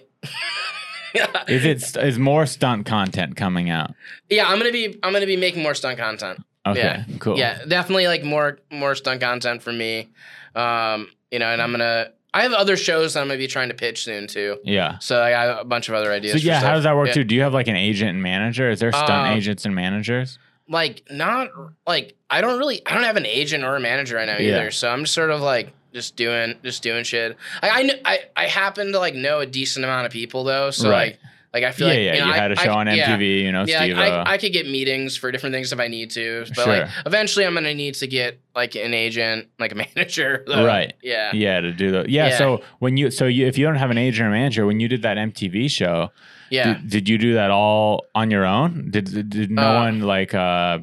Is 1.47 1.63
it 1.63 1.95
is 2.03 2.17
more 2.19 2.45
stunt 2.47 2.85
content 2.85 3.35
coming 3.37 3.69
out? 3.69 3.93
yeah, 4.29 4.47
I'm 4.49 4.57
gonna 4.57 4.71
be, 4.71 4.99
I'm 5.03 5.13
gonna 5.13 5.25
be 5.27 5.37
making 5.37 5.61
more 5.63 5.75
stunt 5.75 5.97
content. 5.99 6.43
Okay, 6.65 6.79
Yeah. 6.81 7.03
cool. 7.19 7.37
Yeah, 7.37 7.63
definitely 7.67 8.07
like 8.07 8.23
more, 8.23 8.59
more 8.71 8.95
stunt 8.95 9.21
content 9.21 9.61
for 9.61 9.71
me. 9.73 10.09
Um, 10.55 11.09
you 11.31 11.39
know, 11.39 11.47
and 11.51 11.61
I'm 11.61 11.71
gonna, 11.71 12.07
I 12.33 12.41
have 12.43 12.53
other 12.53 12.75
shows 12.77 13.13
that 13.13 13.21
I'm 13.21 13.27
gonna 13.27 13.37
be 13.37 13.47
trying 13.47 13.69
to 13.69 13.75
pitch 13.75 14.03
soon 14.03 14.27
too. 14.27 14.57
Yeah. 14.63 14.97
So 14.99 15.21
I 15.21 15.31
got 15.31 15.61
a 15.61 15.65
bunch 15.65 15.89
of 15.89 15.95
other 15.95 16.11
ideas. 16.11 16.41
So 16.41 16.47
yeah, 16.47 16.59
how 16.61 16.73
does 16.73 16.83
that 16.83 16.95
work 16.95 17.07
Yeah. 17.07 17.13
too? 17.13 17.23
Do 17.23 17.35
you 17.35 17.41
have 17.41 17.53
like 17.53 17.67
an 17.67 17.75
agent 17.75 18.09
and 18.11 18.21
manager? 18.23 18.69
Is 18.69 18.79
there 18.79 18.91
stunt 18.91 19.27
Um, 19.27 19.37
agents 19.37 19.65
and 19.65 19.75
managers? 19.75 20.39
Like 20.67 21.03
not 21.11 21.49
like 21.85 22.15
I 22.29 22.41
don't 22.41 22.57
really, 22.57 22.81
I 22.87 22.93
don't 22.95 23.03
have 23.03 23.17
an 23.17 23.25
agent 23.25 23.63
or 23.63 23.75
a 23.75 23.79
manager 23.79 24.15
right 24.15 24.25
now 24.25 24.37
Yeah. 24.37 24.49
either. 24.57 24.71
So 24.71 24.89
I'm 24.89 25.01
just 25.03 25.13
sort 25.13 25.29
of 25.29 25.41
like 25.41 25.71
just 25.93 26.15
doing, 26.15 26.55
just 26.63 26.81
doing 26.83 27.03
shit. 27.03 27.37
I, 27.61 27.69
I, 27.69 28.11
I, 28.11 28.19
I 28.35 28.47
happen 28.47 28.91
to 28.91 28.99
like 28.99 29.13
know 29.15 29.39
a 29.39 29.45
decent 29.45 29.85
amount 29.85 30.05
of 30.07 30.11
people 30.11 30.43
though. 30.43 30.71
So 30.71 30.89
Right. 30.89 31.11
like, 31.11 31.19
like 31.55 31.63
I 31.63 31.71
feel 31.71 31.87
Yeah, 31.87 31.93
like 31.93 32.03
yeah. 32.03 32.13
you, 32.15 32.19
know, 32.19 32.25
you 32.27 32.33
I- 32.33 32.37
had 32.37 32.51
a 32.51 32.59
I- 32.59 32.63
show 32.65 32.73
on 32.73 32.87
yeah. 32.87 33.17
MTV, 33.17 33.41
you 33.43 33.51
know, 33.53 33.63
Yeah, 33.65 33.79
Steve. 33.83 33.97
I, 33.97 34.07
I, 34.09 34.31
I 34.33 34.37
could 34.37 34.51
get 34.51 34.67
meetings 34.67 35.15
for 35.15 35.31
different 35.31 35.53
things 35.55 35.71
if 35.71 35.79
I 35.79 35.87
need 35.87 36.11
to, 36.11 36.45
but 36.55 36.67
like 36.67 36.87
Sure. 36.89 37.03
eventually 37.05 37.45
I'm 37.45 37.53
gonna 37.53 37.73
need 37.73 37.95
to 37.95 38.07
get 38.07 38.39
like 38.53 38.75
an 38.75 38.93
agent, 38.93 39.47
like 39.57 39.71
a 39.71 39.75
manager. 39.95 40.43
though. 40.45 40.65
Right. 40.65 40.93
Yeah. 41.01 41.31
yeah, 41.33 41.61
to 41.61 41.71
do 41.71 41.91
the 41.91 42.05
yeah, 42.09 42.27
Yeah. 42.27 42.37
So 42.37 42.61
when 42.79 42.97
you 42.97 43.09
so 43.09 43.25
you 43.25 43.47
if 43.47 43.57
you 43.57 43.65
don't 43.65 43.75
have 43.77 43.89
an 43.89 43.97
agent 43.97 44.27
or 44.27 44.31
manager, 44.31 44.65
when 44.65 44.79
you 44.81 44.89
did 44.89 45.01
that 45.03 45.15
MTV 45.17 45.71
show, 45.71 46.11
Yeah. 46.49 46.73
did, 46.73 46.89
did 46.89 47.09
you 47.09 47.17
do 47.17 47.33
that 47.35 47.49
all 47.51 48.05
on 48.13 48.29
your 48.31 48.45
own? 48.45 48.91
Did 48.91 49.05
did, 49.05 49.29
did 49.29 49.49
no 49.51 49.61
Uh, 49.61 49.73
one 49.85 50.01
like 50.01 50.33
uh 50.35 50.79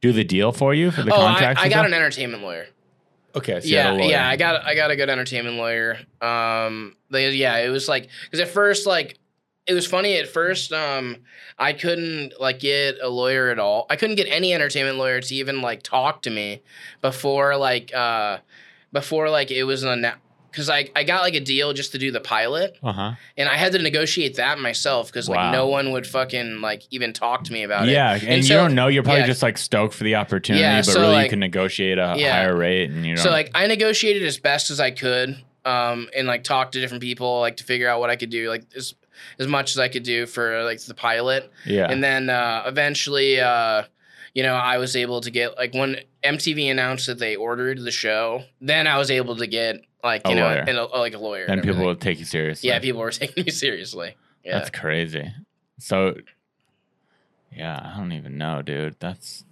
do 0.00 0.12
the 0.12 0.24
deal 0.24 0.52
for 0.52 0.72
you 0.74 0.90
for 0.90 1.02
the 1.02 1.12
oh, 1.14 1.20
I. 1.20 1.54
I 1.56 1.68
got 1.68 1.84
an 1.84 1.92
entertainment 1.94 2.42
lawyer. 2.42 2.66
Okay, 3.34 3.60
so 3.60 3.66
yeah, 3.68 3.92
yeah, 3.96 4.26
I 4.26 4.36
got 4.36 4.64
I 4.64 4.74
got 4.74 4.90
a 4.90 4.96
good 4.96 5.10
entertainment 5.10 5.56
lawyer. 5.56 5.98
Um, 6.22 6.96
they, 7.10 7.30
yeah, 7.32 7.58
it 7.58 7.68
was 7.68 7.86
like 7.86 8.08
because 8.24 8.40
at 8.40 8.48
first 8.48 8.86
like 8.86 9.18
it 9.66 9.74
was 9.74 9.86
funny 9.86 10.16
at 10.18 10.28
first. 10.28 10.72
Um, 10.72 11.16
I 11.58 11.72
couldn't 11.72 12.34
like 12.40 12.60
get 12.60 12.96
a 13.02 13.08
lawyer 13.08 13.50
at 13.50 13.58
all. 13.58 13.86
I 13.90 13.96
couldn't 13.96 14.16
get 14.16 14.28
any 14.30 14.52
entertainment 14.54 14.98
lawyer 14.98 15.20
to 15.20 15.34
even 15.34 15.60
like 15.62 15.82
talk 15.82 16.22
to 16.22 16.30
me 16.30 16.62
before 17.02 17.56
like 17.56 17.94
uh 17.94 18.38
before 18.92 19.30
like 19.30 19.50
it 19.50 19.64
was 19.64 19.82
an 19.82 20.06
because 20.50 20.70
I, 20.70 20.88
I 20.96 21.04
got 21.04 21.20
like 21.22 21.34
a 21.34 21.40
deal 21.40 21.74
just 21.74 21.92
to 21.92 21.98
do 21.98 22.10
the 22.10 22.20
pilot 22.20 22.78
Uh 22.82 22.92
huh. 22.92 23.12
and 23.36 23.46
I 23.48 23.56
had 23.56 23.72
to 23.72 23.78
negotiate 23.78 24.36
that 24.36 24.58
myself 24.58 25.08
because 25.08 25.28
like 25.28 25.36
Wow. 25.36 25.52
no 25.52 25.66
one 25.66 25.92
would 25.92 26.06
fucking 26.06 26.62
like 26.62 26.82
even 26.90 27.12
talk 27.12 27.44
to 27.44 27.52
me 27.52 27.62
about 27.62 27.88
it. 27.88 27.92
Yeah, 27.92 28.12
and, 28.14 28.38
you 28.38 28.42
so- 28.42 28.54
don't 28.54 28.74
know. 28.74 28.86
You're 28.88 29.02
probably 29.02 29.20
yeah. 29.22 29.26
just 29.26 29.42
like 29.42 29.58
stoked 29.58 29.92
for 29.94 30.04
the 30.04 30.14
opportunity, 30.14 30.62
Yeah, 30.62 30.78
but 30.78 30.84
so, 30.86 31.00
really 31.02 31.24
you 31.24 31.28
can 31.28 31.40
negotiate 31.40 31.98
a 31.98 32.14
Yeah. 32.16 32.32
higher 32.32 32.56
rate, 32.56 32.88
and 32.90 33.04
you 33.04 33.16
don't. 33.16 33.22
So 33.22 33.30
like 33.30 33.50
I 33.54 33.66
negotiated 33.66 34.22
as 34.22 34.38
best 34.38 34.70
as 34.70 34.80
I 34.80 34.92
could, 34.92 35.36
um, 35.66 36.08
and 36.16 36.26
like 36.26 36.42
talked 36.42 36.72
to 36.72 36.80
different 36.80 37.02
people, 37.02 37.40
like 37.40 37.56
to 37.58 37.64
figure 37.64 37.88
out 37.88 38.00
what 38.00 38.08
I 38.08 38.16
could 38.16 38.30
do, 38.30 38.48
like 38.48 38.64
as 38.74 38.94
as 39.38 39.46
much 39.46 39.70
as 39.70 39.78
I 39.78 39.88
could 39.88 40.02
do 40.02 40.26
for 40.26 40.62
like 40.64 40.80
the 40.82 40.94
pilot, 40.94 41.50
yeah, 41.64 41.90
and 41.90 42.02
then 42.02 42.30
uh, 42.30 42.62
eventually, 42.66 43.40
uh, 43.40 43.84
you 44.34 44.42
know, 44.42 44.54
I 44.54 44.78
was 44.78 44.96
able 44.96 45.20
to 45.22 45.30
get 45.30 45.56
like 45.56 45.74
when 45.74 45.96
MTV 46.22 46.70
announced 46.70 47.06
that 47.06 47.18
they 47.18 47.36
ordered 47.36 47.80
the 47.80 47.90
show, 47.90 48.42
then 48.60 48.86
I 48.86 48.98
was 48.98 49.10
able 49.10 49.36
to 49.36 49.46
get 49.46 49.80
like 50.04 50.22
A 50.24 50.30
you 50.30 50.36
know 50.36 50.46
and 50.48 50.76
a, 50.78 50.84
like 50.84 51.14
a 51.14 51.18
lawyer. 51.18 51.46
then 51.46 51.58
and 51.58 51.66
people 51.66 51.84
would 51.84 52.00
take 52.00 52.18
you 52.18 52.24
seriously. 52.24 52.68
yeah, 52.68 52.78
people 52.78 53.00
were 53.00 53.10
taking 53.22 53.44
me 53.44 53.50
seriously. 53.50 54.14
Yeah. 54.44 54.58
That's 54.58 54.70
crazy. 54.70 55.32
So, 55.78 56.14
yeah, 57.52 57.92
I 57.94 57.98
don't 57.98 58.12
even 58.12 58.38
know, 58.38 58.62
dude. 58.62 58.96
That's 59.00 59.44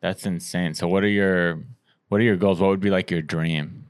that's 0.00 0.26
insane. 0.26 0.74
So, 0.74 0.86
what 0.86 1.02
are 1.04 1.08
your 1.08 1.62
what 2.08 2.20
are 2.20 2.24
your 2.24 2.36
goals? 2.36 2.60
What 2.60 2.68
would 2.68 2.80
be 2.80 2.90
like 2.90 3.10
your 3.10 3.22
dream? 3.22 3.86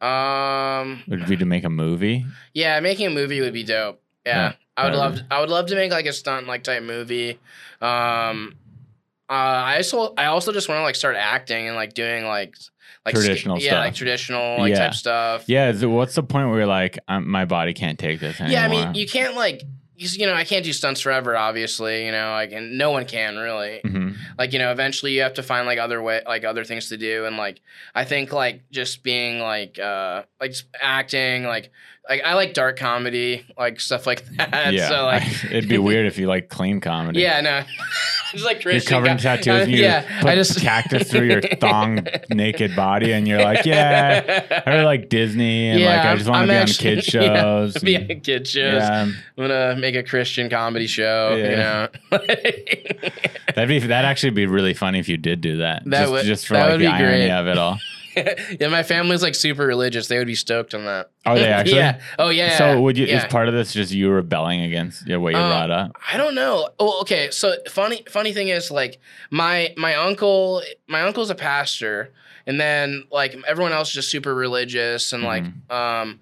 um. 0.00 1.02
Would 1.08 1.22
it 1.22 1.28
be 1.28 1.36
to 1.36 1.44
make 1.46 1.64
a 1.64 1.70
movie? 1.70 2.26
Yeah, 2.52 2.78
making 2.80 3.06
a 3.06 3.10
movie 3.10 3.40
would 3.40 3.52
be 3.54 3.64
dope. 3.64 4.00
Yeah, 4.26 4.52
I 4.76 4.84
would 4.84 4.94
love. 4.94 5.12
would- 5.14 5.26
I 5.30 5.40
would 5.40 5.50
love 5.50 5.66
to 5.66 5.74
make 5.74 5.90
like 5.92 6.06
a 6.06 6.12
stunt 6.12 6.46
like 6.46 6.62
type 6.64 6.82
movie. 6.82 7.38
Um, 7.80 8.54
uh, 9.28 9.32
I 9.32 9.76
also 9.76 10.14
I 10.16 10.26
also 10.26 10.52
just 10.52 10.68
want 10.68 10.78
to 10.78 10.82
like 10.82 10.96
start 10.96 11.16
acting 11.16 11.66
and 11.66 11.76
like 11.76 11.94
doing 11.94 12.24
like 12.24 12.54
like 13.06 13.14
Traditional 13.14 13.58
yeah, 13.58 13.70
stuff. 13.70 13.78
like 13.84 13.94
traditional 13.94 14.58
like 14.58 14.70
Yeah. 14.70 14.78
type 14.78 14.94
stuff. 14.94 15.44
Yeah. 15.46 15.72
What's 15.84 16.14
the 16.14 16.22
point 16.22 16.48
where 16.48 16.58
you're 16.58 16.66
like, 16.66 16.98
my 17.08 17.44
body 17.44 17.74
can't 17.74 17.98
take 17.98 18.18
this 18.20 18.40
anymore? 18.40 18.52
Yeah, 18.60 18.64
I 18.64 18.68
mean, 18.68 18.94
you 18.94 19.06
can't 19.06 19.34
like. 19.36 19.62
You 19.96 20.08
you 20.12 20.26
know, 20.26 20.34
I 20.34 20.44
can't 20.44 20.64
do 20.64 20.72
stunts 20.72 21.00
forever. 21.00 21.36
Obviously, 21.36 22.06
you 22.06 22.12
know, 22.12 22.30
like, 22.32 22.52
and 22.52 22.76
no 22.78 22.90
one 22.90 23.04
can 23.04 23.36
really. 23.36 23.80
Mhm. 23.84 24.16
Like, 24.38 24.52
you 24.52 24.58
know, 24.58 24.72
eventually 24.72 25.12
you 25.12 25.22
have 25.22 25.34
to 25.34 25.42
find 25.42 25.66
like 25.66 25.78
other 25.78 26.02
way, 26.02 26.20
like 26.26 26.44
other 26.44 26.64
things 26.64 26.88
to 26.88 26.96
do, 26.96 27.24
and 27.26 27.36
like, 27.36 27.60
I 27.94 28.04
think 28.04 28.32
like 28.32 28.62
just 28.70 29.02
being 29.02 29.38
like, 29.38 29.78
uh, 29.78 30.22
like 30.40 30.54
acting, 30.80 31.44
like, 31.44 31.70
like 32.08 32.22
I 32.24 32.34
like 32.34 32.54
dark 32.54 32.76
comedy, 32.78 33.46
like 33.56 33.80
stuff 33.80 34.06
like 34.06 34.24
that. 34.36 34.72
yeah. 34.72 34.88
So 34.88 35.04
like, 35.04 35.22
it'd 35.44 35.68
be 35.68 35.78
weird 35.78 36.06
if 36.06 36.18
you 36.18 36.26
like 36.26 36.48
clean 36.48 36.80
comedy. 36.80 37.20
Yeah, 37.20 37.40
no. 37.40 37.62
Just 38.34 38.44
like 38.44 38.62
You're 38.64 38.72
Christian. 38.74 38.90
covered 38.90 39.10
in 39.10 39.16
tattoos 39.18 39.46
uh, 39.48 39.62
and 39.62 39.70
you 39.72 39.78
yeah, 39.78 40.20
put 40.20 40.30
I 40.30 40.34
just 40.34 40.60
cactus 40.60 41.10
through 41.10 41.26
your 41.28 41.40
thong 41.60 42.06
naked 42.30 42.76
body 42.76 43.12
and 43.12 43.26
you're 43.26 43.42
like, 43.42 43.64
yeah, 43.64 44.62
I 44.66 44.70
really 44.70 44.84
like 44.84 45.08
Disney 45.08 45.68
and 45.70 45.82
like 45.82 46.00
I 46.04 46.16
just 46.16 46.28
want 46.28 46.42
to 46.46 46.52
be 46.52 46.56
actually- 46.56 46.90
on 46.90 46.96
kid 47.02 47.14
yeah, 47.14 47.34
shows. 47.42 47.78
be 47.78 47.96
on 47.96 48.20
kid 48.20 48.46
shows. 48.46 48.82
yeah, 48.82 49.02
I'm 49.02 49.14
gonna 49.38 49.76
make 49.76 49.94
a 49.94 50.02
Christian 50.02 50.50
comedy 50.50 50.86
show. 50.86 51.34
Yeah. 51.36 51.88
You 52.10 52.18
know, 52.18 52.18
that'd 53.54 53.68
be 53.68 53.78
that'd 53.78 53.90
actually 54.04 54.30
be 54.30 54.46
really 54.46 54.74
funny 54.74 54.98
if 54.98 55.08
you 55.08 55.16
did 55.16 55.40
do 55.40 55.58
that. 55.58 55.82
That 55.86 56.00
just, 56.02 56.12
would- 56.12 56.24
just 56.26 56.46
for 56.46 56.54
that 56.54 56.70
like 56.70 56.78
the 56.80 56.86
irony 56.88 57.26
great. 57.26 57.30
of 57.30 57.46
it 57.46 57.58
all. 57.58 57.78
yeah, 58.60 58.68
my 58.68 58.82
family's 58.82 59.22
like 59.22 59.34
super 59.34 59.66
religious. 59.66 60.08
They 60.08 60.18
would 60.18 60.26
be 60.26 60.34
stoked 60.34 60.74
on 60.74 60.84
that. 60.84 61.10
Are 61.26 61.34
they 61.36 61.46
actually? 61.48 61.76
yeah. 61.76 62.00
Oh 62.18 62.28
yeah. 62.30 62.56
So 62.58 62.80
would 62.80 62.96
you? 62.98 63.06
Yeah. 63.06 63.18
Is 63.18 63.24
part 63.32 63.48
of 63.48 63.54
this 63.54 63.72
just 63.72 63.92
you 63.92 64.10
rebelling 64.10 64.60
against 64.62 65.06
yeah, 65.06 65.16
what 65.16 65.32
you 65.32 65.38
Uh, 65.38 65.48
brought 65.48 65.70
up? 65.70 65.92
I 66.12 66.16
don't 66.16 66.34
know. 66.34 66.68
Oh, 66.78 67.00
okay. 67.02 67.30
So 67.30 67.54
funny, 67.68 68.02
funny 68.08 68.32
thing 68.32 68.48
is 68.48 68.70
like 68.70 68.98
my 69.30 69.72
my 69.76 69.94
uncle, 69.96 70.62
my 70.88 71.02
uncle's 71.02 71.30
a 71.30 71.34
pastor, 71.34 72.12
and 72.46 72.60
then 72.60 73.04
like 73.10 73.36
everyone 73.46 73.72
else 73.72 73.88
is 73.88 73.94
just 73.94 74.10
super 74.10 74.34
religious 74.34 75.12
and 75.12 75.22
like 75.22 75.44
Mm-hmm. 75.44 75.72
um. 75.72 76.20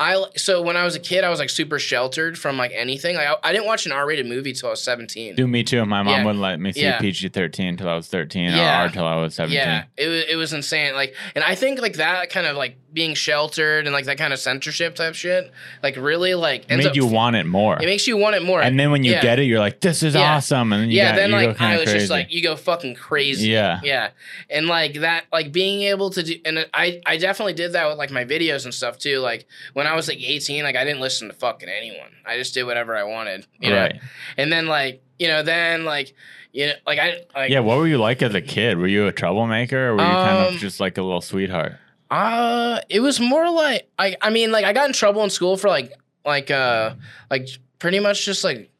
I 0.00 0.24
so 0.36 0.62
when 0.62 0.76
I 0.78 0.84
was 0.84 0.96
a 0.96 0.98
kid, 0.98 1.22
I 1.24 1.28
was 1.28 1.38
like 1.38 1.50
super 1.50 1.78
sheltered 1.78 2.38
from 2.38 2.56
like 2.56 2.72
anything. 2.74 3.16
Like 3.16 3.28
I, 3.28 3.36
I 3.44 3.52
didn't 3.52 3.66
watch 3.66 3.84
an 3.84 3.92
R-rated 3.92 4.26
movie 4.26 4.54
till 4.54 4.68
I 4.68 4.70
was 4.72 4.82
seventeen. 4.82 5.34
Do 5.36 5.46
me 5.46 5.62
too. 5.62 5.84
My 5.84 6.02
mom 6.02 6.06
Yeah. 6.14 6.24
wouldn't 6.24 6.40
let 6.42 6.58
me 6.58 6.72
see 6.72 6.82
Yeah. 6.82 6.98
PG 6.98 7.28
thirteen 7.28 7.76
till 7.76 7.88
I 7.88 7.94
was 7.96 8.08
thirteen 8.08 8.50
Yeah. 8.52 8.86
or, 8.86 8.88
till 8.88 9.04
I 9.06 9.16
was 9.16 9.34
seventeen. 9.34 9.58
Yeah, 9.58 9.84
it 9.98 10.08
was 10.08 10.24
it 10.30 10.36
was 10.36 10.52
insane. 10.54 10.94
Like, 10.94 11.14
and 11.34 11.44
I 11.44 11.54
think 11.54 11.80
like 11.82 11.94
that 11.98 12.30
kind 12.30 12.46
of 12.46 12.56
like 12.56 12.76
being 12.92 13.14
sheltered 13.14 13.86
and 13.86 13.92
like 13.94 14.06
that 14.06 14.18
kind 14.18 14.32
of 14.32 14.38
censorship 14.40 14.96
type 14.96 15.14
shit, 15.14 15.52
like 15.82 15.96
really 15.96 16.34
like 16.34 16.62
It 16.62 16.70
ends 16.72 16.84
made 16.86 16.90
up- 16.90 16.96
you 16.96 17.06
want 17.06 17.36
it 17.36 17.46
more. 17.46 17.76
It 17.80 17.84
makes 17.84 18.06
you 18.08 18.16
want 18.16 18.34
it 18.36 18.42
more. 18.42 18.60
and 18.62 18.80
then 18.80 18.90
when 18.90 19.04
you 19.04 19.12
Yeah. 19.12 19.22
get 19.22 19.38
it, 19.38 19.44
you're 19.44 19.60
like, 19.60 19.78
"This 19.80 20.02
is 20.02 20.16
awesome!" 20.16 20.72
And 20.72 20.82
then 20.82 20.90
you 20.90 20.96
yeah, 20.96 21.10
got, 21.10 21.16
then 21.16 21.30
like 21.30 21.60
I 21.60 21.74
was 21.76 21.84
crazy. 21.84 21.98
just 21.98 22.10
like, 22.10 22.32
you 22.32 22.42
go 22.42 22.56
fucking 22.56 22.94
crazy. 22.96 23.48
Yeah. 23.50 23.78
yeah, 23.84 24.08
and 24.48 24.66
like 24.66 24.94
that, 24.94 25.24
like 25.32 25.52
being 25.52 25.82
able 25.82 26.10
to 26.10 26.22
do, 26.22 26.34
and 26.44 26.66
I 26.74 27.00
I 27.06 27.16
definitely 27.18 27.52
did 27.52 27.74
that 27.74 27.86
with 27.88 27.98
like 27.98 28.10
my 28.10 28.24
videos 28.24 28.64
and 28.64 28.72
stuff 28.74 28.98
too. 28.98 29.18
Like 29.20 29.46
when 29.74 29.86
I 29.90 29.96
was 29.96 30.08
like 30.08 30.18
18, 30.20 30.64
like 30.64 30.76
I 30.76 30.84
didn't 30.84 31.00
listen 31.00 31.28
to 31.28 31.34
fucking 31.34 31.68
anyone. 31.68 32.10
I 32.26 32.36
just 32.36 32.54
did 32.54 32.64
whatever 32.64 32.96
I 32.96 33.04
wanted. 33.04 33.46
You 33.60 33.70
know? 33.70 33.76
right? 33.76 34.00
And 34.36 34.52
then 34.52 34.66
like 34.66 35.02
you 35.18 35.28
know 35.28 35.42
then 35.42 35.84
like 35.84 36.14
you 36.52 36.66
know 36.68 36.72
like 36.86 36.98
I 36.98 37.24
like 37.34 37.50
Yeah. 37.50 37.60
What 37.60 37.78
were 37.78 37.86
you 37.86 37.98
like 37.98 38.22
as 38.22 38.34
a 38.34 38.40
kid? 38.40 38.78
Were 38.78 38.86
you 38.86 39.06
a 39.06 39.12
troublemaker, 39.12 39.88
or 39.88 39.96
were 39.96 40.02
you 40.02 40.08
kind 40.08 40.46
Um, 40.48 40.54
of 40.54 40.60
just 40.60 40.80
like 40.80 40.98
a 40.98 41.02
little 41.02 41.20
sweetheart? 41.20 41.74
Uh, 42.10 42.80
it 42.88 43.00
was 43.00 43.20
more 43.20 43.48
like 43.50 43.88
I 43.98 44.16
I 44.20 44.30
mean 44.30 44.50
like 44.52 44.64
I 44.64 44.72
got 44.72 44.86
in 44.86 44.92
trouble 44.92 45.22
in 45.24 45.30
school 45.30 45.56
for 45.56 45.68
like 45.68 45.92
like 46.24 46.50
uh 46.50 46.94
like 47.30 47.48
pretty 47.78 48.00
much 48.00 48.24
just 48.24 48.42
like 48.44 48.70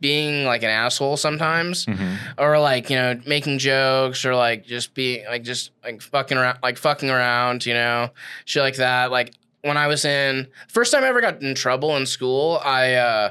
being 0.00 0.44
like 0.44 0.64
an 0.64 0.68
asshole 0.70 1.16
sometimes 1.16 1.86
Mhm. 1.86 2.16
or 2.38 2.58
like 2.58 2.90
you 2.90 2.96
know 2.96 3.20
making 3.24 3.58
jokes 3.58 4.24
or 4.24 4.34
like 4.34 4.64
just 4.66 4.94
being 4.94 5.24
like 5.26 5.44
just 5.44 5.70
like 5.84 6.02
fucking 6.02 6.36
around 6.36 6.58
like 6.62 6.76
fucking 6.76 7.08
around 7.08 7.64
you 7.64 7.72
know 7.72 8.10
shit 8.46 8.62
like 8.62 8.76
that 8.76 9.12
like 9.12 9.32
when 9.66 9.76
I 9.76 9.86
was 9.86 10.04
in 10.04 10.46
first 10.68 10.92
time 10.92 11.04
I 11.04 11.08
ever 11.08 11.20
got 11.20 11.42
in 11.42 11.54
trouble 11.54 11.96
in 11.96 12.06
school 12.06 12.60
I 12.64 12.94
uh 12.94 13.30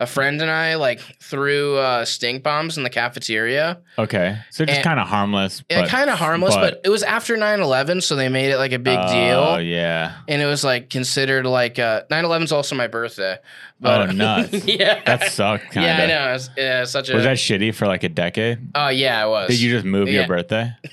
a 0.00 0.06
friend 0.06 0.42
and 0.42 0.50
I 0.50 0.74
like 0.74 0.98
threw 1.22 1.76
uh, 1.76 2.04
stink 2.04 2.42
bombs 2.42 2.76
in 2.76 2.82
the 2.82 2.90
cafeteria 2.90 3.78
Okay, 3.96 4.36
so 4.50 4.64
just 4.64 4.82
kind 4.82 4.98
of 4.98 5.06
harmless. 5.06 5.62
yeah, 5.70 5.86
kind 5.86 6.10
of 6.10 6.18
harmless 6.18 6.56
but, 6.56 6.80
it 6.84 6.88
was 6.88 7.04
after 7.04 7.36
9-11 7.36 8.02
so 8.02 8.16
they 8.16 8.28
made 8.28 8.50
it 8.50 8.58
like 8.58 8.72
a 8.72 8.80
big 8.80 8.98
Oh 9.00 9.06
deal 9.12 9.38
Oh 9.38 9.58
yeah. 9.58 10.16
and 10.26 10.42
it 10.42 10.46
was 10.46 10.64
like 10.64 10.90
considered 10.90 11.46
like 11.46 11.78
uh 11.78 12.02
9-11 12.10 12.42
is 12.42 12.52
also 12.52 12.74
my 12.74 12.88
birthday 12.88 13.36
Oh, 13.84 14.06
nuts. 14.06 14.52
yeah 14.66 15.00
That 15.06 15.30
sucked. 15.30 15.70
Kind 15.70 15.86
yeah 15.86 16.02
i 16.02 16.06
know 16.06 16.34
it's, 16.34 16.50
yeah, 16.56 16.84
such 16.84 17.10
a 17.10 17.14
Was 17.14 17.22
that 17.24 17.36
shitty 17.36 17.72
for 17.72 17.86
like 17.86 18.02
a 18.02 18.08
decade? 18.08 18.58
oh 18.74 18.88
yeah 18.88 19.24
it 19.24 19.28
was 19.28 19.48
Did 19.50 19.60
you 19.60 19.70
just 19.70 19.84
move 19.86 20.08
your 20.08 20.22
Yeah. 20.22 20.26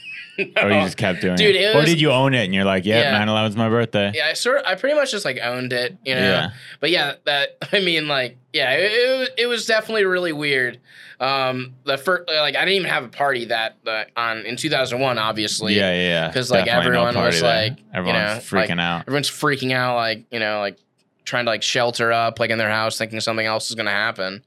birthday, 0.46 0.62
or 0.64 0.72
you 0.72 0.82
just 0.84 0.98
kept 0.98 1.22
doing 1.22 1.36
Dude, 1.36 1.56
it? 1.56 1.62
it 1.62 1.76
or 1.76 1.86
did 1.86 2.00
you 2.02 2.12
own 2.12 2.34
it 2.34 2.46
and 2.46 2.54
you're 2.54 2.66
like, 2.66 2.86
yeah, 2.86 3.12
Yeah. 3.12 3.24
9 3.26 3.28
11's 3.28 3.56
my 3.56 3.70
birthday? 3.70 4.12
yeah 4.16 4.28
i 4.28 4.34
sort 4.34 4.58
of, 4.58 4.66
i 4.66 4.76
pretty 4.76 4.96
much 4.96 5.12
just 5.12 5.26
like 5.26 5.40
owned 5.42 5.74
it 5.74 5.98
you 6.06 6.16
know 6.16 6.22
Yeah. 6.22 6.50
but 6.80 6.90
yeah 6.90 7.14
that 7.26 7.58
i 7.72 7.80
mean 7.80 8.08
like 8.08 8.38
yeah 8.54 8.72
it, 8.74 8.92
it, 8.92 9.20
was- 9.20 9.30
it 9.38 9.46
was 9.48 9.66
definitely 9.66 10.06
really 10.06 10.34
weird 10.34 10.80
um 11.20 11.74
the 11.86 11.98
first 11.98 12.28
like 12.30 12.56
i 12.56 12.60
didn't 12.66 12.74
even 12.76 12.90
have 12.90 13.04
a 13.04 13.08
party 13.10 13.46
that 13.46 13.78
uh, 13.86 14.04
on 14.18 14.40
in 14.46 14.56
2001 14.56 15.18
obviously 15.20 15.76
yeah, 15.76 15.92
yeah, 15.94 16.02
yeah. 16.26 16.32
'Cause, 16.34 16.50
like, 16.50 16.66
Definitely 16.66 16.88
everyone 16.98 17.14
party 17.14 17.28
was, 17.28 17.42
there. 17.42 17.62
like, 17.70 17.78
you 17.80 17.86
everyone's 17.94 18.52
know, 18.52 18.58
like- 18.60 18.70
freaking 18.70 18.82
out. 18.82 19.02
everyone's 19.02 19.30
freaking 19.30 19.72
out 19.74 19.96
like 19.96 20.24
you 20.32 20.40
know 20.40 20.60
like 20.60 20.78
trying 21.24 21.46
to 21.46 21.52
like 21.52 21.62
shelter 21.62 22.12
up 22.12 22.40
like 22.40 22.50
in 22.50 22.58
their 22.58 22.72
house 22.72 22.98
thinking 22.98 23.20
something 23.20 23.46
else 23.46 23.70
is 23.70 23.76
gonna 23.76 23.92
happen 23.92 24.44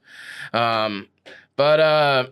um 0.53 1.07
but 1.55 1.79
uh 1.79 2.25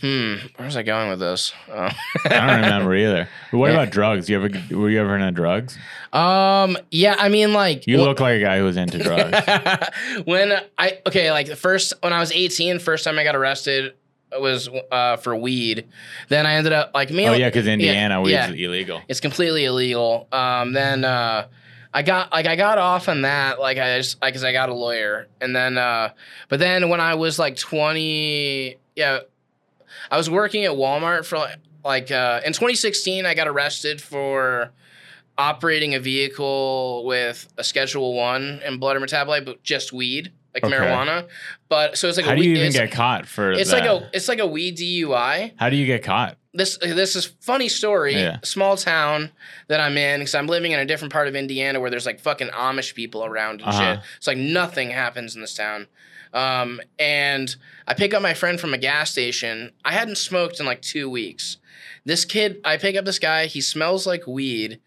hmm 0.00 0.34
where 0.56 0.66
was 0.66 0.76
i 0.76 0.82
going 0.82 1.08
with 1.10 1.18
this 1.18 1.52
uh, 1.72 1.90
I 2.24 2.28
don't 2.28 2.60
remember 2.64 2.94
either. 2.94 3.28
But 3.50 3.58
what 3.58 3.66
Yeah. 3.68 3.74
about 3.74 3.90
drugs? 3.90 4.28
You 4.30 4.36
ever 4.42 4.48
were 4.76 4.90
you 4.90 5.00
ever 5.00 5.16
into 5.16 5.32
drugs? 5.32 5.76
um 6.12 6.78
yeah 6.90 7.16
i 7.18 7.28
mean 7.28 7.52
like 7.52 7.86
You 7.86 7.98
look 7.98 8.20
like 8.20 8.36
a 8.36 8.40
guy 8.40 8.58
who 8.58 8.64
was 8.64 8.76
into 8.76 8.98
drugs. 8.98 9.36
when 10.24 10.52
I 10.78 10.98
okay, 11.06 11.30
like 11.32 11.46
the 11.48 11.56
first 11.56 11.94
when 12.02 12.12
I 12.12 12.20
was 12.20 12.30
18, 12.32 12.78
first 12.78 13.04
time 13.04 13.18
I 13.18 13.24
got 13.24 13.34
arrested 13.36 13.94
was 14.38 14.68
uh, 14.92 15.16
for 15.16 15.34
weed. 15.34 15.86
Then 16.28 16.46
I 16.46 16.54
ended 16.54 16.72
up 16.74 16.92
like 16.94 17.10
me. 17.10 17.26
oh 17.26 17.32
yeah, 17.32 17.48
because 17.48 17.66
Indiana 17.66 18.14
yeah, 18.16 18.20
weed's 18.20 18.58
yeah. 18.60 18.66
illegal. 18.68 19.02
it's 19.08 19.20
completely 19.20 19.64
illegal. 19.64 20.28
Um, 20.32 20.72
then 20.74 21.04
uh, 21.04 21.46
I 21.94 22.02
got 22.02 22.30
like 22.32 22.46
I 22.46 22.54
got 22.56 22.78
off 22.78 23.08
on 23.08 23.22
that 23.22 23.58
like 23.58 23.78
I 23.78 23.98
just 23.98 24.20
like 24.22 24.32
because 24.34 24.44
I 24.44 24.52
got 24.52 24.68
a 24.68 24.74
lawyer, 24.74 25.26
and 25.40 25.56
then 25.56 25.76
uh, 25.78 26.10
but 26.48 26.58
then 26.58 26.88
when 26.90 27.00
I 27.00 27.14
was 27.14 27.38
like 27.38 27.56
20, 27.56 28.76
yeah, 28.96 29.20
I 30.10 30.16
was 30.16 30.28
working 30.30 30.64
at 30.64 30.72
Walmart 30.72 31.24
for 31.26 31.38
like, 31.38 31.56
like 31.84 32.10
uh, 32.10 32.40
in 32.44 32.52
2016 32.52 33.26
I 33.26 33.34
got 33.34 33.48
arrested 33.48 34.00
for 34.00 34.70
operating 35.36 35.94
a 35.94 36.00
vehicle 36.00 37.04
with 37.06 37.46
a 37.56 37.64
Schedule 37.64 38.14
One 38.14 38.60
and 38.64 38.80
blood 38.80 38.96
or 38.96 39.00
metabolite, 39.00 39.44
but 39.44 39.62
just 39.62 39.92
weed, 39.92 40.32
like 40.54 40.64
Okay. 40.64 40.74
marijuana. 40.74 41.28
But 41.68 41.96
so 41.96 42.08
it's 42.08 42.16
like 42.16 42.26
How 42.26 42.32
a 42.32 42.36
do 42.36 42.42
you 42.42 42.50
weed, 42.50 42.56
even 42.56 42.66
it's, 42.68 42.76
get 42.76 42.90
caught 42.90 43.26
for 43.26 43.52
it's 43.52 43.70
that? 43.70 43.80
like 43.80 43.88
a 43.88 44.08
it's 44.12 44.28
like 44.28 44.40
a 44.40 44.46
weed 44.46 44.76
DUI. 44.78 45.52
How 45.56 45.70
do 45.70 45.76
you 45.76 45.86
get 45.86 46.02
caught? 46.02 46.36
this 46.54 46.76
this 46.78 47.14
is 47.14 47.26
funny 47.40 47.68
story. 47.68 48.14
Yeah. 48.14 48.38
Small 48.42 48.76
town 48.76 49.30
that 49.68 49.78
I'm 49.80 49.96
in 49.96 50.18
because 50.20 50.34
I'm 50.34 50.46
living 50.48 50.72
in 50.72 50.80
a 50.80 50.84
different 50.84 51.12
part 51.12 51.28
of 51.28 51.36
Indiana 51.36 51.78
where 51.78 51.90
there's 51.90 52.06
like 52.06 52.18
fucking 52.18 52.48
Amish 52.48 52.94
people 52.94 53.24
around 53.24 53.60
and 53.60 53.68
Uh-huh. 53.70 53.94
shit. 53.94 54.04
It's 54.16 54.26
like 54.26 54.38
nothing 54.38 54.90
happens 54.90 55.36
in 55.36 55.40
this 55.40 55.54
town. 55.54 55.86
Um, 56.32 56.80
and 56.98 57.54
I 57.86 57.94
pick 57.94 58.14
up 58.14 58.22
my 58.22 58.34
friend 58.34 58.60
from 58.60 58.74
a 58.74 58.78
gas 58.78 59.10
station. 59.10 59.72
I 59.84 59.92
hadn't 59.92 60.18
smoked 60.18 60.60
in 60.60 60.66
like 60.66 60.82
two 60.82 61.08
weeks. 61.08 61.58
This 62.04 62.24
kid, 62.24 62.60
I 62.64 62.76
pick 62.76 62.96
up 62.96 63.04
this 63.04 63.18
guy. 63.18 63.46
He 63.46 63.60
smells 63.60 64.06
like 64.06 64.26
weed. 64.26 64.80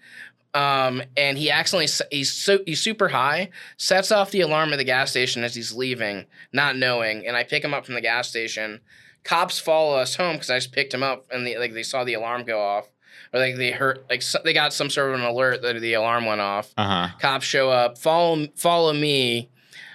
Um, 0.54 1.02
and 1.16 1.38
he 1.38 1.50
accidentally 1.50 1.88
he's 2.12 2.34
so 2.34 2.60
he's 2.66 2.82
super 2.82 3.08
high, 3.10 3.50
sets 3.78 4.12
off 4.12 4.32
the 4.32 4.42
alarm 4.42 4.74
at 4.74 4.78
the 4.78 4.84
gas 4.84 5.12
station 5.12 5.44
as 5.44 5.56
he's 5.56 5.74
leaving, 5.74 6.26
not 6.52 6.76
knowing. 6.76 7.26
And 7.26 7.38
I 7.38 7.44
pick 7.44 7.64
him 7.64 7.74
up 7.74 7.86
from 7.86 7.96
the 7.96 8.02
gas 8.02 8.28
station. 8.28 8.82
Cops 9.24 9.60
follow 9.60 9.96
us 9.98 10.16
home 10.16 10.34
because 10.34 10.50
I 10.50 10.58
just 10.58 10.74
picked 10.74 10.94
him 10.94 11.04
up 11.04 11.26
and 11.32 11.48
they, 11.48 11.58
like 11.58 11.74
they 11.74 11.84
saw 11.84 12.04
the 12.04 12.16
alarm 12.16 12.44
go 12.44 12.60
off, 12.60 12.90
or 13.34 13.40
like 13.40 13.56
they 13.56 13.72
heard 13.72 14.04
like 14.10 14.22
so, 14.22 14.40
they 14.44 14.52
got 14.52 14.74
some 14.74 14.90
sort 14.90 15.14
of 15.14 15.22
an 15.22 15.26
alert 15.26 15.62
that 15.62 15.80
the 15.80 15.94
alarm 15.94 16.26
went 16.26 16.42
off. 16.42 16.74
Uh 16.76 17.08
huh. 17.08 17.18
Cops 17.20 17.46
show 17.46 17.70
up, 17.70 17.98
follow 17.98 18.48
follow 18.56 18.92
me. 18.92 19.50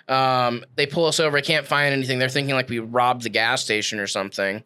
Um, 0.09 0.65
they 0.77 0.87
pull 0.87 1.07
us 1.07 1.19
over. 1.19 1.37
I 1.37 1.41
can't 1.41 1.67
find 1.67 1.93
anything. 1.93 2.19
They're 2.19 2.29
thinking 2.29 2.55
like 2.55 2.69
we 2.69 2.79
robbed 2.79 3.23
the 3.23 3.29
gas 3.29 3.63
station 3.63 3.99
or 3.99 4.07
something. 4.07 4.63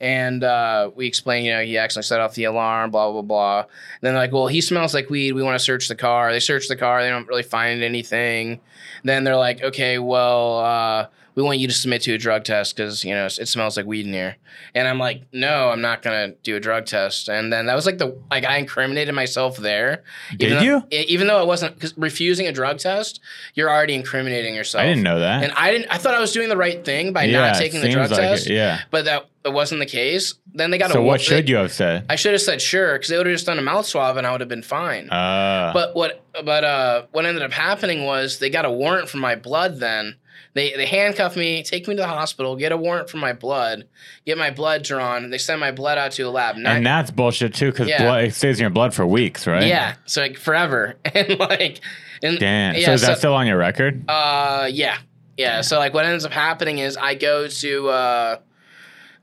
And 0.00 0.44
uh, 0.44 0.90
we 0.94 1.06
explain, 1.06 1.44
you 1.44 1.52
know, 1.52 1.62
he 1.62 1.76
actually 1.76 2.04
set 2.04 2.20
off 2.20 2.34
the 2.34 2.44
alarm, 2.44 2.92
blah 2.92 3.10
blah 3.10 3.22
blah. 3.22 3.60
And 3.60 3.68
then 4.00 4.14
they're 4.14 4.22
like, 4.22 4.32
well, 4.32 4.46
he 4.46 4.60
smells 4.60 4.94
like 4.94 5.10
weed. 5.10 5.32
We 5.32 5.42
want 5.42 5.58
to 5.58 5.64
search 5.64 5.88
the 5.88 5.96
car. 5.96 6.30
They 6.32 6.40
search 6.40 6.68
the 6.68 6.76
car. 6.76 7.02
They 7.02 7.10
don't 7.10 7.26
really 7.26 7.42
find 7.42 7.82
anything. 7.82 8.60
Then 9.02 9.24
they're 9.24 9.36
like, 9.36 9.62
okay, 9.62 9.98
well, 9.98 10.58
uh, 10.58 11.06
we 11.38 11.44
want 11.44 11.60
you 11.60 11.68
to 11.68 11.72
submit 11.72 12.02
to 12.02 12.12
a 12.14 12.18
drug 12.18 12.42
test 12.42 12.74
because 12.74 13.04
you 13.04 13.14
know 13.14 13.26
it 13.26 13.46
smells 13.46 13.76
like 13.76 13.86
weed 13.86 14.04
in 14.04 14.12
here. 14.12 14.36
And 14.74 14.88
I'm 14.88 14.98
like, 14.98 15.22
no, 15.32 15.68
I'm 15.70 15.80
not 15.80 16.02
gonna 16.02 16.32
do 16.42 16.56
a 16.56 16.60
drug 16.60 16.86
test. 16.86 17.28
And 17.28 17.52
then 17.52 17.66
that 17.66 17.76
was 17.76 17.86
like 17.86 17.98
the 17.98 18.18
like 18.28 18.44
I 18.44 18.56
incriminated 18.56 19.14
myself 19.14 19.56
there. 19.56 20.02
Did 20.36 20.50
even 20.50 20.64
you? 20.64 20.80
Though, 20.80 20.86
even 20.90 21.28
though 21.28 21.40
it 21.40 21.46
wasn't 21.46 21.74
because 21.76 21.96
refusing 21.96 22.48
a 22.48 22.52
drug 22.52 22.78
test, 22.78 23.20
you're 23.54 23.70
already 23.70 23.94
incriminating 23.94 24.56
yourself. 24.56 24.82
I 24.82 24.88
didn't 24.88 25.04
know 25.04 25.20
that. 25.20 25.44
And 25.44 25.52
I 25.52 25.70
didn't. 25.70 25.86
I 25.92 25.98
thought 25.98 26.14
I 26.14 26.18
was 26.18 26.32
doing 26.32 26.48
the 26.48 26.56
right 26.56 26.84
thing 26.84 27.12
by 27.12 27.22
yeah, 27.22 27.52
not 27.52 27.54
taking 27.56 27.82
the 27.82 27.88
drug 27.88 28.10
like 28.10 28.18
test. 28.18 28.48
It, 28.48 28.54
yeah. 28.54 28.80
But 28.90 29.04
that 29.04 29.28
it 29.44 29.52
wasn't 29.52 29.78
the 29.78 29.86
case. 29.86 30.34
Then 30.54 30.72
they 30.72 30.78
got. 30.78 30.90
So 30.90 30.98
a 30.98 31.04
what 31.04 31.18
they- 31.20 31.24
should 31.24 31.48
you 31.48 31.54
have 31.56 31.72
said? 31.72 32.04
I 32.10 32.16
should 32.16 32.32
have 32.32 32.42
said 32.42 32.60
sure 32.60 32.94
because 32.94 33.10
they 33.10 33.16
would 33.16 33.26
have 33.28 33.34
just 33.36 33.46
done 33.46 33.60
a 33.60 33.62
mouth 33.62 33.86
swab 33.86 34.16
and 34.16 34.26
I 34.26 34.32
would 34.32 34.40
have 34.40 34.48
been 34.48 34.64
fine. 34.64 35.08
Uh, 35.08 35.70
But 35.72 35.94
what 35.94 36.20
but 36.44 36.64
uh 36.64 37.02
what 37.12 37.26
ended 37.26 37.44
up 37.44 37.52
happening 37.52 38.04
was 38.06 38.40
they 38.40 38.50
got 38.50 38.64
a 38.64 38.72
warrant 38.72 39.08
for 39.08 39.18
my 39.18 39.36
blood 39.36 39.78
then. 39.78 40.16
They 40.54 40.72
they 40.76 40.86
handcuff 40.86 41.36
me, 41.36 41.62
take 41.62 41.86
me 41.86 41.94
to 41.96 42.02
the 42.02 42.08
hospital, 42.08 42.56
get 42.56 42.72
a 42.72 42.76
warrant 42.76 43.10
for 43.10 43.18
my 43.18 43.32
blood, 43.32 43.86
get 44.26 44.38
my 44.38 44.50
blood 44.50 44.82
drawn, 44.82 45.30
they 45.30 45.38
send 45.38 45.60
my 45.60 45.70
blood 45.70 45.98
out 45.98 46.12
to 46.12 46.22
a 46.22 46.30
lab. 46.30 46.56
Nine- 46.56 46.78
and 46.78 46.86
that's 46.86 47.10
bullshit 47.10 47.54
too, 47.54 47.70
because 47.70 47.88
Yeah. 47.88 48.02
blood 48.02 48.24
it 48.24 48.34
stays 48.34 48.58
in 48.58 48.62
your 48.62 48.70
blood 48.70 48.92
for 48.94 49.06
weeks, 49.06 49.46
right? 49.46 49.64
Yeah. 49.64 49.94
So 50.06 50.22
like 50.22 50.36
forever. 50.38 50.96
And 51.14 51.38
like 51.38 51.80
and 52.22 52.38
Damn. 52.38 52.74
yeah, 52.74 52.86
so 52.86 52.92
is 52.94 53.00
that 53.02 53.18
still 53.18 53.34
on 53.34 53.46
your 53.46 53.58
record? 53.58 54.02
uh 54.08 54.68
yeah. 54.70 54.98
Yeah. 55.36 55.60
So 55.60 55.78
like 55.78 55.94
what 55.94 56.04
ends 56.04 56.24
up 56.24 56.32
happening 56.32 56.78
is 56.78 56.96
I 56.96 57.14
go 57.14 57.46
to 57.46 57.88
uh 57.88 58.36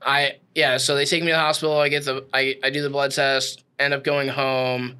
I 0.00 0.36
yeah, 0.54 0.76
so 0.78 0.94
they 0.94 1.04
take 1.04 1.22
me 1.22 1.28
to 1.28 1.32
the 1.34 1.38
hospital, 1.40 1.76
I 1.78 1.88
get 1.88 2.04
the 2.04 2.24
I, 2.32 2.56
I 2.62 2.70
do 2.70 2.80
the 2.82 2.90
blood 2.90 3.10
test, 3.10 3.64
end 3.78 3.92
up 3.92 4.04
going 4.04 4.28
home. 4.28 4.96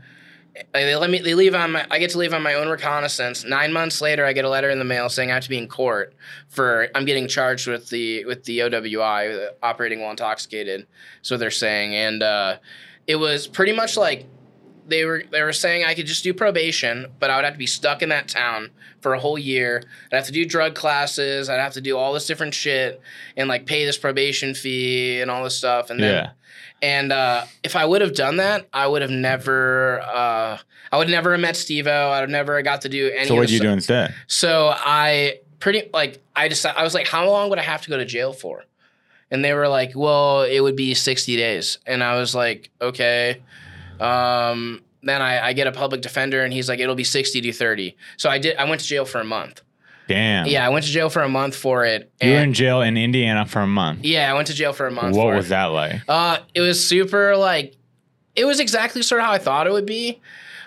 Uh, 0.58 0.62
They 0.72 0.96
let 0.96 1.10
me 1.10 1.18
they 1.20 1.34
leave 1.34 1.54
on 1.54 1.72
my 1.72 1.86
I 1.90 1.98
get 1.98 2.10
to 2.10 2.18
leave 2.18 2.32
on 2.34 2.42
my 2.42 2.54
own 2.54 2.68
reconnaissance. 2.68 3.44
Nine 3.44 3.72
months 3.72 4.00
later 4.00 4.24
I 4.24 4.32
get 4.32 4.44
a 4.44 4.48
letter 4.48 4.70
in 4.70 4.78
the 4.78 4.84
mail 4.84 5.08
saying 5.08 5.30
I 5.30 5.34
have 5.34 5.42
to 5.44 5.48
be 5.48 5.58
in 5.58 5.68
court 5.68 6.14
for 6.48 6.88
I'm 6.94 7.04
getting 7.04 7.28
charged 7.28 7.66
with 7.66 7.88
the 7.90 8.24
with 8.24 8.44
the 8.44 8.60
OWI, 8.60 9.48
operating 9.62 10.00
while 10.00 10.10
intoxicated. 10.10 10.86
So 11.22 11.36
they're 11.36 11.50
saying. 11.50 11.94
And 11.94 12.22
uh 12.22 12.56
it 13.06 13.16
was 13.16 13.46
pretty 13.46 13.72
much 13.72 13.96
like 13.96 14.26
they 14.88 15.04
were 15.04 15.24
they 15.30 15.42
were 15.42 15.52
saying 15.52 15.84
I 15.84 15.94
could 15.94 16.06
just 16.06 16.22
do 16.24 16.32
probation, 16.32 17.06
but 17.18 17.28
I 17.30 17.36
would 17.36 17.44
have 17.44 17.54
to 17.54 17.58
be 17.58 17.66
stuck 17.66 18.02
in 18.02 18.08
that 18.10 18.28
town 18.28 18.70
for 19.00 19.14
a 19.14 19.20
whole 19.20 19.38
year. 19.38 19.82
I'd 20.12 20.16
have 20.16 20.26
to 20.26 20.32
do 20.32 20.44
drug 20.46 20.74
classes. 20.74 21.48
I'd 21.48 21.60
have 21.60 21.72
to 21.74 21.80
do 21.80 21.96
all 21.96 22.12
this 22.12 22.26
different 22.26 22.54
shit 22.54 23.00
and 23.36 23.48
like 23.48 23.66
pay 23.66 23.84
this 23.84 23.98
probation 23.98 24.54
fee 24.54 25.20
and 25.20 25.30
all 25.30 25.42
this 25.44 25.58
stuff. 25.58 25.90
And 25.90 26.00
then 26.00 26.14
Yeah. 26.14 26.30
And 26.82 27.12
uh, 27.12 27.44
if 27.62 27.76
I 27.76 27.84
would 27.84 28.00
have 28.02 28.14
done 28.14 28.36
that, 28.36 28.68
I 28.72 28.86
would 28.86 29.02
have 29.02 29.10
never 29.10 30.00
uh, 30.00 30.58
I 30.92 30.98
would 30.98 31.08
never 31.08 31.32
have 31.32 31.40
met 31.40 31.56
Steve-O. 31.56 31.90
I 31.90 32.20
would 32.20 32.22
have 32.22 32.30
never 32.30 32.60
got 32.62 32.82
to 32.82 32.88
do 32.88 33.10
any. 33.10 33.28
So 33.28 33.34
what 33.34 33.42
did 33.42 33.50
you 33.50 33.58
stu- 33.58 33.66
do 33.66 33.72
instead? 33.72 34.14
So 34.26 34.72
I 34.74 35.40
pretty 35.58 35.88
like 35.92 36.22
I 36.34 36.48
decided 36.48 36.78
I 36.78 36.84
was 36.84 36.94
like, 36.94 37.06
how 37.06 37.28
long 37.28 37.50
would 37.50 37.58
I 37.58 37.62
have 37.62 37.82
to 37.82 37.90
go 37.90 37.96
to 37.96 38.04
jail 38.04 38.32
for? 38.32 38.64
And 39.30 39.44
they 39.44 39.54
were 39.54 39.68
like, 39.68 39.92
well, 39.94 40.42
it 40.42 40.60
would 40.60 40.76
be 40.76 40.94
sixty 40.94 41.36
days. 41.36 41.78
And 41.86 42.04
I 42.04 42.18
was 42.18 42.34
like, 42.34 42.70
okay. 42.80 43.42
Um, 43.98 44.82
then 45.02 45.22
I, 45.22 45.48
I 45.48 45.52
get 45.52 45.66
a 45.66 45.72
public 45.72 46.00
defender, 46.00 46.44
and 46.44 46.52
he's 46.52 46.68
like, 46.68 46.78
it'll 46.78 46.94
be 46.94 47.04
sixty 47.04 47.40
to 47.40 47.52
thirty. 47.52 47.96
So 48.16 48.30
I 48.30 48.38
did. 48.38 48.56
I 48.56 48.64
went 48.68 48.80
to 48.82 48.86
jail 48.86 49.04
for 49.04 49.20
a 49.20 49.24
month. 49.24 49.62
Damn. 50.08 50.46
Yeah, 50.46 50.64
I 50.66 50.68
went 50.70 50.84
to 50.84 50.90
jail 50.90 51.10
for 51.10 51.22
a 51.22 51.28
month 51.28 51.56
for 51.56 51.84
it. 51.84 52.12
You 52.22 52.30
were 52.32 52.36
in 52.38 52.52
jail 52.52 52.80
in 52.82 52.96
Indiana 52.96 53.44
for 53.46 53.60
a 53.60 53.66
month. 53.66 54.04
yeah, 54.04 54.30
I 54.30 54.34
went 54.34 54.46
to 54.48 54.54
jail 54.54 54.72
for 54.72 54.86
a 54.86 54.90
month. 54.90 55.16
What 55.16 55.24
for 55.30 55.36
was 55.36 55.46
it. 55.46 55.48
that 55.50 55.64
like? 55.66 56.00
Uh, 56.08 56.38
it 56.54 56.60
was 56.60 56.88
super 56.88 57.36
like, 57.36 57.74
it 58.34 58.44
was 58.44 58.60
exactly 58.60 59.02
sort 59.02 59.20
of 59.20 59.26
how 59.26 59.32
I 59.32 59.38
thought 59.38 59.66
it 59.66 59.72
would 59.72 59.86
be. 59.86 60.20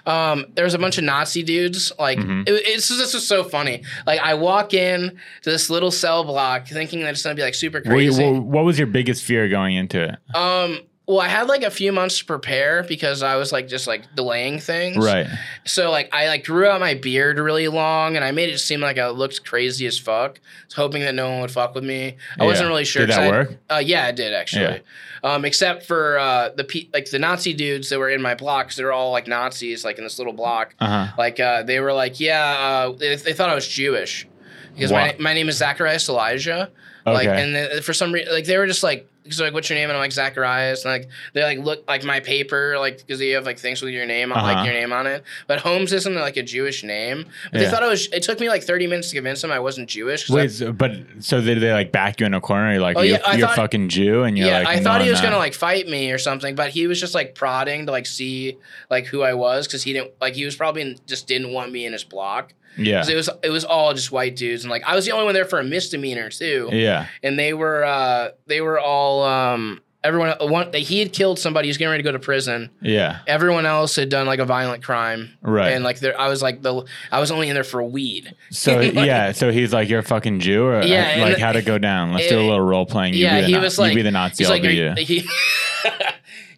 Um, 0.06 0.46
there 0.56 0.66
was 0.66 0.74
a 0.74 0.80
bunch 0.80 0.98
of 0.98 1.04
Nazi 1.04 1.44
dudes. 1.44 1.92
Like, 2.00 2.18
Mhm. 2.18 2.48
it, 2.50 2.54
it's 2.66 2.88
this 2.88 3.14
was 3.14 3.28
so 3.28 3.44
funny. 3.44 3.84
Like, 4.08 4.20
I 4.22 4.34
walk 4.34 4.74
in 4.74 5.20
to 5.44 5.50
this 5.50 5.70
little 5.70 5.92
cell 5.92 6.24
block 6.24 6.68
thinking 6.68 7.02
that 7.02 7.12
it's 7.12 7.22
gonna 7.22 7.36
be 7.36 7.42
like 7.44 7.54
super 7.54 7.78
you- 7.78 7.84
crazy. 7.84 8.24
what, 8.24 8.42
what 8.44 8.66
was 8.66 8.78
your 8.80 8.88
biggest 8.88 9.24
fear 9.24 9.48
going 9.50 9.76
into 9.76 10.02
it? 10.04 10.36
um, 10.36 10.80
well, 11.10 11.22
I 11.22 11.28
had 11.28 11.48
like 11.48 11.64
a 11.64 11.72
few 11.72 11.92
months 11.92 12.20
to 12.20 12.26
prepare 12.26 12.84
because 12.84 13.24
I 13.24 13.36
was 13.36 13.52
like 13.52 13.68
just 13.68 13.88
like 13.88 14.04
delaying 14.16 14.60
things. 14.60 15.04
Right. 15.04 15.26
So 15.66 15.90
like 15.90 16.14
I 16.14 16.28
like 16.28 16.46
grew 16.46 16.68
out 16.68 16.80
my 16.80 16.94
beard 16.94 17.40
really 17.40 17.68
long 17.68 18.16
and 18.16 18.24
I 18.24 18.30
made 18.30 18.50
it 18.50 18.60
seem 18.60 18.80
like 18.80 19.00
I 19.00 19.10
looked 19.10 19.44
crazy 19.44 19.88
as 19.88 19.98
fuck. 19.98 20.38
I 20.38 20.66
was 20.68 20.74
hoping 20.76 21.02
that 21.02 21.16
no 21.16 21.28
one 21.28 21.42
would 21.42 21.50
fuck 21.50 21.74
with 21.74 21.84
me. 21.84 22.18
I 22.40 22.46
wasn't 22.46 22.70
really 22.70 22.86
sure. 22.86 23.08
Did 23.08 23.16
that 23.16 23.24
I- 23.24 23.30
work? 23.32 23.58
Uh, 23.72 23.82
yeah, 23.84 24.08
it 24.08 24.18
did 24.18 24.36
actually. 24.36 24.82
Um, 25.24 25.46
except 25.46 25.84
for 25.88 26.20
uh, 26.20 26.50
the 26.56 26.64
pe- 26.64 26.90
like 26.94 27.10
the 27.10 27.18
Nazi 27.18 27.54
dudes 27.54 27.90
that 27.90 27.98
were 27.98 28.10
in 28.12 28.22
my 28.22 28.36
block, 28.36 28.68
'cause 28.68 28.76
they 28.76 28.84
were 28.84 28.94
all 28.94 29.12
like 29.12 29.26
Nazis, 29.28 29.84
like 29.84 29.98
in 29.98 30.04
this 30.04 30.20
little 30.20 30.32
block. 30.34 30.76
Uh 30.80 31.08
huh. 31.08 31.14
Like 31.18 31.40
uh, 31.40 31.64
they 31.64 31.80
were 31.80 31.92
like, 31.92 32.20
yeah, 32.20 32.52
uh, 32.52 32.92
they, 32.92 33.16
they 33.16 33.34
thought 33.34 33.50
I 33.50 33.56
was 33.56 33.68
Jewish 33.68 34.28
because 34.76 34.92
my, 34.92 35.16
my 35.20 35.34
name 35.34 35.50
is 35.50 35.58
Zacharias 35.58 36.08
Elijah. 36.08 36.70
Okay. 37.08 37.14
Like, 37.14 37.28
and 37.30 37.56
the, 37.56 37.82
for 37.82 37.94
some 37.94 38.12
reason, 38.14 38.32
like 38.32 38.46
they 38.46 38.58
were 38.60 38.68
just 38.68 38.84
like, 38.84 39.10
so 39.32 39.44
like, 39.44 39.54
what's 39.54 39.70
your 39.70 39.78
name? 39.78 39.90
And 39.90 39.98
I'm 39.98 40.02
like 40.02 40.12
Zacharias, 40.12 40.86
and 40.86 40.92
like 40.94 41.10
they 41.34 41.44
like 41.44 41.60
look 41.60 41.84
like 41.88 42.04
my 42.04 42.20
paper, 42.20 42.78
like 42.80 42.98
because 43.00 43.22
you 43.22 43.36
have 43.36 43.46
like 43.46 43.60
things 43.60 43.82
with 43.82 43.94
your 43.94 44.06
name, 44.06 44.32
on 44.32 44.38
Uh-huh. 44.38 44.48
like 44.54 44.66
your 44.66 44.74
name 44.74 44.92
on 44.94 45.08
it. 45.08 45.24
But 45.48 45.60
Holmes 45.60 45.94
isn't 45.94 46.16
like 46.16 46.38
a 46.38 46.44
Jewish 46.44 46.84
name. 46.84 47.26
But 47.52 47.60
Yeah. 47.62 47.66
they 47.66 47.72
thought 47.72 47.84
I 47.84 47.88
was. 47.88 48.08
It 48.12 48.24
took 48.24 48.40
me 48.40 48.50
like 48.50 48.64
30 48.64 48.88
minutes 48.88 49.10
to 49.10 49.16
convince 49.16 49.42
them 49.42 49.52
I 49.52 49.60
wasn't 49.60 49.90
Jewish. 49.90 50.30
I- 50.30 50.34
Wait, 50.34 50.52
so, 50.52 50.72
but 50.72 50.92
so 51.20 51.42
did 51.42 51.60
they 51.60 51.72
like 51.74 51.92
back 51.92 52.20
you 52.20 52.26
in 52.26 52.34
a 52.34 52.42
corner? 52.42 52.72
You're 52.72 52.82
like, 52.82 52.98
Oh, 52.98 53.02
you're, 53.02 53.18
yeah, 53.18 53.24
I 53.26 53.36
you're 53.36 53.48
thought- 53.48 53.56
fucking 53.56 53.90
Jew, 53.90 54.24
and 54.24 54.38
you're 54.38 54.48
yeah, 54.48 54.60
like, 54.60 54.68
I 54.68 54.76
no, 54.76 54.84
thought 54.84 55.02
he 55.02 55.10
was 55.10 55.22
gonna 55.22 55.38
like 55.38 55.54
fight 55.54 55.88
me 55.88 56.12
or 56.12 56.18
something, 56.18 56.56
but 56.56 56.70
he 56.72 56.88
was 56.88 57.00
just 57.00 57.14
like 57.16 57.36
prodding 57.36 57.86
to 57.86 57.92
like 57.92 58.06
see 58.06 58.58
like 58.90 59.06
who 59.06 59.22
I 59.24 59.34
was 59.34 59.68
because 59.68 59.84
he 59.84 59.94
didn't 59.94 60.12
like 60.22 60.34
he 60.36 60.46
was 60.46 60.56
probably 60.56 60.98
just 61.08 61.28
didn't 61.28 61.52
want 61.54 61.72
me 61.72 61.86
in 61.86 61.94
his 61.94 62.04
block. 62.04 62.54
Yeah. 62.78 63.04
it 63.10 63.16
was 63.16 63.30
it 63.44 63.50
was 63.50 63.66
all 63.66 63.94
just 63.94 64.12
white 64.12 64.36
dudes 64.38 64.64
and 64.64 64.72
like 64.72 64.84
I 64.86 64.96
was 64.96 65.04
the 65.06 65.12
only 65.12 65.26
one 65.26 65.34
there 65.34 65.44
for 65.44 65.60
a 65.60 65.64
misdemeanor 65.64 66.30
too, 66.30 66.70
Yeah. 66.72 67.08
and 67.24 67.38
they 67.38 67.54
were 67.54 67.84
uh 67.84 68.30
they 68.46 68.62
were 68.62 68.80
all 68.80 69.19
um 69.24 69.82
everyone 70.04 70.34
one 70.40 70.72
he 70.74 71.00
had 71.00 71.12
killed 71.12 71.38
somebody 71.38 71.68
he 71.68 71.70
was 71.70 71.78
getting 71.78 71.92
ready 71.92 72.02
to 72.04 72.08
go 72.08 72.14
to 72.14 72.20
prison. 72.20 72.70
Yeah. 72.82 73.20
Everyone 73.28 73.66
else 73.66 73.98
had 73.98 74.08
done 74.10 74.28
like 74.28 74.40
a 74.40 74.46
violent 74.46 74.82
crime, 74.82 75.32
Right. 75.42 75.74
And 75.74 75.84
like 75.84 76.00
there, 76.00 76.18
I 76.20 76.30
was 76.30 76.42
like 76.42 76.62
the 76.62 76.86
I 77.12 77.20
was 77.20 77.32
only 77.32 77.50
in 77.50 77.54
there 77.54 77.66
for 77.66 77.84
weed. 77.84 78.34
So 78.50 78.78
Like- 78.80 78.94
yeah, 78.94 79.34
so 79.34 79.52
he's 79.52 79.74
like, 79.74 79.90
"You're 79.90 80.00
a 80.00 80.04
fucking 80.04 80.40
Jew," 80.40 80.64
or 80.66 80.82
Yeah, 80.84 81.16
uh, 81.18 81.22
like, 81.22 81.36
the- 81.36 81.42
how'd 81.42 81.56
it 81.58 81.66
go 81.66 81.78
down? 81.78 82.14
Let's 82.14 82.28
do 82.30 82.40
a 82.40 82.42
little 82.42 82.62
role 82.62 82.86
playing. 82.86 83.14
You 83.14 83.26
yeah, 83.26 83.36
be 83.36 83.42
the 83.42 83.48
he 83.48 83.54
Na- 83.54 83.62
was 83.62 83.78
like, 83.78 83.90
you 83.92 83.96
be 83.98 84.02
the 84.04 84.12
Nazi. 84.12 84.44
He's 84.44 84.48
I'll 84.50 84.56
like, 84.56 84.64
be 84.64 84.76
you. 84.76 84.94
you, 84.98 85.22
he, 85.22 85.30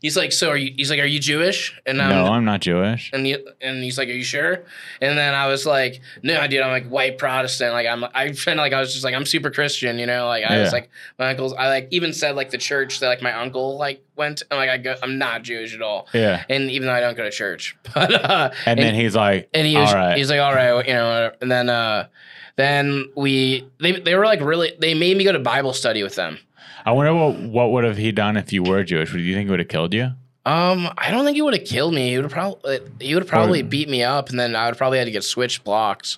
he's 0.02 0.18
like, 0.18 0.32
so 0.32 0.50
are 0.50 0.58
you? 0.58 0.74
He's 0.76 0.90
like, 0.90 1.00
are 1.00 1.06
you 1.06 1.20
Jewish? 1.20 1.80
And 1.86 2.02
I'm, 2.02 2.10
no, 2.10 2.26
I'm 2.26 2.44
not 2.44 2.60
Jewish. 2.60 3.10
and 3.14 3.26
he, 3.26 3.38
and 3.62 3.84
he's 3.84 3.98
like, 3.98 4.10
"Are 4.10 4.12
you 4.12 4.24
sure?" 4.24 4.64
And 5.00 5.18
then 5.18 5.34
I 5.34 5.48
was 5.48 5.66
like, 5.66 6.02
"No, 6.24 6.46
dude, 6.48 6.62
I'm 6.62 6.72
like 6.72 6.88
white 6.88 7.18
Protestant. 7.18 7.74
Like 7.74 7.88
I'm, 7.88 8.04
I 8.04 8.32
kind 8.32 8.60
of 8.60 8.64
like 8.64 8.74
I 8.74 8.80
was 8.80 8.92
just 8.92 9.06
like 9.06 9.16
I'm 9.16 9.26
super 9.26 9.52
Christian, 9.52 10.00
you 10.00 10.06
know. 10.06 10.28
Like 10.28 10.44
I 10.44 10.60
was 10.60 10.74
like 10.74 10.90
my 11.18 11.30
uncle's. 11.30 11.54
I 11.54 11.70
like 11.70 11.88
even 11.92 12.12
said 12.14 12.36
like 12.36 12.50
the 12.50 12.58
church 12.58 13.00
that 13.00 13.08
like 13.08 13.22
my 13.22 13.34
uncle 13.34 13.78
like 13.78 14.04
went. 14.18 14.42
And 14.52 14.60
like 14.60 14.70
I 14.70 14.78
go, 14.78 14.96
I'm 15.02 15.18
not 15.18 15.44
Jewish 15.44 15.74
at 15.74 15.82
all. 15.82 16.08
Yeah. 16.14 16.44
And 16.50 16.70
even 16.72 16.88
though 16.88 16.94
I 16.94 17.00
don't 17.00 17.16
go 17.16 17.24
to 17.24 17.32
church, 17.32 17.78
but 17.94 18.14
uh, 18.14 18.50
And, 18.66 18.80
then 18.80 18.96
he's 18.96 19.16
like, 19.16 19.50
and 19.54 19.66
he 19.68 19.78
was, 19.78 19.90
"All 19.90 19.96
right." 19.96 20.18
he's 20.18 20.30
like, 20.30 20.40
"All 20.40 20.54
right," 20.54 20.88
you 20.88 20.94
know. 20.94 21.32
And 21.42 21.52
then 21.52 21.70
uh, 21.70 22.08
then 22.56 23.06
we 23.16 23.68
they 23.80 23.94
they 23.94 24.16
were 24.16 24.26
like 24.26 24.42
really 24.42 24.74
they 24.80 24.94
made 24.94 25.18
me 25.18 25.24
go 25.24 25.32
to 25.32 25.40
Bible 25.40 25.74
study 25.74 26.04
with 26.04 26.16
them. 26.16 26.38
I 26.86 26.92
wonder 26.92 27.14
what 27.14 27.40
what 27.40 27.72
would 27.72 27.84
have 27.84 27.98
he 27.98 28.12
done 28.12 28.38
if 28.38 28.52
you 28.54 28.64
were 28.64 28.84
Jewish? 28.84 29.12
Would 29.14 29.22
you 29.22 29.34
think 29.36 29.48
he 29.48 29.52
would 29.52 29.60
have 29.60 29.68
killed 29.68 29.94
you? 29.94 30.12
Um, 30.44 30.90
I 30.98 31.12
don't 31.12 31.24
think 31.24 31.36
he 31.36 31.42
would 31.42 31.54
have 31.54 31.66
killed 31.68 31.94
me. 31.94 32.10
He 32.10 32.16
would 32.18 32.26
have 32.26 32.32
probably 32.32 32.80
he 33.00 33.14
would 33.14 33.28
probably 33.28 33.62
beat 33.62 33.88
me 33.90 34.04
up, 34.04 34.30
and 34.30 34.40
then 34.40 34.56
I 34.56 34.68
would 34.68 34.78
probably 34.78 34.98
had 34.98 35.06
to 35.06 35.12
get 35.12 35.24
switched 35.24 35.64
blocks. 35.64 36.18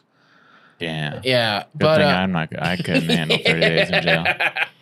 Yeah. 0.79 1.21
Yeah, 1.23 1.63
Good 1.77 1.79
but 1.79 2.01
uh, 2.01 2.05
I'm 2.05 2.31
not. 2.31 2.49
I 2.59 2.75
couldn't 2.77 3.07
handle 3.09 3.37
30 3.37 3.59
days 3.59 3.89
in 3.89 4.03
jail. 4.03 4.25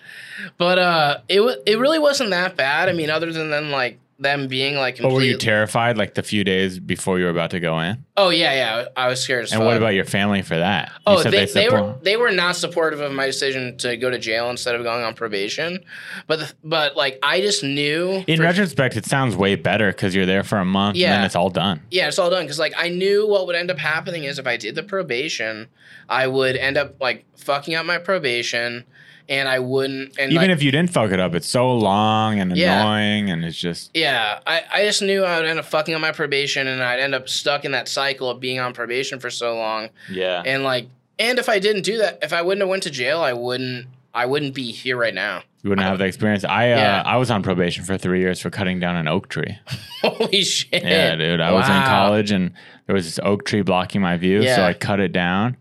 but 0.57 0.79
uh, 0.79 1.17
it 1.27 1.41
wa- 1.41 1.55
it 1.65 1.77
really 1.77 1.99
wasn't 1.99 2.31
that 2.31 2.55
bad. 2.55 2.89
I 2.89 2.93
mean, 2.93 3.09
other 3.09 3.31
than 3.31 3.49
then 3.51 3.71
like 3.71 3.99
them 4.21 4.47
being 4.47 4.75
like 4.75 4.99
But 5.01 5.11
were 5.11 5.21
you 5.21 5.37
terrified 5.37 5.97
like 5.97 6.13
the 6.13 6.23
few 6.23 6.43
days 6.43 6.79
before 6.79 7.17
you 7.19 7.25
were 7.25 7.31
about 7.31 7.51
to 7.51 7.59
go 7.59 7.79
in? 7.79 8.05
Oh 8.15 8.29
yeah, 8.29 8.53
yeah. 8.53 8.85
I 8.95 9.07
was 9.07 9.19
scared 9.21 9.43
as 9.45 9.51
And 9.51 9.65
what 9.65 9.77
about 9.77 9.95
your 9.95 10.05
family 10.05 10.41
for 10.43 10.57
that? 10.57 10.91
Oh, 11.07 11.21
said 11.21 11.33
they, 11.33 11.45
they 11.45 11.69
were 11.69 11.95
they 12.03 12.17
were 12.17 12.31
not 12.31 12.55
supportive 12.55 13.01
of 13.01 13.11
my 13.11 13.25
decision 13.25 13.77
to 13.79 13.97
go 13.97 14.09
to 14.09 14.19
jail 14.19 14.49
instead 14.49 14.75
of 14.75 14.83
going 14.83 15.03
on 15.03 15.15
probation, 15.15 15.83
but 16.27 16.39
the, 16.39 16.53
but 16.63 16.95
like 16.95 17.17
I 17.23 17.41
just 17.41 17.63
knew. 17.63 18.23
In 18.27 18.37
for- 18.37 18.43
retrospect, 18.43 18.95
it 18.95 19.05
sounds 19.05 19.35
way 19.35 19.55
better 19.55 19.91
because 19.91 20.13
you're 20.15 20.25
there 20.27 20.43
for 20.43 20.59
a 20.59 20.65
month 20.65 20.93
and 20.95 21.01
Yeah. 21.01 21.15
then 21.15 21.25
it's 21.25 21.35
all 21.35 21.49
done. 21.49 21.81
yeah, 21.89 22.07
it's 22.07 22.19
all 22.19 22.29
done 22.29 22.43
because 22.43 22.59
like 22.59 22.73
I 22.77 22.89
knew 22.89 23.27
what 23.27 23.47
would 23.47 23.55
end 23.55 23.71
up 23.71 23.79
happening 23.79 24.23
is 24.25 24.37
if 24.39 24.45
I 24.47 24.55
did 24.57 24.75
the 24.75 24.83
probation, 24.83 25.67
I 26.07 26.27
would 26.27 26.55
end 26.55 26.77
up 26.77 27.01
like 27.01 27.25
fucking 27.37 27.73
up 27.73 27.85
my 27.87 27.97
probation, 27.97 28.85
and 29.31 29.47
I 29.49 29.57
wouldn't. 29.59 30.19
And 30.19 30.31
Even 30.31 30.49
like, 30.49 30.55
if 30.57 30.61
you 30.61 30.71
didn't 30.71 30.91
fuck 30.91 31.11
it 31.11 31.19
up, 31.19 31.33
it's 31.33 31.47
so 31.47 31.71
long 31.75 32.39
and 32.39 32.55
Yeah. 32.55 32.81
annoying 32.81 33.31
and 33.31 33.43
it's 33.45 33.57
just 33.57 33.89
Yeah, 33.95 34.39
I, 34.45 34.61
I 34.71 34.83
just 34.83 35.01
knew 35.01 35.23
I 35.23 35.37
would 35.39 35.47
end 35.47 35.57
up 35.57 35.65
fucking 35.65 35.95
up 35.95 36.01
my 36.01 36.11
probation 36.11 36.67
and 36.67 36.83
I'd 36.83 36.99
end 36.99 37.15
up 37.15 37.27
stuck 37.29 37.65
in 37.65 37.71
that 37.71 37.87
cycle 37.87 38.29
of 38.29 38.39
being 38.39 38.59
on 38.59 38.73
probation 38.73 39.19
for 39.19 39.29
so 39.31 39.55
long. 39.55 39.89
yeah. 40.11 40.43
And 40.45 40.63
like 40.63 40.87
and 41.17 41.39
if 41.39 41.49
I 41.49 41.59
didn't 41.59 41.83
do 41.83 41.97
that, 41.99 42.19
if 42.21 42.33
I 42.33 42.41
wouldn't 42.41 42.61
have 42.61 42.69
went 42.69 42.83
to 42.83 42.89
jail, 42.91 43.21
I 43.21 43.33
wouldn't 43.33 43.87
I 44.13 44.25
wouldn't 44.25 44.53
be 44.53 44.71
here 44.73 44.97
right 44.97 45.13
now. 45.13 45.43
You 45.63 45.69
wouldn't 45.69 45.87
have 45.87 45.99
the 45.99 46.05
experience. 46.05 46.43
I 46.43 46.71
uh, 46.73 46.77
Yeah. 46.77 47.03
I 47.05 47.15
was 47.17 47.31
on 47.31 47.41
probation 47.43 47.85
for 47.85 47.97
three 47.97 48.19
years 48.19 48.41
for 48.41 48.49
cutting 48.49 48.79
down 48.81 48.95
an 48.97 49.07
oak 49.07 49.29
tree. 49.29 49.57
Holy 50.01 50.43
shit. 50.43 50.83
Yeah, 50.83 51.15
dude. 51.15 51.39
I 51.39 51.51
was 51.53 51.67
in 51.67 51.73
college 51.83 52.31
and 52.31 52.51
there 52.87 52.95
was 52.95 53.05
this 53.05 53.19
oak 53.23 53.45
tree 53.45 53.61
blocking 53.61 54.01
my 54.01 54.17
view, 54.17 54.43
so 54.43 54.63
I 54.63 54.73
cut 54.73 54.99
it 54.99 55.13
down. 55.13 55.55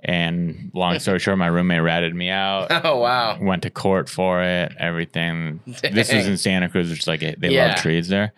And 0.00 0.70
long 0.74 0.98
story 1.00 1.18
short, 1.18 1.38
my 1.38 1.48
roommate 1.48 1.82
ratted 1.82 2.14
me 2.14 2.28
out. 2.30 2.68
Oh 2.84 2.98
wow. 2.98 3.38
Went 3.40 3.62
to 3.64 3.70
court 3.70 4.08
for 4.08 4.42
it, 4.42 4.72
everything. 4.78 5.60
This 5.66 6.12
was 6.12 6.26
in 6.26 6.36
Santa 6.36 6.68
Cruz, 6.68 6.88
which 6.90 7.00
is 7.00 7.06
like 7.08 7.20
they 7.20 7.48
Yeah. 7.50 7.68
love 7.68 7.76
trees 7.76 8.08
there. 8.08 8.32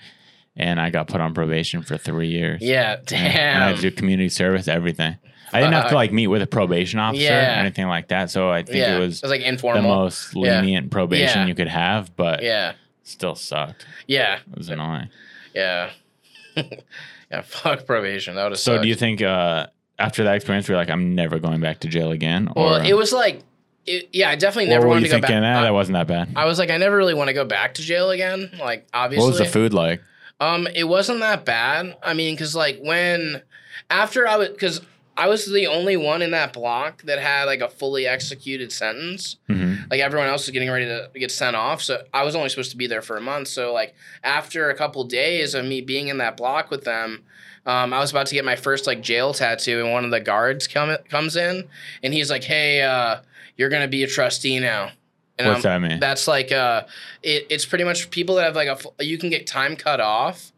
And 0.57 0.81
I 0.81 0.91
got 0.91 1.07
put 1.07 1.21
on 1.21 1.33
probation 1.35 1.83
for 1.83 1.97
three 1.97 2.29
years. 2.29 2.61
Yeah, 2.63 2.97
And 3.13 3.17
I 3.17 3.67
had 3.69 3.77
to 3.77 3.83
do 3.83 3.91
community 3.91 4.29
service, 4.29 4.69
everything. 4.69 5.17
I 5.53 5.61
didn't 5.61 5.75
have 5.75 5.89
to 5.91 5.95
like 5.95 6.13
meet 6.13 6.29
with 6.29 6.43
a 6.43 6.47
probation 6.47 6.99
officer 6.99 7.23
Yeah. 7.25 7.57
or 7.57 7.61
anything 7.61 7.87
like 7.89 8.09
that. 8.09 8.31
So 8.31 8.51
I 8.51 8.63
think 8.63 8.77
Yeah. 8.79 8.97
it 8.97 9.01
was 9.01 9.21
was 9.23 9.31
like 9.31 9.43
informal, 9.43 9.83
the 9.83 9.89
most 9.89 10.35
lenient 10.37 10.91
probation 10.91 11.47
you 11.49 11.55
could 11.55 11.69
have, 11.69 12.15
but 12.17 12.43
yeah. 12.43 12.73
still 13.05 13.35
sucked. 13.35 13.87
Yeah. 14.07 14.39
It 14.51 14.57
was 14.59 14.69
annoying. 14.71 15.09
Yeah. 15.55 15.91
yeah, 16.57 17.43
fuck 17.43 17.85
probation. 17.87 18.35
That 18.37 18.45
would 18.45 18.53
have 18.53 18.59
So 18.61 18.81
do 18.81 18.89
you 18.89 18.95
think 18.95 19.23
uh, 19.23 19.67
after 20.01 20.25
that 20.25 20.35
experience, 20.35 20.69
we 20.69 20.75
are 20.75 20.79
like, 20.79 20.91
I'm 20.91 21.15
never 21.15 21.39
going 21.39 21.61
back 21.61 21.81
to 21.81 21.89
jail 21.89 22.11
again? 22.11 22.49
Or 22.57 22.65
Well, 22.65 22.75
it 22.87 22.95
was 22.95 23.13
like 23.13 23.43
it, 23.87 24.09
yeah, 24.13 24.29
I 24.31 24.37
definitely 24.37 24.71
never 24.71 24.87
wanted 24.89 25.05
to 25.05 25.09
go 25.09 25.21
back. 25.21 25.31
"Ah, 25.31 25.61
I- 25.61 25.63
that 25.63 25.73
wasn't 25.73 25.95
that 25.95 26.07
bad. 26.07 26.29
I 26.37 26.45
was 26.45 26.59
like, 26.59 26.71
I 26.71 26.77
never 26.77 26.97
really 26.97 27.15
want 27.15 27.29
to 27.29 27.35
go 27.35 27.45
back 27.45 27.75
to 27.75 27.83
jail 27.83 28.11
again. 28.11 28.51
Like, 28.61 28.87
obviously, 28.93 29.23
What 29.25 29.31
was 29.31 29.39
the 29.39 29.45
food 29.47 29.73
like? 29.73 30.03
Um, 30.39 30.67
it 30.75 30.85
wasn't 30.85 31.21
that 31.21 31.45
bad. 31.45 31.97
I 32.03 32.15
mean, 32.15 32.35
because 32.35 32.55
like 32.55 32.79
when 32.83 33.43
after 33.91 34.27
I 34.29 34.37
was 34.37 34.49
because 34.49 34.81
I 35.17 35.29
was 35.29 35.45
the 35.51 35.67
only 35.67 35.97
one 35.99 36.23
in 36.23 36.31
that 36.31 36.53
block 36.55 37.03
that 37.03 37.19
had 37.19 37.45
like 37.45 37.61
a 37.61 37.69
fully 37.69 38.07
executed 38.07 38.73
sentence. 38.73 39.37
hmm 39.49 39.75
Like 39.91 40.01
everyone 40.01 40.29
else 40.29 40.47
was 40.47 40.51
getting 40.53 40.71
ready 40.71 40.87
to 40.87 41.11
get 41.15 41.31
sent 41.31 41.57
off, 41.57 41.83
so 41.83 42.03
I 42.15 42.23
was 42.23 42.35
only 42.35 42.49
supposed 42.49 42.71
to 42.71 42.77
be 42.77 42.87
there 42.87 43.03
for 43.03 43.17
a 43.17 43.21
month. 43.21 43.49
So 43.49 43.73
like 43.75 43.95
after 44.25 44.71
a 44.71 44.75
couple 44.75 45.05
days 45.05 45.55
of 45.55 45.65
me 45.65 45.81
being 45.81 46.09
in 46.09 46.19
that 46.19 46.37
block 46.37 46.71
with 46.71 46.85
them. 46.85 47.23
Um, 47.67 47.93
I 47.93 47.99
was 47.99 48.11
about 48.11 48.27
to 48.29 48.35
get 48.35 48.45
my 48.45 48.57
first 48.57 48.87
like 48.87 49.03
jail 49.03 49.35
tattoo, 49.35 49.81
and 49.81 49.93
one 49.93 50.05
of 50.05 50.11
the 50.11 50.21
guards 50.21 50.67
come, 50.67 50.97
comes 51.09 51.37
in, 51.37 51.69
and 52.03 52.15
he's 52.15 52.31
like, 52.31 52.45
"Hey, 52.45 52.83
uh, 52.83 53.21
you're 53.57 53.69
gonna 53.69 53.89
be 53.89 54.03
a 54.03 54.07
trustee 54.07 54.59
now." 54.61 54.93
And 55.39 55.49
What's 55.49 55.65
I'm- 55.65 55.81
that 55.83 55.89
mean? 55.89 56.01
That's 56.01 56.27
like 56.29 56.53
uh, 56.53 56.85
it, 57.23 57.47
it's 57.51 57.65
pretty 57.67 57.85
much 57.85 58.11
people 58.11 58.35
that 58.37 58.45
have 58.45 58.57
like 58.57 58.69
a 58.99 59.05
you 59.05 59.19
can 59.19 59.31
get 59.31 59.47
time 59.47 59.77
cut 59.77 60.01
off, 60.01 60.53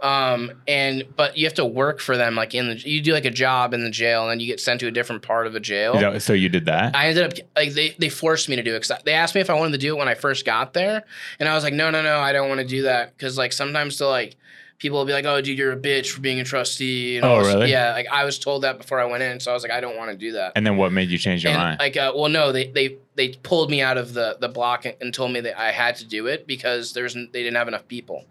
um, 0.00 0.52
and 0.66 1.04
but 1.16 1.38
you 1.38 1.46
have 1.46 1.54
to 1.54 1.64
work 1.64 2.00
for 2.00 2.16
them 2.16 2.34
like 2.34 2.54
in 2.54 2.68
the 2.68 2.74
you 2.76 3.00
do 3.00 3.12
like 3.12 3.24
a 3.24 3.30
job 3.30 3.72
in 3.72 3.82
the 3.84 3.90
jail, 3.90 4.22
and 4.22 4.30
then 4.30 4.40
you 4.40 4.46
get 4.46 4.60
sent 4.60 4.80
to 4.80 4.86
a 4.86 4.90
different 4.90 5.22
part 5.22 5.46
of 5.46 5.52
the 5.52 5.60
jail. 5.60 5.94
Is 5.94 6.00
that- 6.00 6.22
so 6.22 6.32
you 6.32 6.48
did 6.48 6.66
that? 6.66 6.94
I 6.94 7.08
ended 7.08 7.24
up 7.24 7.32
like 7.56 7.72
they, 7.72 7.90
they 7.98 8.08
forced 8.08 8.48
me 8.48 8.56
to 8.56 8.62
do 8.62 8.74
it 8.74 8.82
because 8.86 9.02
they 9.04 9.12
asked 9.14 9.34
me 9.34 9.40
if 9.40 9.48
I 9.48 9.54
wanted 9.54 9.72
to 9.72 9.78
do 9.78 9.94
it 9.94 9.98
when 9.98 10.08
I 10.08 10.14
first 10.14 10.44
got 10.44 10.74
there, 10.74 11.04
and 11.40 11.48
I 11.48 11.54
was 11.54 11.64
like, 11.64 11.74
no, 11.74 11.90
no, 11.90 12.02
no, 12.02 12.18
I 12.18 12.32
don't 12.32 12.48
want 12.48 12.60
to 12.60 12.66
do 12.66 12.82
that 12.82 13.16
because 13.16 13.38
like 13.38 13.52
sometimes 13.52 13.96
to 13.96 14.06
like 14.08 14.36
people 14.82 14.98
will 14.98 15.06
be 15.06 15.12
like, 15.12 15.24
oh, 15.24 15.40
dude, 15.40 15.56
you're 15.56 15.70
a 15.72 15.76
bitch 15.76 16.10
for 16.10 16.20
being 16.20 16.40
a 16.40 16.44
trustee. 16.44 17.16
And 17.16 17.24
Oh, 17.24 17.34
all 17.36 17.44
this- 17.44 17.54
really? 17.54 17.70
Yeah, 17.70 17.92
like 17.92 18.08
I 18.10 18.24
was 18.24 18.36
told 18.38 18.62
that 18.64 18.78
before 18.78 18.98
I 19.00 19.04
went 19.04 19.22
in, 19.22 19.38
so 19.38 19.52
I 19.52 19.54
was 19.54 19.62
like, 19.62 19.70
I 19.70 19.80
don't 19.80 19.96
want 19.96 20.10
to 20.10 20.16
do 20.16 20.32
that. 20.32 20.52
and 20.56 20.66
then 20.66 20.76
what 20.76 20.90
made 20.92 21.08
you 21.08 21.18
change 21.18 21.44
your 21.44 21.52
And, 21.52 21.62
mind? 21.62 21.78
like, 21.78 21.96
uh, 21.96 22.12
well, 22.14 22.28
no, 22.28 22.50
they 22.50 22.66
they 22.66 22.96
they 23.14 23.28
pulled 23.28 23.70
me 23.70 23.80
out 23.80 23.96
of 23.96 24.12
the 24.12 24.36
the 24.40 24.48
block 24.48 24.84
and- 24.84 25.14
told 25.14 25.30
me 25.32 25.40
that 25.40 25.58
I 25.58 25.70
had 25.70 25.94
to 25.96 26.04
do 26.04 26.26
it 26.26 26.46
because 26.48 26.92
there's 26.94 27.14
they 27.14 27.42
didn't 27.44 27.54
have 27.56 27.68
enough 27.68 27.86
people. 27.86 28.24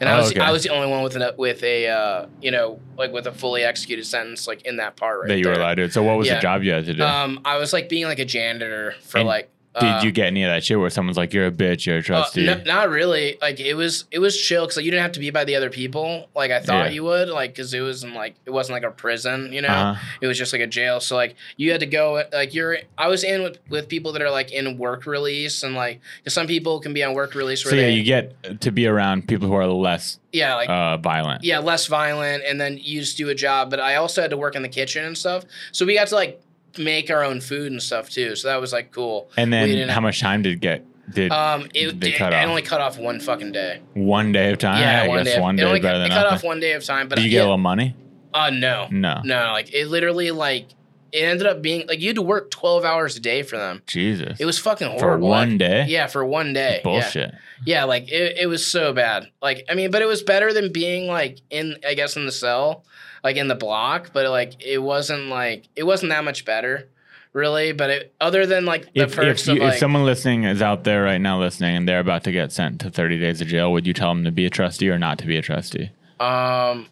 And 0.00 0.08
I 0.08 0.14
Oh, 0.14 0.22
was 0.22 0.30
okay. 0.30 0.40
I 0.40 0.50
was 0.50 0.62
the 0.64 0.70
only 0.70 0.88
one 0.90 1.02
with 1.04 1.14
a 1.16 1.34
with 1.36 1.62
a 1.62 1.86
uh, 1.88 2.26
you 2.40 2.50
know 2.50 2.80
like 2.96 3.12
with 3.12 3.26
a 3.26 3.32
fully 3.32 3.62
executed 3.62 4.04
sentence 4.06 4.48
like 4.48 4.62
in 4.62 4.76
that 4.78 4.96
part 4.96 5.20
right 5.20 5.28
that 5.28 5.38
you 5.38 5.46
were 5.46 5.52
allowed 5.52 5.74
to. 5.76 5.90
So 5.90 6.02
what 6.02 6.16
was 6.16 6.26
Yeah. 6.26 6.36
the 6.36 6.40
job 6.40 6.62
you 6.64 6.72
had 6.72 6.86
to 6.86 6.94
do? 6.94 7.02
Um, 7.04 7.40
I 7.44 7.58
was 7.58 7.72
like 7.74 7.88
being 7.90 8.06
like 8.06 8.18
a 8.18 8.24
janitor 8.24 8.94
for 9.02 9.18
And 9.18 9.28
like. 9.28 9.50
Did 9.80 9.88
uh, 9.88 10.00
you 10.04 10.12
get 10.12 10.26
any 10.26 10.42
of 10.44 10.50
that 10.50 10.62
shit 10.62 10.78
where 10.78 10.90
someone's 10.90 11.16
like, 11.16 11.32
"You're 11.32 11.46
a 11.46 11.50
bitch, 11.50 11.86
you're 11.86 11.96
a 11.96 12.00
uh, 12.00 12.02
trustee"? 12.02 12.44
no, 12.44 12.60
not 12.64 12.90
really. 12.90 13.38
Like 13.40 13.58
it 13.58 13.72
was, 13.74 14.04
it 14.10 14.18
was 14.18 14.38
chill 14.38 14.64
because 14.64 14.76
like, 14.76 14.84
you 14.84 14.90
didn't 14.90 15.02
have 15.04 15.12
to 15.12 15.20
be 15.20 15.30
by 15.30 15.44
the 15.44 15.56
other 15.56 15.70
people 15.70 16.28
like 16.34 16.50
I 16.50 16.60
thought 16.60 16.86
Yeah. 16.86 16.90
you 16.92 17.04
would. 17.04 17.28
Like 17.30 17.52
because 17.52 17.72
it 17.72 17.80
wasn't 17.80 18.14
like 18.14 18.34
it 18.44 18.50
wasn't 18.50 18.74
like 18.74 18.82
a 18.82 18.94
prison, 18.94 19.50
you 19.52 19.62
know. 19.62 19.68
Uh-huh. 19.68 20.00
It 20.20 20.26
was 20.26 20.36
just 20.36 20.52
like 20.52 20.60
a 20.60 20.66
jail. 20.66 21.00
So 21.00 21.16
like 21.16 21.36
you 21.56 21.70
had 21.70 21.80
to 21.80 21.86
go 21.86 22.22
like 22.32 22.52
you're. 22.52 22.78
I 22.98 23.08
was 23.08 23.24
in 23.24 23.42
with 23.42 23.58
with 23.70 23.88
people 23.88 24.12
that 24.12 24.20
are 24.20 24.30
like 24.30 24.52
in 24.52 24.76
work 24.76 25.06
release 25.06 25.62
and 25.62 25.74
like 25.74 26.00
'cause 26.24 26.34
some 26.34 26.46
people 26.46 26.78
can 26.80 26.92
be 26.92 27.02
on 27.02 27.14
work 27.14 27.34
release 27.34 27.64
where 27.64 27.70
So 27.72 27.76
yeah, 27.76 27.82
they 27.86 27.92
you 27.94 28.04
get 28.04 28.60
to 28.60 28.70
be 28.70 28.86
around 28.86 29.26
people 29.26 29.48
who 29.48 29.54
are 29.54 29.66
less 29.66 30.18
yeah 30.32 30.54
like 30.54 30.68
uh, 30.68 30.96
violent. 30.98 31.44
yeah 31.44 31.58
less 31.60 31.86
violent 31.86 32.42
and 32.46 32.60
then 32.60 32.78
you 32.78 33.00
just 33.00 33.16
do 33.16 33.30
a 33.30 33.34
job. 33.34 33.70
But 33.70 33.80
I 33.80 33.94
also 33.96 34.20
had 34.20 34.30
to 34.32 34.36
work 34.36 34.54
in 34.54 34.62
the 34.62 34.68
kitchen 34.68 35.04
and 35.04 35.16
stuff. 35.16 35.44
So 35.72 35.86
we 35.86 35.94
got 35.94 36.08
to 36.08 36.14
like 36.14 36.42
make 36.78 37.10
our 37.10 37.22
own 37.24 37.40
food 37.40 37.72
and 37.72 37.82
stuff 37.82 38.08
too. 38.10 38.36
So 38.36 38.48
that 38.48 38.60
was 38.60 38.72
like 38.72 38.92
cool. 38.92 39.30
And 39.36 39.52
then 39.52 39.88
how 39.88 40.00
much 40.00 40.20
time 40.20 40.42
did 40.42 40.52
it 40.54 40.60
get? 40.60 40.84
Did 41.12 41.32
Um, 41.32 41.68
it, 41.74 42.00
They 42.00 42.10
it, 42.14 42.16
cut 42.16 42.32
it 42.32 42.36
only 42.46 42.62
cut 42.62 42.80
off 42.80 42.96
one 42.98 43.20
fucking 43.20 43.52
day. 43.52 43.80
one 43.94 44.32
day 44.32 44.52
of 44.52 44.58
time? 44.58 44.80
Yeah, 44.80 45.02
I 45.02 45.08
one 45.08 45.24
guess 45.24 45.34
day. 45.34 45.40
one 45.40 45.56
day 45.56 45.64
only 45.64 45.80
better 45.80 45.98
than 45.98 46.08
cut 46.10 46.22
nothing. 46.22 46.34
off 46.36 46.44
one 46.44 46.60
day 46.60 46.72
of 46.72 46.84
time. 46.84 47.08
But 47.08 47.16
Did 47.16 47.24
you 47.24 47.30
yeah, 47.32 47.38
get 47.38 47.42
a 47.42 47.44
little 47.46 47.58
money? 47.58 47.96
Uh, 48.32 48.50
no, 48.50 48.86
No. 48.90 49.20
no. 49.24 49.50
Like 49.52 49.74
it 49.74 49.88
literally 49.88 50.30
like 50.30 50.68
it 51.10 51.24
ended 51.24 51.46
up 51.46 51.60
being 51.60 51.86
like 51.88 52.00
you 52.00 52.06
had 52.08 52.16
to 52.16 52.22
work 52.22 52.50
twelve 52.50 52.84
hours 52.84 53.16
a 53.16 53.20
day 53.20 53.42
for 53.42 53.58
them. 53.58 53.82
Jesus. 53.86 54.40
It 54.40 54.46
was 54.46 54.58
fucking 54.58 54.86
horrible. 54.86 55.00
for 55.00 55.18
one 55.18 55.50
Like, 55.50 55.58
day. 55.58 55.84
Yeah, 55.88 56.06
for 56.06 56.24
one 56.24 56.54
day. 56.54 56.76
Yeah. 56.76 56.82
Bullshit. 56.82 57.34
Yeah, 57.66 57.84
like 57.84 58.10
it, 58.10 58.38
it 58.40 58.46
was 58.46 58.66
so 58.66 58.94
bad. 58.94 59.28
Like 59.42 59.66
I 59.68 59.74
mean, 59.74 59.90
but 59.90 60.00
it 60.00 60.06
was 60.06 60.22
better 60.22 60.52
than 60.54 60.72
being 60.72 61.08
like 61.08 61.40
in 61.50 61.76
I 61.86 61.92
guess 61.94 62.16
in 62.16 62.24
the 62.24 62.32
cell, 62.32 62.84
like 63.24 63.36
in 63.36 63.48
the 63.48 63.54
block. 63.54 64.10
But 64.12 64.28
like 64.30 64.62
it 64.64 64.78
wasn't 64.78 65.28
like 65.28 65.68
it 65.76 65.84
wasn't 65.84 66.10
that 66.10 66.24
much 66.24 66.44
better, 66.44 66.88
really. 67.32 67.72
But 67.72 67.90
it, 67.90 68.14
other 68.20 68.46
than 68.46 68.64
like 68.64 68.92
the 68.94 69.02
If, 69.02 69.16
perks 69.16 69.42
if, 69.42 69.48
you, 69.48 69.52
of 69.54 69.66
like 69.66 69.72
if 69.74 69.78
someone 69.80 70.04
listening 70.04 70.44
is 70.44 70.62
out 70.62 70.84
there 70.84 71.02
right 71.02 71.20
now 71.20 71.38
listening 71.40 71.76
and 71.76 71.88
they're 71.88 72.00
about 72.00 72.24
to 72.24 72.32
get 72.32 72.52
sent 72.52 72.80
to 72.82 72.90
30 72.90 73.18
days 73.18 73.40
of 73.40 73.48
jail, 73.48 73.72
would 73.72 73.86
you 73.86 73.92
tell 73.92 74.08
them 74.08 74.24
to 74.24 74.30
be 74.30 74.46
a 74.46 74.50
trustee 74.50 74.90
or 74.90 74.98
not 74.98 75.18
to 75.18 75.26
be 75.26 75.36
a 75.36 75.42
trustee? 75.42 75.90
um, 76.20 76.86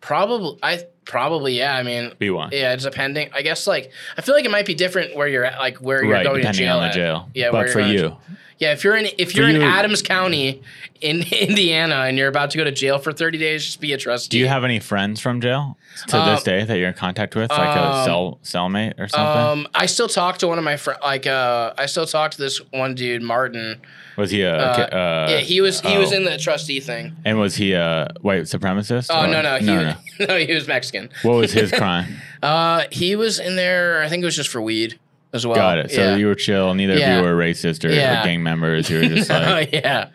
probably 0.00 0.58
I 0.62 0.84
probably 1.04 1.58
yeah. 1.58 1.76
I 1.76 1.82
mean. 1.82 2.12
Be 2.18 2.30
one. 2.30 2.50
Yeah, 2.52 2.72
it's 2.72 2.84
depending. 2.84 3.30
I 3.34 3.42
guess 3.42 3.66
like 3.66 3.90
I 4.16 4.22
feel 4.22 4.34
like 4.34 4.44
it 4.44 4.50
might 4.50 4.66
be 4.66 4.74
different 4.74 5.14
where 5.16 5.28
you're 5.28 5.44
at, 5.44 5.58
like 5.58 5.78
where 5.78 6.02
you're 6.04 6.12
right, 6.12 6.24
going 6.24 6.36
to 6.36 6.42
depending 6.42 6.66
jail. 6.66 6.76
on 6.76 6.82
the 6.82 6.88
at. 6.88 6.94
jail. 6.94 7.28
Yeah, 7.34 7.50
where 7.50 7.64
but 7.64 7.72
for 7.72 7.78
going 7.80 7.92
to 7.92 7.98
you, 8.02 8.16
Yeah, 8.62 8.70
if 8.70 8.84
you're 8.84 8.94
in 8.94 9.08
if 9.18 9.34
you're 9.34 9.48
in 9.48 9.60
Adams 9.60 10.02
County 10.02 10.62
in 11.00 11.22
Indiana 11.32 12.02
and 12.06 12.16
you're 12.16 12.28
about 12.28 12.52
to 12.52 12.58
go 12.58 12.62
to 12.62 12.70
jail 12.70 13.00
for 13.00 13.12
30 13.12 13.36
days, 13.36 13.64
just 13.64 13.80
be 13.80 13.92
a 13.92 13.98
trustee. 13.98 14.28
do 14.28 14.38
you 14.38 14.46
have 14.46 14.62
any 14.62 14.78
friends 14.78 15.18
from 15.18 15.40
jail 15.40 15.76
to 16.06 16.16
Um, 16.16 16.32
this 16.32 16.44
day 16.44 16.62
that 16.62 16.78
you're 16.78 16.86
in 16.86 16.94
contact 16.94 17.34
with, 17.34 17.50
like 17.50 17.76
a 17.76 17.84
um, 17.84 18.04
cell 18.04 18.38
cellmate 18.44 19.00
or 19.00 19.08
something? 19.08 19.64
Um, 19.64 19.68
I 19.74 19.86
still 19.86 20.06
talk 20.06 20.38
to 20.38 20.46
one 20.46 20.58
of 20.58 20.64
my 20.64 20.76
friends. 20.76 21.00
Like, 21.02 21.26
uh, 21.26 21.74
I 21.76 21.86
still 21.86 22.06
talk 22.06 22.30
to 22.30 22.38
this 22.38 22.58
one 22.70 22.94
dude, 22.94 23.20
Martin. 23.20 23.80
was 24.16 24.30
he 24.30 24.42
a? 24.42 24.54
Uh, 24.54 24.60
uh, 24.60 25.26
yeah, 25.28 25.38
he 25.38 25.60
was 25.60 25.80
he 25.80 25.98
was 25.98 26.12
oh. 26.12 26.16
in 26.18 26.24
the 26.24 26.38
trustee 26.38 26.78
thing. 26.78 27.16
And 27.24 27.40
was 27.40 27.56
he 27.56 27.72
a 27.72 28.12
white 28.20 28.42
supremacist? 28.42 29.08
Oh 29.10 29.26
no 29.26 29.42
no 29.42 29.56
he 29.58 29.66
no, 29.66 29.82
no. 29.82 29.96
no 30.28 30.36
he 30.36 30.54
was 30.54 30.68
Mexican. 30.68 31.10
What 31.22 31.34
was 31.34 31.52
his 31.52 31.72
crime? 31.82 32.14
Uh, 32.40 32.84
he 32.92 33.16
was 33.16 33.40
in 33.40 33.56
there. 33.56 34.04
I 34.04 34.08
think 34.08 34.22
it 34.22 34.24
was 34.24 34.36
just 34.36 34.50
for 34.50 34.62
weed 34.62 35.00
as 35.32 35.46
well. 35.46 35.56
Got 35.56 35.78
it. 35.78 35.90
So 35.90 36.00
yeah. 36.00 36.16
you 36.16 36.26
were 36.26 36.34
chill. 36.34 36.74
Neither 36.74 36.96
Yeah. 36.96 37.16
of 37.16 37.24
you 37.24 37.30
were 37.30 37.36
racist 37.36 37.84
or, 37.84 37.88
or 37.88 38.24
gang 38.24 38.42
members. 38.42 38.90
You 38.90 38.98
were 38.98 39.04
just 39.08 39.30
like. 39.30 39.68
Oh, 39.72 39.76
yeah, 39.76 40.08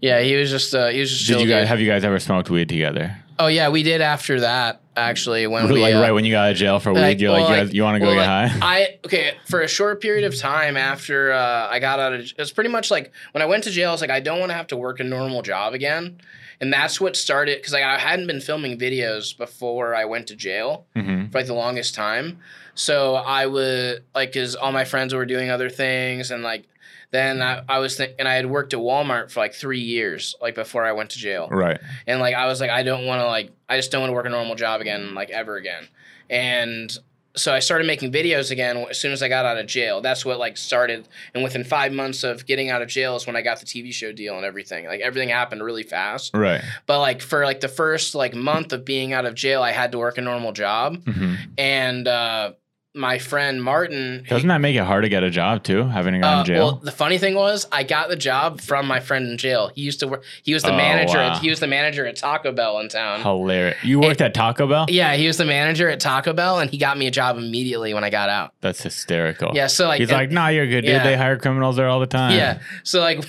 yeah. 0.00 0.20
He 0.20 0.36
was 0.36 0.50
just 0.50 0.74
uh, 0.74 0.88
he 0.88 1.00
was 1.00 1.10
just. 1.10 1.26
Did 1.26 1.32
chill 1.34 1.42
you 1.42 1.48
guys 1.48 1.62
dude. 1.62 1.68
have 1.68 1.80
you 1.80 1.88
guys 1.88 2.04
ever 2.04 2.18
smoked 2.18 2.50
weed 2.50 2.68
together? 2.68 3.16
Oh 3.38 3.46
yeah, 3.46 3.70
we 3.70 3.82
did 3.82 4.02
after 4.02 4.40
that 4.40 4.82
actually 4.96 5.46
when 5.46 5.66
we 5.72 5.80
like 5.80 5.94
uh, 5.94 6.00
right 6.00 6.12
when 6.12 6.24
you 6.26 6.32
got 6.32 6.46
out 6.46 6.50
of 6.52 6.56
jail 6.58 6.78
for 6.78 6.92
weed, 6.92 7.20
you're 7.20 7.30
like, 7.30 7.48
you, 7.48 7.64
guys, 7.64 7.72
you 7.72 7.82
want 7.82 7.94
to 7.94 8.00
go 8.00 8.06
well, 8.06 8.14
get 8.16 8.26
like, 8.26 8.50
high? 8.50 8.80
I 8.82 8.98
okay 9.06 9.32
for 9.46 9.62
a 9.62 9.68
short 9.68 10.00
period 10.02 10.24
of 10.24 10.38
time 10.38 10.76
after 10.76 11.32
uh, 11.32 11.68
I 11.70 11.78
got 11.78 12.00
out 12.00 12.12
of 12.12 12.20
it 12.20 12.34
was 12.38 12.52
pretty 12.52 12.70
much 12.70 12.90
like 12.90 13.12
when 13.32 13.40
I 13.42 13.46
went 13.46 13.64
to 13.64 13.70
jail. 13.70 13.88
I 13.88 13.92
was 13.92 14.02
like, 14.02 14.10
I 14.10 14.20
don't 14.20 14.38
want 14.38 14.50
to 14.50 14.54
have 14.54 14.66
to 14.68 14.76
work 14.76 15.00
a 15.00 15.04
normal 15.04 15.40
job 15.42 15.72
again, 15.72 16.20
and 16.60 16.70
that's 16.70 17.00
what 17.00 17.16
started 17.16 17.56
because 17.58 17.72
like, 17.72 17.82
I 17.82 17.98
hadn't 17.98 18.26
been 18.26 18.42
filming 18.42 18.78
videos 18.78 19.36
before 19.36 19.94
I 19.94 20.04
went 20.04 20.26
to 20.28 20.36
jail 20.36 20.86
hmm 20.94 21.28
for 21.28 21.38
like 21.38 21.46
the 21.46 21.54
longest 21.54 21.94
time. 21.94 22.40
So 22.80 23.14
I 23.14 23.44
would 23.44 24.04
like 24.14 24.32
because 24.32 24.56
all 24.56 24.72
my 24.72 24.86
friends 24.86 25.12
were 25.12 25.26
doing 25.26 25.50
other 25.50 25.68
things 25.68 26.30
and 26.30 26.42
like 26.42 26.66
then 27.10 27.42
I, 27.42 27.62
I 27.68 27.78
was 27.78 27.96
thinking, 27.96 28.16
and 28.18 28.26
I 28.26 28.34
had 28.34 28.46
worked 28.46 28.72
at 28.72 28.80
Walmart 28.80 29.30
for 29.30 29.40
like 29.40 29.52
three 29.52 29.80
years, 29.80 30.34
like 30.40 30.54
before 30.54 30.86
I 30.86 30.92
went 30.92 31.10
to 31.10 31.18
jail. 31.18 31.46
Right. 31.50 31.78
And 32.06 32.20
like 32.20 32.34
I 32.34 32.46
was 32.46 32.58
like, 32.58 32.70
I 32.70 32.82
don't 32.82 33.04
want 33.04 33.20
to 33.20 33.26
like, 33.26 33.50
I 33.68 33.76
just 33.76 33.90
don't 33.90 34.00
want 34.00 34.10
to 34.10 34.14
work 34.14 34.24
a 34.26 34.30
normal 34.30 34.54
job 34.54 34.80
again, 34.80 35.14
like 35.14 35.28
ever 35.28 35.56
again. 35.56 35.88
And 36.30 36.96
so 37.36 37.52
I 37.52 37.58
started 37.58 37.86
making 37.86 38.12
videos 38.12 38.50
again 38.50 38.76
as 38.88 38.98
soon 38.98 39.12
as 39.12 39.22
I 39.22 39.28
got 39.28 39.44
out 39.44 39.58
of 39.58 39.66
jail. 39.66 40.00
That's 40.00 40.24
what 40.24 40.38
like 40.38 40.56
started. 40.56 41.06
And 41.34 41.44
within 41.44 41.64
five 41.64 41.92
months 41.92 42.22
of 42.22 42.46
getting 42.46 42.70
out 42.70 42.80
of 42.80 42.88
jail 42.88 43.14
is 43.16 43.26
when 43.26 43.36
I 43.36 43.42
got 43.42 43.60
the 43.60 43.66
TV 43.66 43.92
show 43.92 44.12
deal 44.12 44.36
and 44.36 44.44
everything. 44.44 44.86
Like 44.86 45.00
everything 45.00 45.28
happened 45.28 45.62
really 45.62 45.82
fast. 45.82 46.34
Right. 46.34 46.62
But 46.86 47.00
like 47.00 47.20
for 47.20 47.44
like 47.44 47.60
the 47.60 47.68
first 47.68 48.14
like 48.14 48.34
month 48.34 48.72
of 48.72 48.84
being 48.84 49.12
out 49.12 49.26
of 49.26 49.34
jail, 49.34 49.62
I 49.62 49.72
had 49.72 49.92
to 49.92 49.98
work 49.98 50.16
a 50.16 50.22
normal 50.22 50.52
job. 50.52 51.04
hmm 51.04 51.34
And 51.58 52.06
uh, 52.06 52.52
my 52.92 53.18
friend 53.18 53.62
Martin, 53.62 54.24
Doesn't 54.28 54.48
that 54.48 54.60
make 54.60 54.74
it 54.74 54.82
hard 54.82 55.04
to 55.04 55.08
get 55.08 55.22
a 55.22 55.30
job 55.30 55.62
too? 55.62 55.84
Having 55.84 56.14
to 56.14 56.18
go 56.20 56.26
uh, 56.26 56.40
in 56.40 56.44
jail. 56.44 56.64
Well, 56.64 56.72
the 56.82 56.90
funny 56.90 57.18
thing 57.18 57.36
was, 57.36 57.64
I 57.70 57.84
got 57.84 58.08
the 58.08 58.16
job 58.16 58.60
from 58.60 58.86
my 58.88 58.98
friend 58.98 59.28
in 59.30 59.38
jail. 59.38 59.70
He 59.72 59.82
used 59.82 60.00
to 60.00 60.08
work. 60.08 60.24
He 60.42 60.54
was 60.54 60.64
the 60.64 60.72
Oh, 60.72 60.76
manager. 60.76 61.18
wow. 61.18 61.34
At, 61.36 61.40
he 61.40 61.50
was 61.50 61.60
the 61.60 61.68
manager 61.68 62.04
at 62.04 62.16
Taco 62.16 62.50
Bell 62.50 62.80
in 62.80 62.88
town. 62.88 63.20
Hilarious. 63.20 63.76
You 63.84 64.00
worked 64.00 64.20
at 64.20 64.34
Taco 64.34 64.66
Bell? 64.66 64.86
Yeah, 64.88 65.14
he 65.14 65.28
was 65.28 65.36
the 65.36 65.44
manager 65.44 65.88
at 65.88 66.00
Taco 66.00 66.32
Bell, 66.32 66.58
and 66.58 66.68
he 66.68 66.78
got 66.78 66.98
me 66.98 67.06
a 67.06 67.12
job 67.12 67.38
immediately 67.38 67.94
when 67.94 68.02
I 68.02 68.10
got 68.10 68.28
out. 68.28 68.54
That's 68.60 68.82
hysterical. 68.82 69.52
Yeah, 69.54 69.68
so 69.68 69.86
like 69.86 70.00
He's 70.00 70.08
and- 70.10 70.18
like, 70.18 70.30
nah, 70.32 70.48
you're 70.48 70.66
good, 70.66 70.82
dude. 70.82 71.02
They 71.04 71.16
hire 71.16 71.38
criminals 71.38 71.76
there 71.76 71.88
all 71.88 72.00
the 72.00 72.06
time. 72.08 72.32
yeah, 72.36 72.58
so 72.82 72.98
like 73.00 73.24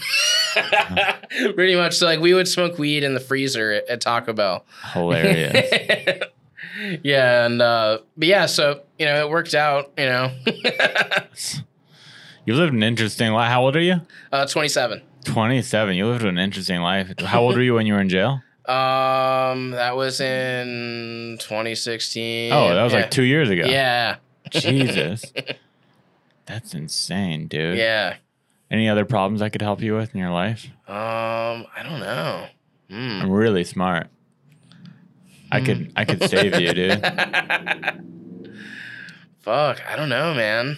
pretty 1.56 1.76
much. 1.76 1.96
So 1.98 2.08
like 2.08 2.20
we 2.20 2.34
would 2.34 2.48
smoke 2.48 2.80
weed 2.80 3.04
in 3.04 3.14
the 3.14 3.20
freezer 3.20 3.72
at, 3.74 3.88
at 3.90 4.02
Taco 4.02 4.34
Bell. 4.34 4.66
Hilarious. 4.94 6.24
yeah, 7.04 7.46
and 7.46 7.62
uh, 7.62 8.00
but 8.18 8.28
yeah, 8.28 8.46
so 8.46 8.82
you 9.00 9.06
know 9.06 9.26
it 9.26 9.30
worked 9.30 9.54
out. 9.54 9.92
You 9.98 10.06
know, 10.06 10.32
you 12.46 12.56
lived 12.56 12.74
an 12.74 12.84
interesting 12.84 13.32
life. 13.32 13.50
How 13.50 13.64
old 13.64 13.76
are 13.76 13.82
you? 13.82 14.02
uh, 14.32 14.46
twenty 14.46 14.70
seven. 14.70 15.02
27. 15.24 15.96
You 15.96 16.08
lived 16.08 16.24
an 16.24 16.40
interesting 16.40 16.82
life. 16.82 17.14
How 17.20 17.42
old 17.42 17.56
were 17.56 17.62
you 17.62 17.76
when 17.76 17.86
you 17.86 17.94
were 17.94 18.02
in 18.02 18.10
jail? 18.10 18.42
Um, 18.66 19.72
that 19.72 19.96
was 19.96 20.20
in 20.20 21.38
2016. 21.40 22.52
Oh, 22.52 22.74
that 22.74 22.84
was 22.84 22.94
yeah. 22.94 23.02
like 23.02 23.12
two 23.12 23.24
years 23.24 23.50
ago. 23.50 23.66
Yeah, 23.66 24.18
Jesus. 24.50 25.32
That's 26.46 26.74
insane, 26.74 27.48
dude. 27.48 27.78
yeah. 27.78 28.16
Any 28.70 28.88
other 28.88 29.04
problems 29.04 29.42
I 29.42 29.50
could 29.50 29.62
help 29.62 29.82
you 29.82 29.96
with 29.96 30.14
in 30.14 30.20
your 30.20 30.32
life? 30.32 30.68
Um, 30.88 31.66
I 31.76 31.84
don't 31.84 32.00
know. 32.00 32.48
Hmm. 32.90 33.22
I'm 33.22 33.32
really 33.32 33.64
smart. 33.66 34.08
I 35.52 35.62
could 35.62 35.92
I 35.96 36.06
could 36.06 36.24
save 36.30 36.60
you, 36.60 36.74
dude. 36.74 37.02
Fuck, 39.40 39.82
I 39.88 39.96
don't 39.96 40.10
know, 40.10 40.34
man. 40.34 40.78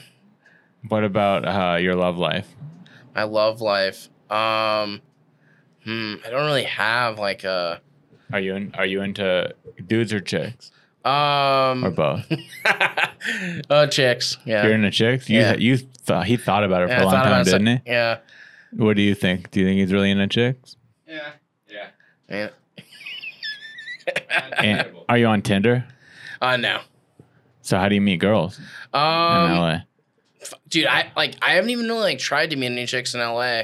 What 0.87 1.03
about 1.03 1.45
uh, 1.45 1.77
your 1.77 1.95
love 1.95 2.17
life? 2.17 2.47
My 3.15 3.23
love 3.23 3.61
life. 3.61 4.09
Um, 4.29 5.01
hmm. 5.83 6.15
I 6.25 6.29
don't 6.29 6.45
really 6.45 6.63
have 6.63 7.19
like 7.19 7.43
a 7.43 7.81
Are 8.31 8.39
you 8.39 8.55
in, 8.55 8.73
are 8.75 8.85
you 8.85 9.01
into 9.01 9.53
dudes 9.85 10.13
or 10.13 10.19
chicks 10.21 10.71
um. 11.05 11.83
or 11.85 11.91
both? 11.91 12.31
uh, 13.69 13.87
chicks. 13.87 14.37
Yeah. 14.45 14.63
You're 14.63 14.73
into 14.73 14.91
chicks. 14.91 15.29
You 15.29 15.39
Yeah. 15.39 15.55
you 15.55 15.77
thought 15.77 16.25
he 16.25 16.37
thought 16.37 16.63
about 16.63 16.83
it 16.83 16.87
for 16.87 16.93
Yeah, 16.93 16.99
a 16.99 17.01
I 17.01 17.05
long 17.05 17.13
time, 17.13 17.27
about 17.27 17.41
it, 17.41 17.45
so- 17.49 17.57
didn't 17.57 17.81
he? 17.85 17.91
Yeah. 17.91 18.17
What 18.71 18.95
do 18.95 19.03
you 19.03 19.13
think? 19.13 19.51
Do 19.51 19.59
you 19.59 19.67
think 19.67 19.79
he's 19.79 19.93
really 19.93 20.09
into 20.09 20.27
chicks? 20.27 20.77
Yeah. 21.07 21.33
Yeah. 21.69 21.87
yeah. 22.29 22.49
And 24.57 24.87
are 25.09 25.17
you 25.17 25.27
on 25.27 25.41
Tinder? 25.41 25.85
Uh, 26.41 26.57
no. 26.57 26.81
So 27.61 27.77
how 27.77 27.87
do 27.89 27.95
you 27.95 28.01
meet 28.01 28.17
girls 28.17 28.59
in 28.59 28.65
Um, 28.99 29.51
LA? 29.57 29.77
f- 30.41 30.53
dude, 30.67 30.85
I 30.87 31.11
like 31.15 31.35
I 31.41 31.53
haven't 31.53 31.69
even 31.69 31.87
really 31.87 32.01
like 32.01 32.19
tried 32.19 32.49
to 32.49 32.55
meet 32.55 32.67
any 32.67 32.85
chicks 32.85 33.13
in 33.13 33.21
LA. 33.21 33.63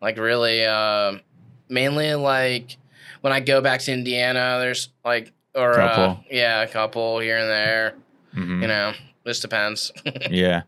Like 0.00 0.16
really, 0.18 0.64
um, 0.64 1.20
mainly 1.68 2.14
like 2.14 2.76
when 3.20 3.32
I 3.32 3.40
go 3.40 3.60
back 3.60 3.80
to 3.80 3.92
Indiana, 3.92 4.58
there's 4.60 4.88
like 5.04 5.32
or 5.54 5.78
uh, 5.80 6.16
yeah, 6.30 6.62
a 6.62 6.68
couple 6.68 7.18
here 7.18 7.36
and 7.38 7.48
there. 7.50 7.94
Mhm. 8.36 8.62
You 8.62 8.68
know, 8.68 8.92
this 9.24 9.40
depends. 9.40 9.90
Yeah. 10.30 10.62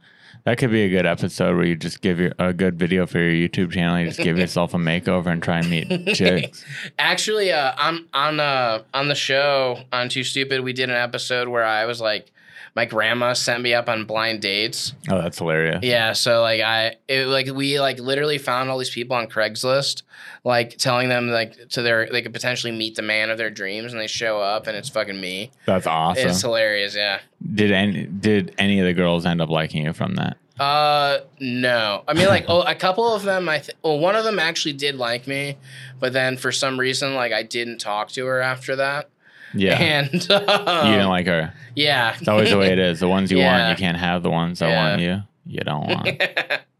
That 0.44 0.58
could 0.58 0.70
be 0.70 0.82
a 0.82 0.88
good 0.88 1.06
episode 1.06 1.54
where 1.56 1.64
you 1.64 1.76
just 1.76 2.00
give 2.00 2.18
your 2.18 2.32
a 2.38 2.52
good 2.52 2.76
video 2.76 3.06
for 3.06 3.18
your 3.18 3.48
YouTube 3.48 3.72
channel. 3.72 3.98
You 4.00 4.06
just 4.06 4.18
give 4.18 4.38
yourself 4.38 4.74
a 4.74 4.76
makeover 4.76 5.26
and 5.28 5.42
try 5.42 5.60
and 5.60 5.70
meet 5.70 6.14
chicks. 6.14 6.64
Actually, 6.98 7.52
uh, 7.52 7.72
on 7.78 8.06
on 8.12 8.40
uh 8.40 8.82
on 8.92 9.08
the 9.08 9.14
show 9.14 9.80
on 9.92 10.08
Too 10.08 10.24
Stupid, 10.24 10.62
we 10.62 10.72
did 10.72 10.90
an 10.90 10.96
episode 10.96 11.48
where 11.48 11.64
I 11.64 11.86
was 11.86 12.00
like, 12.00 12.32
my 12.74 12.86
grandma 12.86 13.34
sent 13.34 13.62
me 13.62 13.74
up 13.74 13.88
on 13.88 14.04
blind 14.04 14.40
dates. 14.40 14.94
Oh, 15.10 15.20
that's 15.20 15.38
hilarious. 15.38 15.80
Yeah, 15.82 16.12
so 16.14 16.40
like 16.40 16.60
I 16.60 16.96
it 17.08 17.26
like 17.26 17.48
we 17.48 17.78
like 17.80 17.98
literally 17.98 18.38
found 18.38 18.70
all 18.70 18.78
these 18.78 18.90
people 18.90 19.16
on 19.16 19.26
Craigslist, 19.26 20.02
like 20.44 20.78
telling 20.78 21.08
them 21.08 21.28
like 21.28 21.68
to 21.70 21.82
their 21.82 22.08
they 22.10 22.22
could 22.22 22.32
potentially 22.32 22.72
meet 22.72 22.94
the 22.94 23.02
man 23.02 23.30
of 23.30 23.38
their 23.38 23.50
dreams, 23.50 23.92
and 23.92 24.00
they 24.00 24.06
show 24.06 24.40
up 24.40 24.66
and 24.66 24.76
it's 24.76 24.88
fucking 24.88 25.20
me. 25.20 25.50
That's 25.66 25.86
awesome. 25.86 26.28
It's 26.28 26.40
hilarious. 26.40 26.96
Yeah. 26.96 27.20
Did 27.54 27.72
any 27.72 28.06
did 28.06 28.54
any 28.58 28.78
of 28.80 28.86
the 28.86 28.94
girls 28.94 29.26
end 29.26 29.40
up 29.40 29.50
liking 29.50 29.84
you 29.84 29.92
from 29.92 30.14
that? 30.14 30.38
Uh, 30.58 31.20
no. 31.40 32.04
I 32.06 32.14
mean, 32.14 32.28
like, 32.28 32.44
oh, 32.48 32.62
a 32.62 32.74
couple 32.74 33.12
of 33.14 33.22
them. 33.22 33.48
I 33.48 33.58
th- 33.58 33.76
well, 33.82 33.98
one 33.98 34.14
of 34.14 34.24
them 34.24 34.38
actually 34.38 34.74
did 34.74 34.96
like 34.96 35.26
me, 35.26 35.56
but 35.98 36.12
then 36.12 36.36
for 36.36 36.52
some 36.52 36.78
reason, 36.78 37.14
like, 37.14 37.32
I 37.32 37.42
didn't 37.42 37.78
talk 37.78 38.10
to 38.10 38.26
her 38.26 38.40
after 38.40 38.76
that. 38.76 39.08
Yeah. 39.54 39.78
And 39.80 40.12
you 40.12 40.18
didn't 40.20 41.08
like 41.08 41.26
her. 41.26 41.52
yeah, 41.74 42.14
It's 42.18 42.28
always 42.28 42.50
the 42.50 42.58
way 42.58 42.72
it 42.72 42.78
is. 42.78 43.00
The 43.00 43.08
ones 43.08 43.30
you 43.30 43.38
Yeah. 43.38 43.66
want, 43.68 43.78
you 43.78 43.84
can't 43.84 43.96
have. 43.98 44.22
The 44.22 44.30
ones 44.30 44.58
that 44.60 44.68
Yeah. 44.68 44.88
want 44.90 45.00
you, 45.02 45.22
you 45.46 45.60
don't 45.60 45.86
want. 45.88 46.22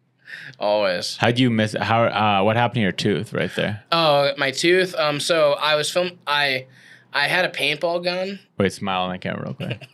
always. 0.59 1.17
How'd 1.17 1.39
you 1.39 1.51
miss? 1.51 1.75
How? 1.79 2.05
Uh, 2.05 2.43
what 2.45 2.57
happened 2.57 2.77
to 2.77 2.81
your 2.83 2.93
tooth 2.93 3.33
right 3.33 3.51
there? 3.57 3.83
Oh, 3.93 4.33
my 4.39 4.51
tooth. 4.51 4.95
Um, 4.95 5.21
so 5.21 5.53
I 5.55 5.75
was 5.77 5.91
film. 5.91 6.19
I, 6.27 6.67
I 7.13 7.29
had 7.29 7.45
a 7.45 7.49
paintball 7.51 8.05
gun. 8.05 8.39
Wait, 8.59 8.73
smile 8.73 9.03
on 9.03 9.13
the 9.13 9.19
camera 9.19 9.43
real 9.45 9.55
quick. 9.55 9.89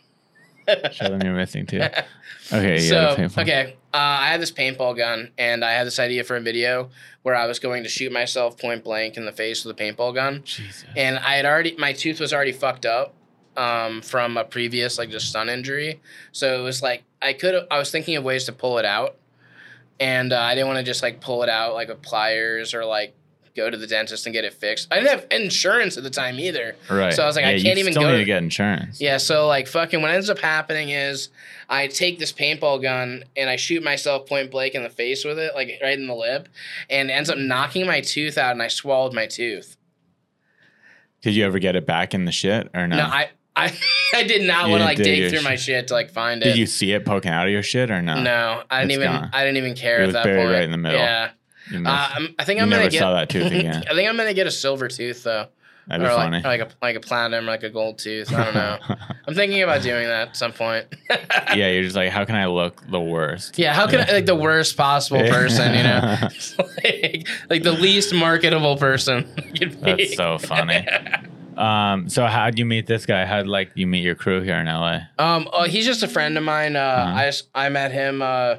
Show 0.93 1.09
them 1.09 1.21
you're 1.23 1.33
missing 1.33 1.65
too. 1.65 1.81
Okay, 2.53 2.79
yeah. 2.81 3.15
so 3.15 3.41
okay, 3.41 3.75
uh, 3.93 3.97
I 3.97 4.27
had 4.27 4.39
this 4.39 4.51
paintball 4.51 4.97
gun, 4.97 5.31
and 5.37 5.65
I 5.65 5.71
had 5.71 5.87
this 5.87 5.97
idea 5.97 6.23
for 6.23 6.35
a 6.35 6.41
video 6.41 6.89
where 7.23 7.35
I 7.35 7.47
was 7.47 7.57
going 7.57 7.83
to 7.83 7.89
shoot 7.89 8.11
myself 8.11 8.57
point 8.57 8.83
blank 8.83 9.17
in 9.17 9.25
the 9.25 9.31
face 9.31 9.65
with 9.65 9.79
a 9.79 9.83
paintball 9.83 10.13
gun. 10.13 10.43
Jesus. 10.43 10.85
and 10.95 11.17
I 11.17 11.35
had 11.35 11.45
already 11.45 11.75
my 11.77 11.93
tooth 11.93 12.19
was 12.19 12.31
already 12.31 12.51
fucked 12.51 12.85
up 12.85 13.15
um, 13.57 14.01
from 14.01 14.37
a 14.37 14.43
previous 14.43 14.97
like 14.97 15.09
just 15.09 15.29
stun 15.29 15.49
injury. 15.49 16.01
So 16.31 16.59
it 16.59 16.63
was 16.63 16.83
like 16.83 17.03
I 17.21 17.33
could 17.33 17.65
I 17.71 17.79
was 17.79 17.89
thinking 17.89 18.15
of 18.15 18.23
ways 18.23 18.45
to 18.45 18.51
pull 18.51 18.77
it 18.77 18.85
out, 18.85 19.15
and 19.99 20.33
uh, 20.33 20.39
I 20.39 20.53
didn't 20.53 20.67
want 20.67 20.77
to 20.77 20.85
just 20.85 21.01
like 21.01 21.19
pull 21.19 21.41
it 21.41 21.49
out 21.49 21.73
like 21.73 21.89
with 21.89 22.01
pliers 22.01 22.75
or 22.75 22.85
like 22.85 23.15
go 23.55 23.69
to 23.69 23.77
the 23.77 23.87
dentist 23.87 24.25
and 24.25 24.33
get 24.33 24.43
it 24.45 24.53
fixed. 24.53 24.87
I 24.91 24.95
didn't 24.99 25.09
have 25.11 25.25
insurance 25.31 25.97
at 25.97 26.03
the 26.03 26.09
time 26.09 26.39
either. 26.39 26.75
Right. 26.89 27.13
So 27.13 27.23
I 27.23 27.25
was 27.25 27.35
like, 27.35 27.45
I 27.45 27.53
can't 27.59 27.63
you 27.77 27.83
even 27.83 27.93
go 27.93 28.01
need 28.01 28.11
to- 28.13 28.17
to 28.19 28.25
get 28.25 28.37
insurance. 28.43 28.99
Yeah, 29.01 29.17
so 29.17 29.47
like 29.47 29.67
fucking 29.67 30.01
what 30.01 30.11
ends 30.11 30.29
up 30.29 30.39
happening 30.39 30.89
is 30.89 31.29
I 31.69 31.87
take 31.87 32.19
this 32.19 32.31
paintball 32.33 32.81
gun 32.81 33.23
and 33.37 33.49
I 33.49 33.55
shoot 33.55 33.83
myself 33.83 34.27
point 34.27 34.51
blank 34.51 34.75
in 34.75 34.83
the 34.83 34.89
face 34.89 35.23
with 35.25 35.37
it, 35.39 35.53
like 35.55 35.79
right 35.81 35.97
in 35.97 36.07
the 36.07 36.15
lip, 36.15 36.49
and 36.89 37.09
it 37.09 37.13
ends 37.13 37.29
up 37.29 37.37
knocking 37.37 37.85
my 37.85 38.01
tooth 38.01 38.37
out 38.37 38.51
and 38.51 38.61
I 38.61 38.67
swallowed 38.69 39.13
my 39.13 39.25
tooth. 39.27 39.77
Did 41.21 41.35
you 41.35 41.45
ever 41.45 41.59
get 41.59 41.75
it 41.75 41.85
back 41.85 42.13
in 42.13 42.25
the 42.25 42.31
shit 42.31 42.69
or 42.73 42.87
no? 42.87 42.97
No, 42.97 43.03
I 43.03 43.29
I, 43.55 43.73
I 44.15 44.23
did 44.23 44.43
not 44.47 44.69
want 44.69 44.81
to 44.81 44.85
like 44.85 44.97
dig 44.97 45.29
through 45.31 45.41
my 45.41 45.55
shit. 45.55 45.59
shit 45.81 45.87
to 45.89 45.93
like 45.93 46.11
find 46.11 46.41
it. 46.41 46.45
Did 46.45 46.57
you 46.57 46.65
see 46.65 46.93
it 46.93 47.05
poking 47.05 47.31
out 47.31 47.45
of 47.45 47.51
your 47.51 47.63
shit 47.63 47.91
or 47.91 48.01
no? 48.01 48.21
No, 48.21 48.63
I 48.69 48.79
didn't 48.85 48.91
It's 48.91 48.97
even 49.01 49.11
gone. 49.11 49.29
I 49.33 49.43
didn't 49.43 49.57
even 49.57 49.75
care 49.75 49.99
It 49.99 50.03
at 50.03 50.05
was 50.07 50.13
that 50.13 50.23
buried 50.23 50.37
point. 50.43 50.51
right 50.53 50.63
in 50.63 50.71
the 50.71 50.77
middle. 50.77 50.97
Yeah. 50.99 51.31
You. 51.71 51.85
Uh, 51.85 52.09
I'm, 52.13 52.35
think 52.45 52.61
I'm 52.61 52.69
gonna 52.69 52.89
get 52.89 52.99
saw 52.99 53.13
that 53.13 53.29
tooth 53.29 53.47
again. 53.51 53.83
I 53.89 53.93
think 53.93 54.09
I'm 54.09 54.17
gonna 54.17 54.33
get 54.33 54.47
a 54.47 54.51
silver 54.51 54.87
tooth 54.87 55.23
though. 55.23 55.47
That'd 55.87 56.05
be 56.05 56.11
or 56.11 56.15
funny. 56.15 56.37
like, 56.37 56.45
like 56.45 56.61
a 56.61 56.69
like 56.83 56.95
a 56.95 56.99
platinum, 56.99 57.45
like 57.47 57.63
a 57.63 57.69
gold 57.69 57.97
tooth. 57.97 58.31
I 58.31 58.43
don't 58.45 58.53
know. 58.53 58.77
I'm 59.27 59.33
thinking 59.33 59.63
about 59.63 59.81
doing 59.81 60.05
that 60.07 60.29
at 60.29 60.37
some 60.37 60.51
point. 60.51 60.85
yeah, 61.09 61.69
you're 61.71 61.81
just 61.83 61.95
like, 61.95 62.11
how 62.11 62.25
can 62.25 62.35
I 62.35 62.45
look 62.45 62.85
the 62.91 62.99
worst? 62.99 63.57
Yeah, 63.57 63.73
how 63.73 63.87
can 63.87 64.07
I 64.07 64.11
like 64.11 64.27
the 64.27 64.35
worst 64.35 64.77
possible 64.77 65.21
person, 65.27 65.73
you 65.73 65.83
know? 65.83 66.17
like, 66.83 67.27
like 67.49 67.63
the 67.63 67.71
least 67.71 68.13
marketable 68.13 68.77
person. 68.77 69.27
That's 69.81 70.15
so 70.15 70.37
funny. 70.37 70.85
Um, 71.57 72.07
so 72.07 72.25
how'd 72.25 72.57
you 72.57 72.65
meet 72.65 72.87
this 72.87 73.05
guy? 73.05 73.25
How'd 73.25 73.47
like 73.47 73.71
you 73.75 73.85
meet 73.85 74.03
your 74.03 74.15
crew 74.15 74.41
here 74.41 74.55
in 74.55 74.67
LA? 74.67 74.99
Um, 75.17 75.49
oh, 75.51 75.63
he's 75.63 75.85
just 75.85 76.03
a 76.03 76.07
friend 76.07 76.37
of 76.37 76.43
mine. 76.43 76.75
Uh, 76.75 76.79
Uh-huh. 76.79 77.31
I 77.55 77.65
I 77.65 77.69
met 77.69 77.91
him 77.91 78.21
uh, 78.21 78.57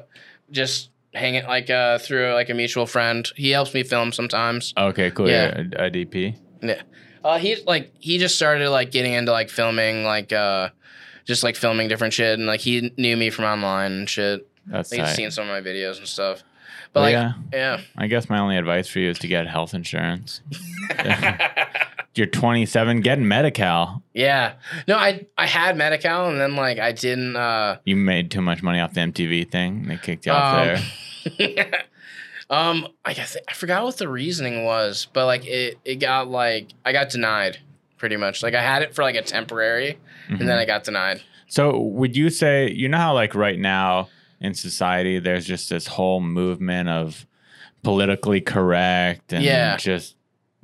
just 0.51 0.90
hanging 1.13 1.45
like 1.45 1.69
uh, 1.69 1.97
through 1.97 2.33
like 2.33 2.49
a 2.49 2.53
mutual 2.53 2.85
friend. 2.85 3.27
He 3.35 3.51
helps 3.51 3.73
me 3.73 3.83
film 3.83 4.11
sometimes. 4.11 4.73
Okay, 4.77 5.11
cool. 5.11 5.29
Yeah. 5.29 5.57
Yeah, 5.57 5.83
a, 5.83 5.85
a 5.87 5.91
DP. 5.91 6.35
Yeah. 6.61 6.81
Uh, 7.23 7.37
he 7.37 7.57
like 7.67 7.93
he 7.99 8.17
just 8.17 8.35
started 8.35 8.69
like 8.69 8.91
getting 8.91 9.13
into 9.13 9.31
like 9.31 9.49
filming 9.49 10.03
like 10.03 10.33
uh, 10.33 10.69
just 11.25 11.43
like 11.43 11.55
filming 11.55 11.87
different 11.87 12.13
shit 12.13 12.37
and 12.39 12.47
like 12.47 12.59
he 12.59 12.91
knew 12.97 13.15
me 13.15 13.29
from 13.29 13.45
online 13.45 13.91
and 13.91 14.09
shit. 14.09 14.47
That's 14.65 14.91
Like 14.91 15.01
he's 15.07 15.15
seen 15.15 15.31
some 15.31 15.47
of 15.47 15.49
my 15.49 15.61
videos 15.61 15.97
and 15.97 16.07
stuff. 16.07 16.43
But 16.93 17.01
Well, 17.01 17.03
like 17.03 17.13
yeah, 17.13 17.33
yeah. 17.53 17.81
I 17.97 18.07
guess 18.07 18.29
my 18.29 18.39
only 18.39 18.57
advice 18.57 18.87
for 18.87 18.99
you 18.99 19.09
is 19.09 19.19
to 19.19 19.27
get 19.27 19.47
health 19.47 19.73
insurance. 19.73 20.41
You're 22.15 22.27
27, 22.27 23.01
getting 23.01 23.27
Medi-Cal. 23.27 24.03
Yeah. 24.13 24.53
No, 24.87 24.97
I 24.97 25.25
I 25.37 25.45
had 25.47 25.77
Medi-Cal 25.77 26.29
and 26.29 26.39
then 26.41 26.55
like 26.55 26.77
I 26.79 26.91
didn't 26.91 27.35
uh 27.37 27.77
You 27.85 27.95
made 27.95 28.31
too 28.31 28.41
much 28.41 28.61
money 28.61 28.79
off 28.81 28.93
the 28.93 28.99
MTV 29.01 29.49
thing. 29.49 29.77
And 29.83 29.91
they 29.91 29.97
kicked 29.97 30.25
you 30.25 30.31
off 30.33 30.53
um, 30.53 30.83
there. 31.37 31.83
Um, 32.49 32.89
I 33.05 33.13
guess 33.13 33.37
I 33.47 33.53
forgot 33.53 33.85
what 33.85 33.95
the 33.97 34.09
reasoning 34.09 34.65
was, 34.65 35.07
but 35.13 35.25
like 35.25 35.45
it, 35.45 35.77
it 35.85 35.95
got 36.01 36.27
like 36.29 36.67
I 36.83 36.91
got 36.91 37.09
denied, 37.09 37.59
pretty 37.97 38.17
much. 38.17 38.43
Like 38.43 38.55
I 38.55 38.61
had 38.61 38.81
it 38.81 38.93
for 38.93 39.03
like 39.03 39.15
a 39.15 39.21
temporary, 39.21 39.91
and 40.27 40.37
Mm-hmm. 40.37 40.47
then 40.47 40.57
I 40.57 40.65
got 40.65 40.83
denied. 40.83 41.21
So 41.47 41.79
would 41.79 42.17
you 42.17 42.29
say 42.29 42.69
you 42.69 42.89
know 42.89 42.97
how 42.97 43.13
like 43.13 43.35
right 43.35 43.57
now 43.57 44.09
in 44.41 44.53
society 44.53 45.17
there's 45.19 45.45
just 45.45 45.69
this 45.69 45.87
whole 45.87 46.19
movement 46.19 46.89
of 46.89 47.25
politically 47.83 48.41
correct 48.41 49.31
and 49.31 49.43
Yeah. 49.45 49.77
just 49.77 50.15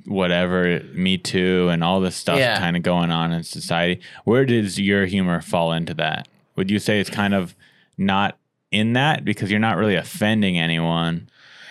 whatever 0.08 0.80
me 0.94 1.18
too 1.18 1.68
and 1.70 1.84
all 1.84 2.00
this 2.00 2.16
stuff 2.16 2.38
Yeah. 2.38 2.58
kind 2.58 2.76
of 2.76 2.82
going 2.82 3.10
on 3.10 3.32
in 3.32 3.42
society. 3.42 4.00
Where 4.24 4.44
does 4.44 4.78
your 4.80 5.06
humor 5.06 5.40
fall 5.40 5.72
into 5.72 5.94
that? 5.94 6.26
Would 6.56 6.70
you 6.70 6.78
say 6.78 6.98
it's 7.00 7.10
kind 7.10 7.34
of 7.34 7.54
not 7.96 8.36
in 8.70 8.94
that 8.94 9.24
because 9.24 9.50
you're 9.50 9.60
not 9.60 9.76
really 9.76 9.94
offending 9.96 10.58
anyone? 10.58 11.28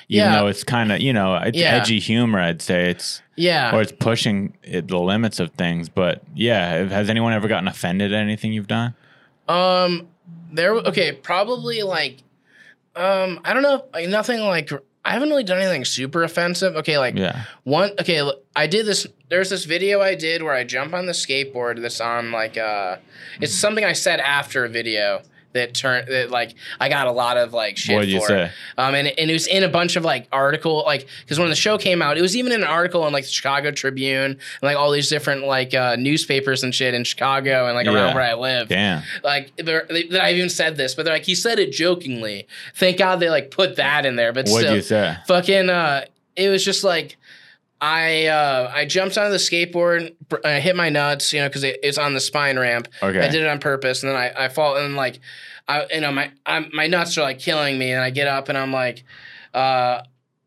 Even 0.10 0.32
Yeah. 0.32 0.40
though 0.40 0.48
it's 0.48 0.64
kind 0.64 0.92
of, 0.92 1.02
you 1.02 1.12
know, 1.12 1.36
it's 1.36 1.58
Yeah. 1.58 1.76
edgy 1.76 2.00
humor, 2.00 2.40
I'd 2.40 2.62
say 2.62 2.90
it's 2.90 3.22
Yeah. 3.36 3.76
or 3.76 3.82
it's 3.82 3.92
pushing 3.92 4.54
it, 4.64 4.88
the 4.88 5.00
limits 5.00 5.40
of 5.40 5.52
things. 5.52 5.90
But 5.90 6.22
yeah, 6.34 6.86
has 6.86 7.10
anyone 7.10 7.34
ever 7.34 7.48
gotten 7.48 7.68
offended 7.68 8.14
at 8.14 8.20
anything 8.22 8.54
you've 8.54 8.68
done? 8.68 8.94
Um, 9.50 10.08
there. 10.54 10.74
Okay, 10.74 11.12
probably 11.12 11.82
like, 11.84 12.18
um, 12.96 13.40
I 13.44 13.54
don't 13.54 13.64
know, 13.64 13.84
like 13.94 14.08
nothing 14.10 14.40
like. 14.42 14.72
I 15.08 15.12
haven't 15.14 15.30
really 15.30 15.44
done 15.46 15.60
anything 15.60 15.86
super 15.86 16.24
offensive. 16.24 16.76
Okay, 16.76 16.98
like 16.98 17.16
Yeah. 17.16 17.44
one. 17.64 17.92
Okay, 18.00 18.22
look, 18.22 18.44
I 18.56 18.68
did 18.68 18.86
this. 18.86 19.08
There's 19.30 19.50
this 19.50 19.64
video 19.66 20.02
I 20.02 20.16
did 20.16 20.44
where 20.44 20.54
I 20.54 20.64
jump 20.64 20.94
on 20.94 21.06
the 21.06 21.14
skateboard. 21.14 21.82
That's 21.82 22.02
on 22.02 22.32
like 22.32 22.58
uh, 22.58 22.98
it's 23.40 23.56
something 23.56 23.86
I 23.86 23.94
said 23.94 24.20
after 24.20 24.66
a 24.66 24.70
video 24.70 25.22
that 25.58 25.74
turned 25.74 26.08
that 26.08 26.32
like 26.32 26.56
I 26.80 26.90
got 26.90 27.08
a 27.08 27.12
lot 27.12 27.38
of 27.38 27.54
like 27.54 27.78
shit 27.78 27.96
What 27.96 28.02
did 28.02 28.10
you 28.10 28.22
for. 28.22 28.28
say? 28.28 28.52
Um, 28.78 28.96
and, 28.96 29.08
and 29.08 29.30
it 29.30 29.34
was 29.34 29.48
in 29.48 29.64
a 29.64 29.68
bunch 29.68 29.96
of 29.96 30.06
like 30.06 30.28
article, 30.32 30.84
like 30.86 31.08
because 31.22 31.40
when 31.40 31.50
the 31.50 31.56
show 31.56 31.78
came 31.78 32.02
out, 32.02 32.18
it 32.18 32.22
was 32.22 32.36
even 32.36 32.52
in 32.52 32.62
an 32.62 32.68
article 32.68 33.06
in 33.08 33.14
like 33.14 33.26
the 33.26 33.30
Chicago 33.30 33.72
Tribune 33.72 34.32
and 34.32 34.40
like 34.64 34.78
all 34.78 34.92
these 34.92 35.10
different 35.10 35.46
like 35.46 35.74
uh, 35.74 35.96
newspapers 35.98 36.64
and 36.64 36.74
shit 36.74 36.94
in 36.94 37.04
Chicago 37.04 37.68
and 37.68 37.76
like 37.76 37.88
around 37.88 38.16
where 38.16 38.24
I 38.24 38.34
live. 38.34 38.70
Damn. 38.70 39.04
Like 39.24 39.56
they, 39.58 39.64
that 39.64 40.22
I 40.24 40.34
even 40.34 40.50
said 40.50 40.78
this, 40.78 40.96
but 40.96 41.04
they're 41.04 41.14
like 41.14 41.26
he 41.26 41.36
said 41.36 41.60
it 41.60 41.72
jokingly. 41.72 42.48
Thank 42.76 42.98
God 42.98 43.20
they 43.20 43.30
like 43.30 43.52
put 43.52 43.76
that 43.76 44.06
in 44.06 44.16
there. 44.16 44.34
But 44.34 44.48
What'd 44.48 44.68
still, 44.68 44.76
you 44.76 44.82
say? 44.82 45.18
fucking 45.28 45.70
uh 45.70 46.06
it 46.36 46.50
was 46.50 46.64
just 46.64 46.84
like 46.84 47.18
I 47.80 48.28
uh 48.28 48.72
I 48.74 48.86
jumped 48.86 49.18
onto 49.18 49.32
the 49.32 49.38
skateboard, 49.38 50.16
I 50.44 50.60
hit 50.60 50.76
my 50.76 50.90
nuts, 50.90 51.32
you 51.32 51.42
know, 51.42 51.48
because 51.48 51.64
it, 51.64 51.80
it's 51.84 51.98
on 51.98 52.14
the 52.14 52.20
spine 52.20 52.58
ramp. 52.58 52.88
Okay. 53.02 53.20
I 53.20 53.30
did 53.30 53.42
it 53.44 53.48
on 53.48 53.60
purpose, 53.60 54.04
and 54.04 54.12
then 54.12 54.18
I 54.18 54.46
I 54.46 54.50
fall 54.50 54.78
and 54.78 54.96
like 54.96 55.20
I 55.68 55.86
you 55.92 56.02
know 56.02 56.12
my 56.12 56.32
I'm, 56.46 56.70
my 56.74 56.88
nuts 56.88 57.18
are 57.18 57.22
like 57.22 57.40
killing 57.40 57.78
me, 57.78 57.92
and 57.92 58.02
I 58.02 58.10
get 58.10 58.28
up 58.28 58.50
and 58.50 58.58
I'm 58.58 58.72
like, 58.74 59.04
uh, 59.54 60.02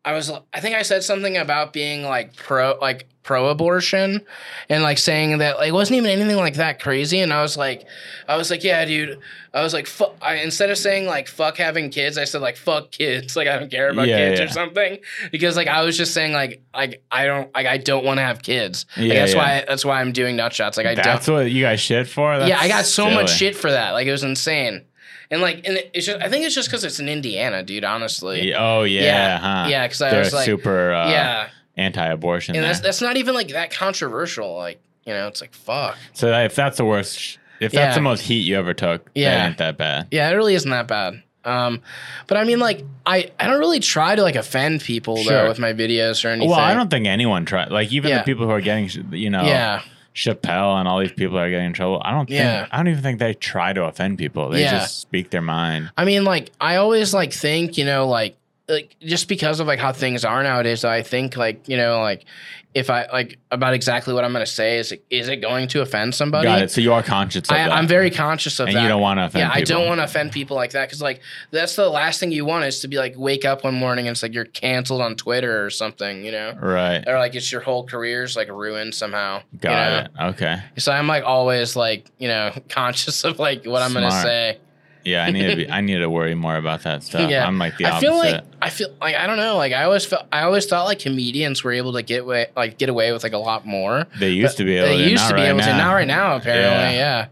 I 0.05 0.15
was 0.15 0.31
I 0.55 0.61
think 0.61 0.77
I 0.77 0.83
said 0.83 1.05
something 1.05 1.37
about 1.37 1.73
being 1.73 2.05
like 2.05 2.35
pro 2.37 2.79
like 2.81 3.07
pro 3.23 3.49
abortion, 3.49 4.23
and 4.71 4.83
like 4.83 4.97
saying 4.97 5.39
that 5.39 5.59
like 5.59 5.69
it 5.69 5.73
wasn't 5.73 5.99
even 5.99 6.11
anything 6.11 6.37
like 6.39 6.55
that 6.55 6.81
crazy, 6.81 7.21
and 7.21 7.35
I 7.35 7.43
was 7.43 7.57
like, 7.59 7.85
I 8.27 8.37
was 8.37 8.51
like, 8.51 8.65
yeah, 8.65 8.83
dude, 8.87 9.19
I 9.53 9.63
was 9.63 9.75
like, 9.75 9.87
fuck. 9.87 10.17
I, 10.23 10.37
instead 10.37 10.71
of 10.71 10.79
saying 10.79 11.05
like 11.05 11.29
fuck 11.29 11.59
having 11.59 11.91
kids, 11.91 12.17
I 12.17 12.25
said 12.25 12.41
like 12.41 12.57
fuck 12.57 12.91
kids, 12.93 13.37
like 13.37 13.47
I 13.47 13.59
don't 13.59 13.71
care 13.71 13.91
about 13.91 14.09
Yeah, 14.09 14.17
kids 14.31 14.41
yeah. 14.41 14.47
or 14.47 14.49
something, 14.49 14.99
because 15.31 15.55
like 15.55 15.69
I 15.69 15.83
was 15.85 15.99
just 15.99 16.15
saying 16.15 16.33
like 16.33 16.63
like 16.75 17.03
I 17.11 17.27
don't 17.27 17.55
like 17.55 17.67
I 17.67 17.77
don't 17.77 18.03
want 18.05 18.17
to 18.19 18.23
have 18.23 18.41
kids. 18.41 18.87
Like, 18.97 19.09
Yeah, 19.09 19.15
that's 19.17 19.35
yeah. 19.35 19.39
why 19.39 19.65
that's 19.69 19.85
why 19.85 20.01
I'm 20.01 20.13
doing 20.13 20.37
nut 20.37 20.55
shots. 20.55 20.79
Like 20.79 20.87
I 20.87 20.95
don't. 20.95 21.05
That's 21.05 21.29
what 21.29 21.51
you 21.51 21.63
guys 21.63 21.79
shit 21.79 22.09
for? 22.09 22.39
That's 22.39 22.49
yeah, 22.49 22.59
I 22.59 22.69
got 22.69 22.87
so 22.87 23.11
much 23.11 23.31
shit 23.31 23.55
for 23.55 23.71
that. 23.71 23.91
Like 23.91 24.07
it 24.07 24.13
was 24.13 24.25
insane. 24.25 24.87
And 25.31 25.41
like, 25.41 25.67
and 25.67 25.79
it's 25.95 26.07
just, 26.07 26.21
I 26.21 26.29
think 26.29 26.45
it's 26.45 26.55
just 26.55 26.69
because 26.69 26.83
it's 26.85 26.99
in 26.99 27.09
Indiana, 27.09 27.63
dude. 27.63 27.85
Honestly, 27.85 28.53
Oh 28.55 28.83
yeah, 28.83 29.03
Yeah. 29.03 29.39
huh? 29.39 29.69
Yeah, 29.69 29.87
'cause 29.87 30.03
I 30.03 30.11
They're 30.11 30.21
was 30.21 30.33
like- 30.35 30.45
super 30.45 30.93
uh, 30.93 31.09
yeah, 31.11 31.47
anti-abortion. 31.77 32.57
and 32.57 32.65
there. 32.65 32.69
that's 32.73 32.81
that's 32.81 33.01
not 33.01 33.17
even 33.17 33.35
like 33.35 33.49
that 33.49 33.71
controversial. 33.71 34.57
Like, 34.57 34.81
you 35.07 35.13
know, 35.13 35.29
it's 35.29 35.41
like 35.41 35.55
fuck. 35.55 35.97
so 36.13 36.33
if 36.43 36.55
that's 36.55 36.77
the 36.79 36.85
worst, 36.85 37.39
if 37.61 37.73
Yeah. 37.73 37.81
that's 37.85 37.95
the 37.97 38.01
most 38.03 38.23
heat 38.23 38.41
you 38.41 38.57
ever 38.59 38.75
took, 38.75 39.09
Yeah. 39.15 39.35
that 39.37 39.47
ain't 39.47 39.59
that 39.59 39.77
bad. 39.79 40.09
Yeah, 40.11 40.29
it 40.31 40.35
really 40.35 40.55
isn't 40.55 40.71
that 40.71 40.89
bad. 40.89 41.23
Um, 41.45 41.81
but 42.27 42.37
I 42.37 42.45
mean, 42.45 42.59
like, 42.59 42.85
I 43.07 43.31
I 43.41 43.47
don't 43.47 43.61
really 43.61 43.81
try 43.81 44.15
to 44.15 44.23
like 44.23 44.35
offend 44.37 44.83
people 44.83 45.17
Sure. 45.17 45.33
though 45.45 45.49
with 45.49 45.59
my 45.59 45.73
videos 45.73 46.23
or 46.25 46.29
anything. 46.29 46.51
Well, 46.51 46.59
I 46.59 46.75
don't 46.75 46.91
think 46.91 47.07
anyone 47.07 47.45
tried. 47.47 47.71
Like 47.71 47.93
even 47.93 48.11
Yeah. 48.11 48.19
the 48.19 48.25
people 48.25 48.45
who 48.47 48.53
are 48.53 48.61
getting, 48.61 48.91
you 49.13 49.31
know, 49.31 49.43
Yeah, 49.45 49.81
Chappelle 50.15 50.79
and 50.79 50.89
all 50.89 50.99
these 51.01 51.13
people 51.13 51.39
are 51.39 51.49
getting 51.51 51.67
in 51.67 51.73
trouble. 51.73 52.03
I 52.05 52.11
don't 52.11 52.27
think. 52.27 52.41
Yeah. 52.41 52.67
I 52.71 52.77
don't 52.79 52.89
even 52.89 53.03
think 53.03 53.19
they 53.21 53.35
try 53.35 53.73
to 53.73 53.85
offend 53.85 54.19
people. 54.19 54.49
They 54.51 54.63
Yeah. 54.63 54.79
just 54.81 55.01
speak 55.01 55.31
their 55.31 55.41
mind. 55.43 55.91
I 55.97 56.05
mean, 56.05 56.25
like, 56.25 56.51
I 56.61 56.77
always 56.77 57.15
like 57.15 57.33
think, 57.33 57.79
you 57.79 57.85
know, 57.85 58.09
like, 58.09 58.37
like 58.69 58.95
just 59.01 59.29
because 59.29 59.61
of 59.61 59.67
like 59.67 59.79
how 59.79 59.93
things 59.93 60.25
are 60.25 60.43
nowadays, 60.43 60.85
I 60.85 61.03
think 61.03 61.37
like, 61.37 61.69
you 61.69 61.77
know, 61.77 62.01
like 62.01 62.25
if 62.73 62.89
I 62.89 63.07
like 63.13 63.39
about 63.51 63.75
exactly 63.75 64.15
what 64.15 64.25
I'm 64.25 64.33
gonna 64.33 64.47
say, 64.47 64.79
is 64.79 64.93
it 64.93 65.05
is 65.11 65.29
it 65.29 65.37
going 65.37 65.67
to 65.69 65.81
offend 65.83 66.15
somebody? 66.15 66.47
Got 66.47 66.63
it. 66.63 66.71
So 66.71 66.81
you 66.81 66.93
are 66.93 67.03
conscious 67.03 67.49
of 67.49 67.53
I, 67.53 67.65
that. 67.65 67.73
I'm 67.73 67.89
very 67.89 68.11
conscious 68.11 68.61
of 68.61 68.69
and 68.69 68.77
that. 68.77 68.83
you 68.83 68.89
don't 68.89 69.01
want 69.01 69.19
to 69.19 69.25
offend 69.27 69.41
yeah, 69.41 69.51
I 69.53 69.63
don't 69.63 69.87
want 69.89 69.99
to 69.99 70.05
offend 70.05 70.31
people 70.31 70.57
like 70.57 70.71
that 70.73 70.87
because 70.89 71.03
like 71.03 71.21
that's 71.51 71.75
the 71.75 71.89
last 71.89 72.21
thing 72.21 72.31
you 72.31 72.45
want 72.45 72.65
is 72.67 72.81
to 72.81 72.89
be 72.89 72.97
like 72.97 73.15
wake 73.17 73.45
up 73.45 73.65
one 73.65 73.75
morning 73.75 74.07
and 74.07 74.15
it's 74.15 74.23
like 74.23 74.35
you're 74.35 74.45
canceled 74.45 75.01
on 75.03 75.17
Twitter 75.17 75.65
or 75.65 75.71
something, 75.71 76.25
you 76.25 76.31
know, 76.31 76.53
Right. 76.61 77.03
or 77.09 77.19
like 77.19 77.35
it's 77.35 77.51
your 77.51 77.61
whole 77.61 77.85
career's 77.85 78.37
like 78.37 78.49
ruined 78.49 78.95
somehow. 78.95 79.43
you 79.53 79.59
Got 79.59 79.71
know? 80.15 80.27
it. 80.27 80.31
Okay. 80.35 80.57
So 80.79 80.93
I'm 80.93 81.09
like 81.09 81.25
always 81.25 81.75
like 81.75 82.07
you 82.19 82.29
know 82.29 82.53
conscious 82.69 83.25
of 83.25 83.41
like 83.41 83.65
what 83.67 83.83
I'm 83.83 83.93
gonna 83.93 84.11
say. 84.13 84.59
Yeah, 85.05 85.25
I 85.25 85.31
need 85.31 85.49
to 85.51 85.57
be. 85.57 85.71
I 85.71 85.81
need 85.81 85.99
to 85.99 86.11
worry 86.11 86.35
more 86.35 86.57
about 86.57 86.83
that 86.83 87.03
stuff. 87.03 87.31
Yeah, 87.31 87.47
I'm 87.47 87.59
like 87.59 87.77
the 87.77 87.87
opposite. 87.87 87.97
I 87.97 88.01
feel 88.11 88.19
like 88.19 88.45
I 88.63 88.71
feel 88.71 88.95
like 89.01 89.15
I 89.17 89.27
don't 89.27 89.37
know. 89.39 89.57
Like 89.57 89.73
I 89.73 89.85
always 89.85 90.05
felt 90.05 90.27
I 90.33 90.43
always 90.43 90.67
thought 90.67 90.85
like 90.85 90.99
comedians 90.99 91.63
were 91.65 91.73
able 91.73 91.93
to 91.95 92.03
get 92.03 92.23
away 92.23 92.47
like 92.57 92.79
get 92.79 92.89
away 92.89 93.13
with 93.13 93.23
like 93.23 93.33
a 93.33 93.39
lot 93.39 93.67
more. 93.67 94.07
they 94.19 94.31
used 94.31 94.57
to 94.59 94.65
be 94.65 94.77
able 94.77 94.89
They 94.89 94.99
to. 95.05 95.11
used 95.11 95.27
to 95.29 95.35
be 95.35 95.41
right 95.41 95.49
able 95.49 95.59
now. 95.61 95.67
to. 95.67 95.77
Not 95.79 95.93
right 95.93 96.07
now, 96.07 96.37
apparently. 96.37 96.97
Yeah, 96.97 97.27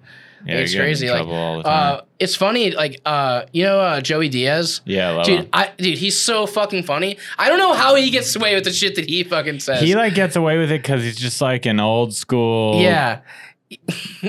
Yeah, 0.47 0.55
it's 0.59 0.75
crazy. 0.75 1.09
Like, 1.11 1.19
trouble 1.19 1.35
all 1.35 1.57
the 1.59 1.63
time. 1.65 1.97
uh, 1.99 2.01
it's 2.21 2.35
funny. 2.37 2.71
Like, 2.71 3.01
uh, 3.05 3.43
you 3.53 3.65
know, 3.65 3.79
uh, 3.81 4.01
Joey 4.01 4.29
Diaz. 4.29 4.81
yeah, 4.85 5.11
I 5.11 5.13
love 5.13 5.27
Dude, 5.27 5.41
him. 5.41 5.49
I 5.53 5.71
dude, 5.77 5.99
he's 5.99 6.19
so 6.21 6.47
fucking 6.47 6.85
funny. 6.85 7.19
I 7.39 7.49
don't 7.49 7.59
know 7.59 7.75
how 7.75 7.95
he 7.97 8.11
gets 8.11 8.35
away 8.35 8.55
with 8.55 8.65
the 8.65 8.73
shit 8.73 8.95
that 8.97 9.09
he 9.09 9.25
fucking 9.25 9.61
says. 9.61 9.83
He 9.83 9.95
like 9.95 10.15
gets 10.15 10.37
away 10.37 10.57
with 10.59 10.71
it 10.73 10.81
because 10.83 11.03
he's 11.03 11.17
just 11.19 11.41
like 11.41 11.67
an 11.67 11.81
old 11.81 12.15
school. 12.15 12.81
yeah, 12.81 13.21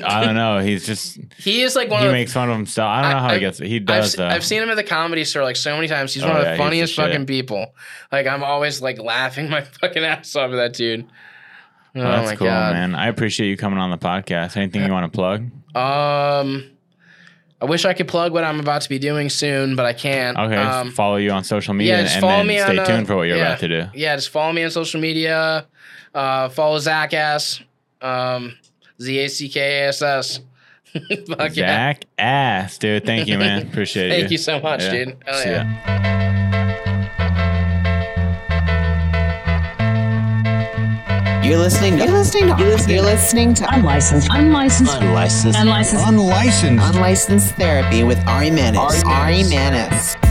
I 0.03 0.23
don't 0.25 0.35
know. 0.35 0.59
He's 0.59 0.85
just 0.85 1.17
he 1.37 1.61
is 1.61 1.75
like 1.75 1.89
one 1.89 2.01
he 2.01 2.05
of 2.07 2.11
the. 2.11 2.17
makes 2.17 2.33
fun 2.33 2.49
of 2.49 2.55
himself. 2.55 2.89
I 2.89 3.01
don't 3.01 3.11
I- 3.11 3.13
know 3.13 3.19
how 3.19 3.27
he 3.29 3.33
I've- 3.35 3.39
gets 3.39 3.59
it. 3.61 3.67
He 3.67 3.75
I've, 3.77 3.85
does 3.85 4.13
though. 4.15 4.27
I've 4.27 4.43
seen 4.45 4.61
him 4.61 4.69
at 4.69 4.75
the 4.75 4.83
comedy 4.83 5.23
store 5.23 5.43
like 5.43 5.55
so 5.55 5.75
many 5.75 5.87
times. 5.87 6.13
He's 6.13 6.23
Oh, 6.23 6.27
one 6.27 6.37
of 6.37 6.43
yeah, 6.43 6.43
the 6.43 6.51
he's 6.51 6.57
the 6.57 6.63
funniest 6.63 6.95
fucking 6.95 7.25
people. 7.25 7.73
Like 8.11 8.27
I'm 8.27 8.43
always 8.43 8.81
like 8.81 8.99
laughing 8.99 9.49
my 9.49 9.61
fucking 9.81 10.03
ass 10.03 10.35
off 10.35 10.51
at 10.51 10.55
that 10.57 10.73
dude. 10.73 11.05
Oh 11.95 12.01
Well, 12.01 12.11
that's 12.11 12.29
my 12.31 12.35
cool, 12.35 12.47
god. 12.47 12.73
man. 12.73 12.95
I 12.95 13.07
appreciate 13.07 13.47
you 13.49 13.57
coming 13.57 13.79
on 13.79 13.89
the 13.91 13.97
podcast. 13.97 14.55
Anything 14.57 14.83
you 14.85 14.91
want 14.91 15.11
to 15.11 15.15
plug? 15.15 15.41
Um, 15.75 16.69
I 17.61 17.65
wish 17.65 17.83
I 17.85 17.93
could 17.93 18.07
plug 18.07 18.31
what 18.31 18.43
I'm 18.43 18.59
about 18.59 18.83
to 18.83 18.89
be 18.89 18.99
doing 18.99 19.27
soon, 19.29 19.75
but 19.75 19.85
I 19.85 19.93
can't. 19.93 20.37
Okay, 20.37 20.55
Um, 20.55 20.91
follow 20.91 21.15
you 21.17 21.31
on 21.31 21.43
social 21.43 21.73
media 21.73 21.97
yeah, 21.97 22.01
just 22.03 22.15
and 22.15 22.21
follow 22.21 22.43
me 22.43 22.57
stay 22.59 22.71
on, 22.77 22.79
uh, 22.79 22.85
tuned 22.85 23.07
for 23.07 23.15
what 23.15 23.23
you're 23.23 23.37
yeah. 23.37 23.47
about 23.47 23.59
to 23.61 23.67
do. 23.67 23.85
yeah, 23.95 24.15
just 24.15 24.29
follow 24.29 24.53
me 24.53 24.63
on 24.63 24.69
social 24.71 25.01
media. 25.01 25.65
Uh, 26.13 26.49
follow 26.49 26.77
Zackass. 26.77 27.61
Um, 28.01 28.55
Z 29.01 29.17
A 29.19 29.27
C 29.29 29.49
K 29.49 29.59
A 29.59 29.87
S 29.89 30.01
S. 30.01 30.39
Fuck 31.27 31.55
yeah. 31.55 31.93
Zach 31.93 32.05
ass, 32.17 32.77
dude. 32.77 33.05
Thank 33.05 33.27
you, 33.27 33.37
man. 33.37 33.67
Appreciate 33.67 34.11
it. 34.11 34.19
Thank 34.19 34.31
you 34.31 34.37
so 34.39 34.59
much, 34.59 34.81
Yeah. 34.83 34.91
dude. 34.91 35.17
Hell 35.25 35.35
See 35.43 35.49
yeah. 35.49 36.03
ya. 36.03 36.09
You're 41.43 41.57
listening 41.57 41.97
to, 41.97 42.03
you're 42.05 42.13
listening 42.13 42.43
to, 42.55 42.57
you're 42.61 42.69
listening, 42.69 42.95
you're 42.95 43.05
listening 43.05 43.53
to 43.55 43.73
Unlicensed. 43.73 44.27
Unlicensed. 44.31 44.93
Unlicensed 45.01 45.57
Unlicensed. 45.59 46.07
Unlicensed. 46.07 46.95
Unlicensed 46.95 47.55
Therapy 47.55 48.03
with 48.03 48.19
Ari 48.27 48.51
Manis. 48.51 49.03
Ari 49.03 49.41
Ari 49.41 49.43
Manis. 49.45 50.15
Manis. 50.15 50.28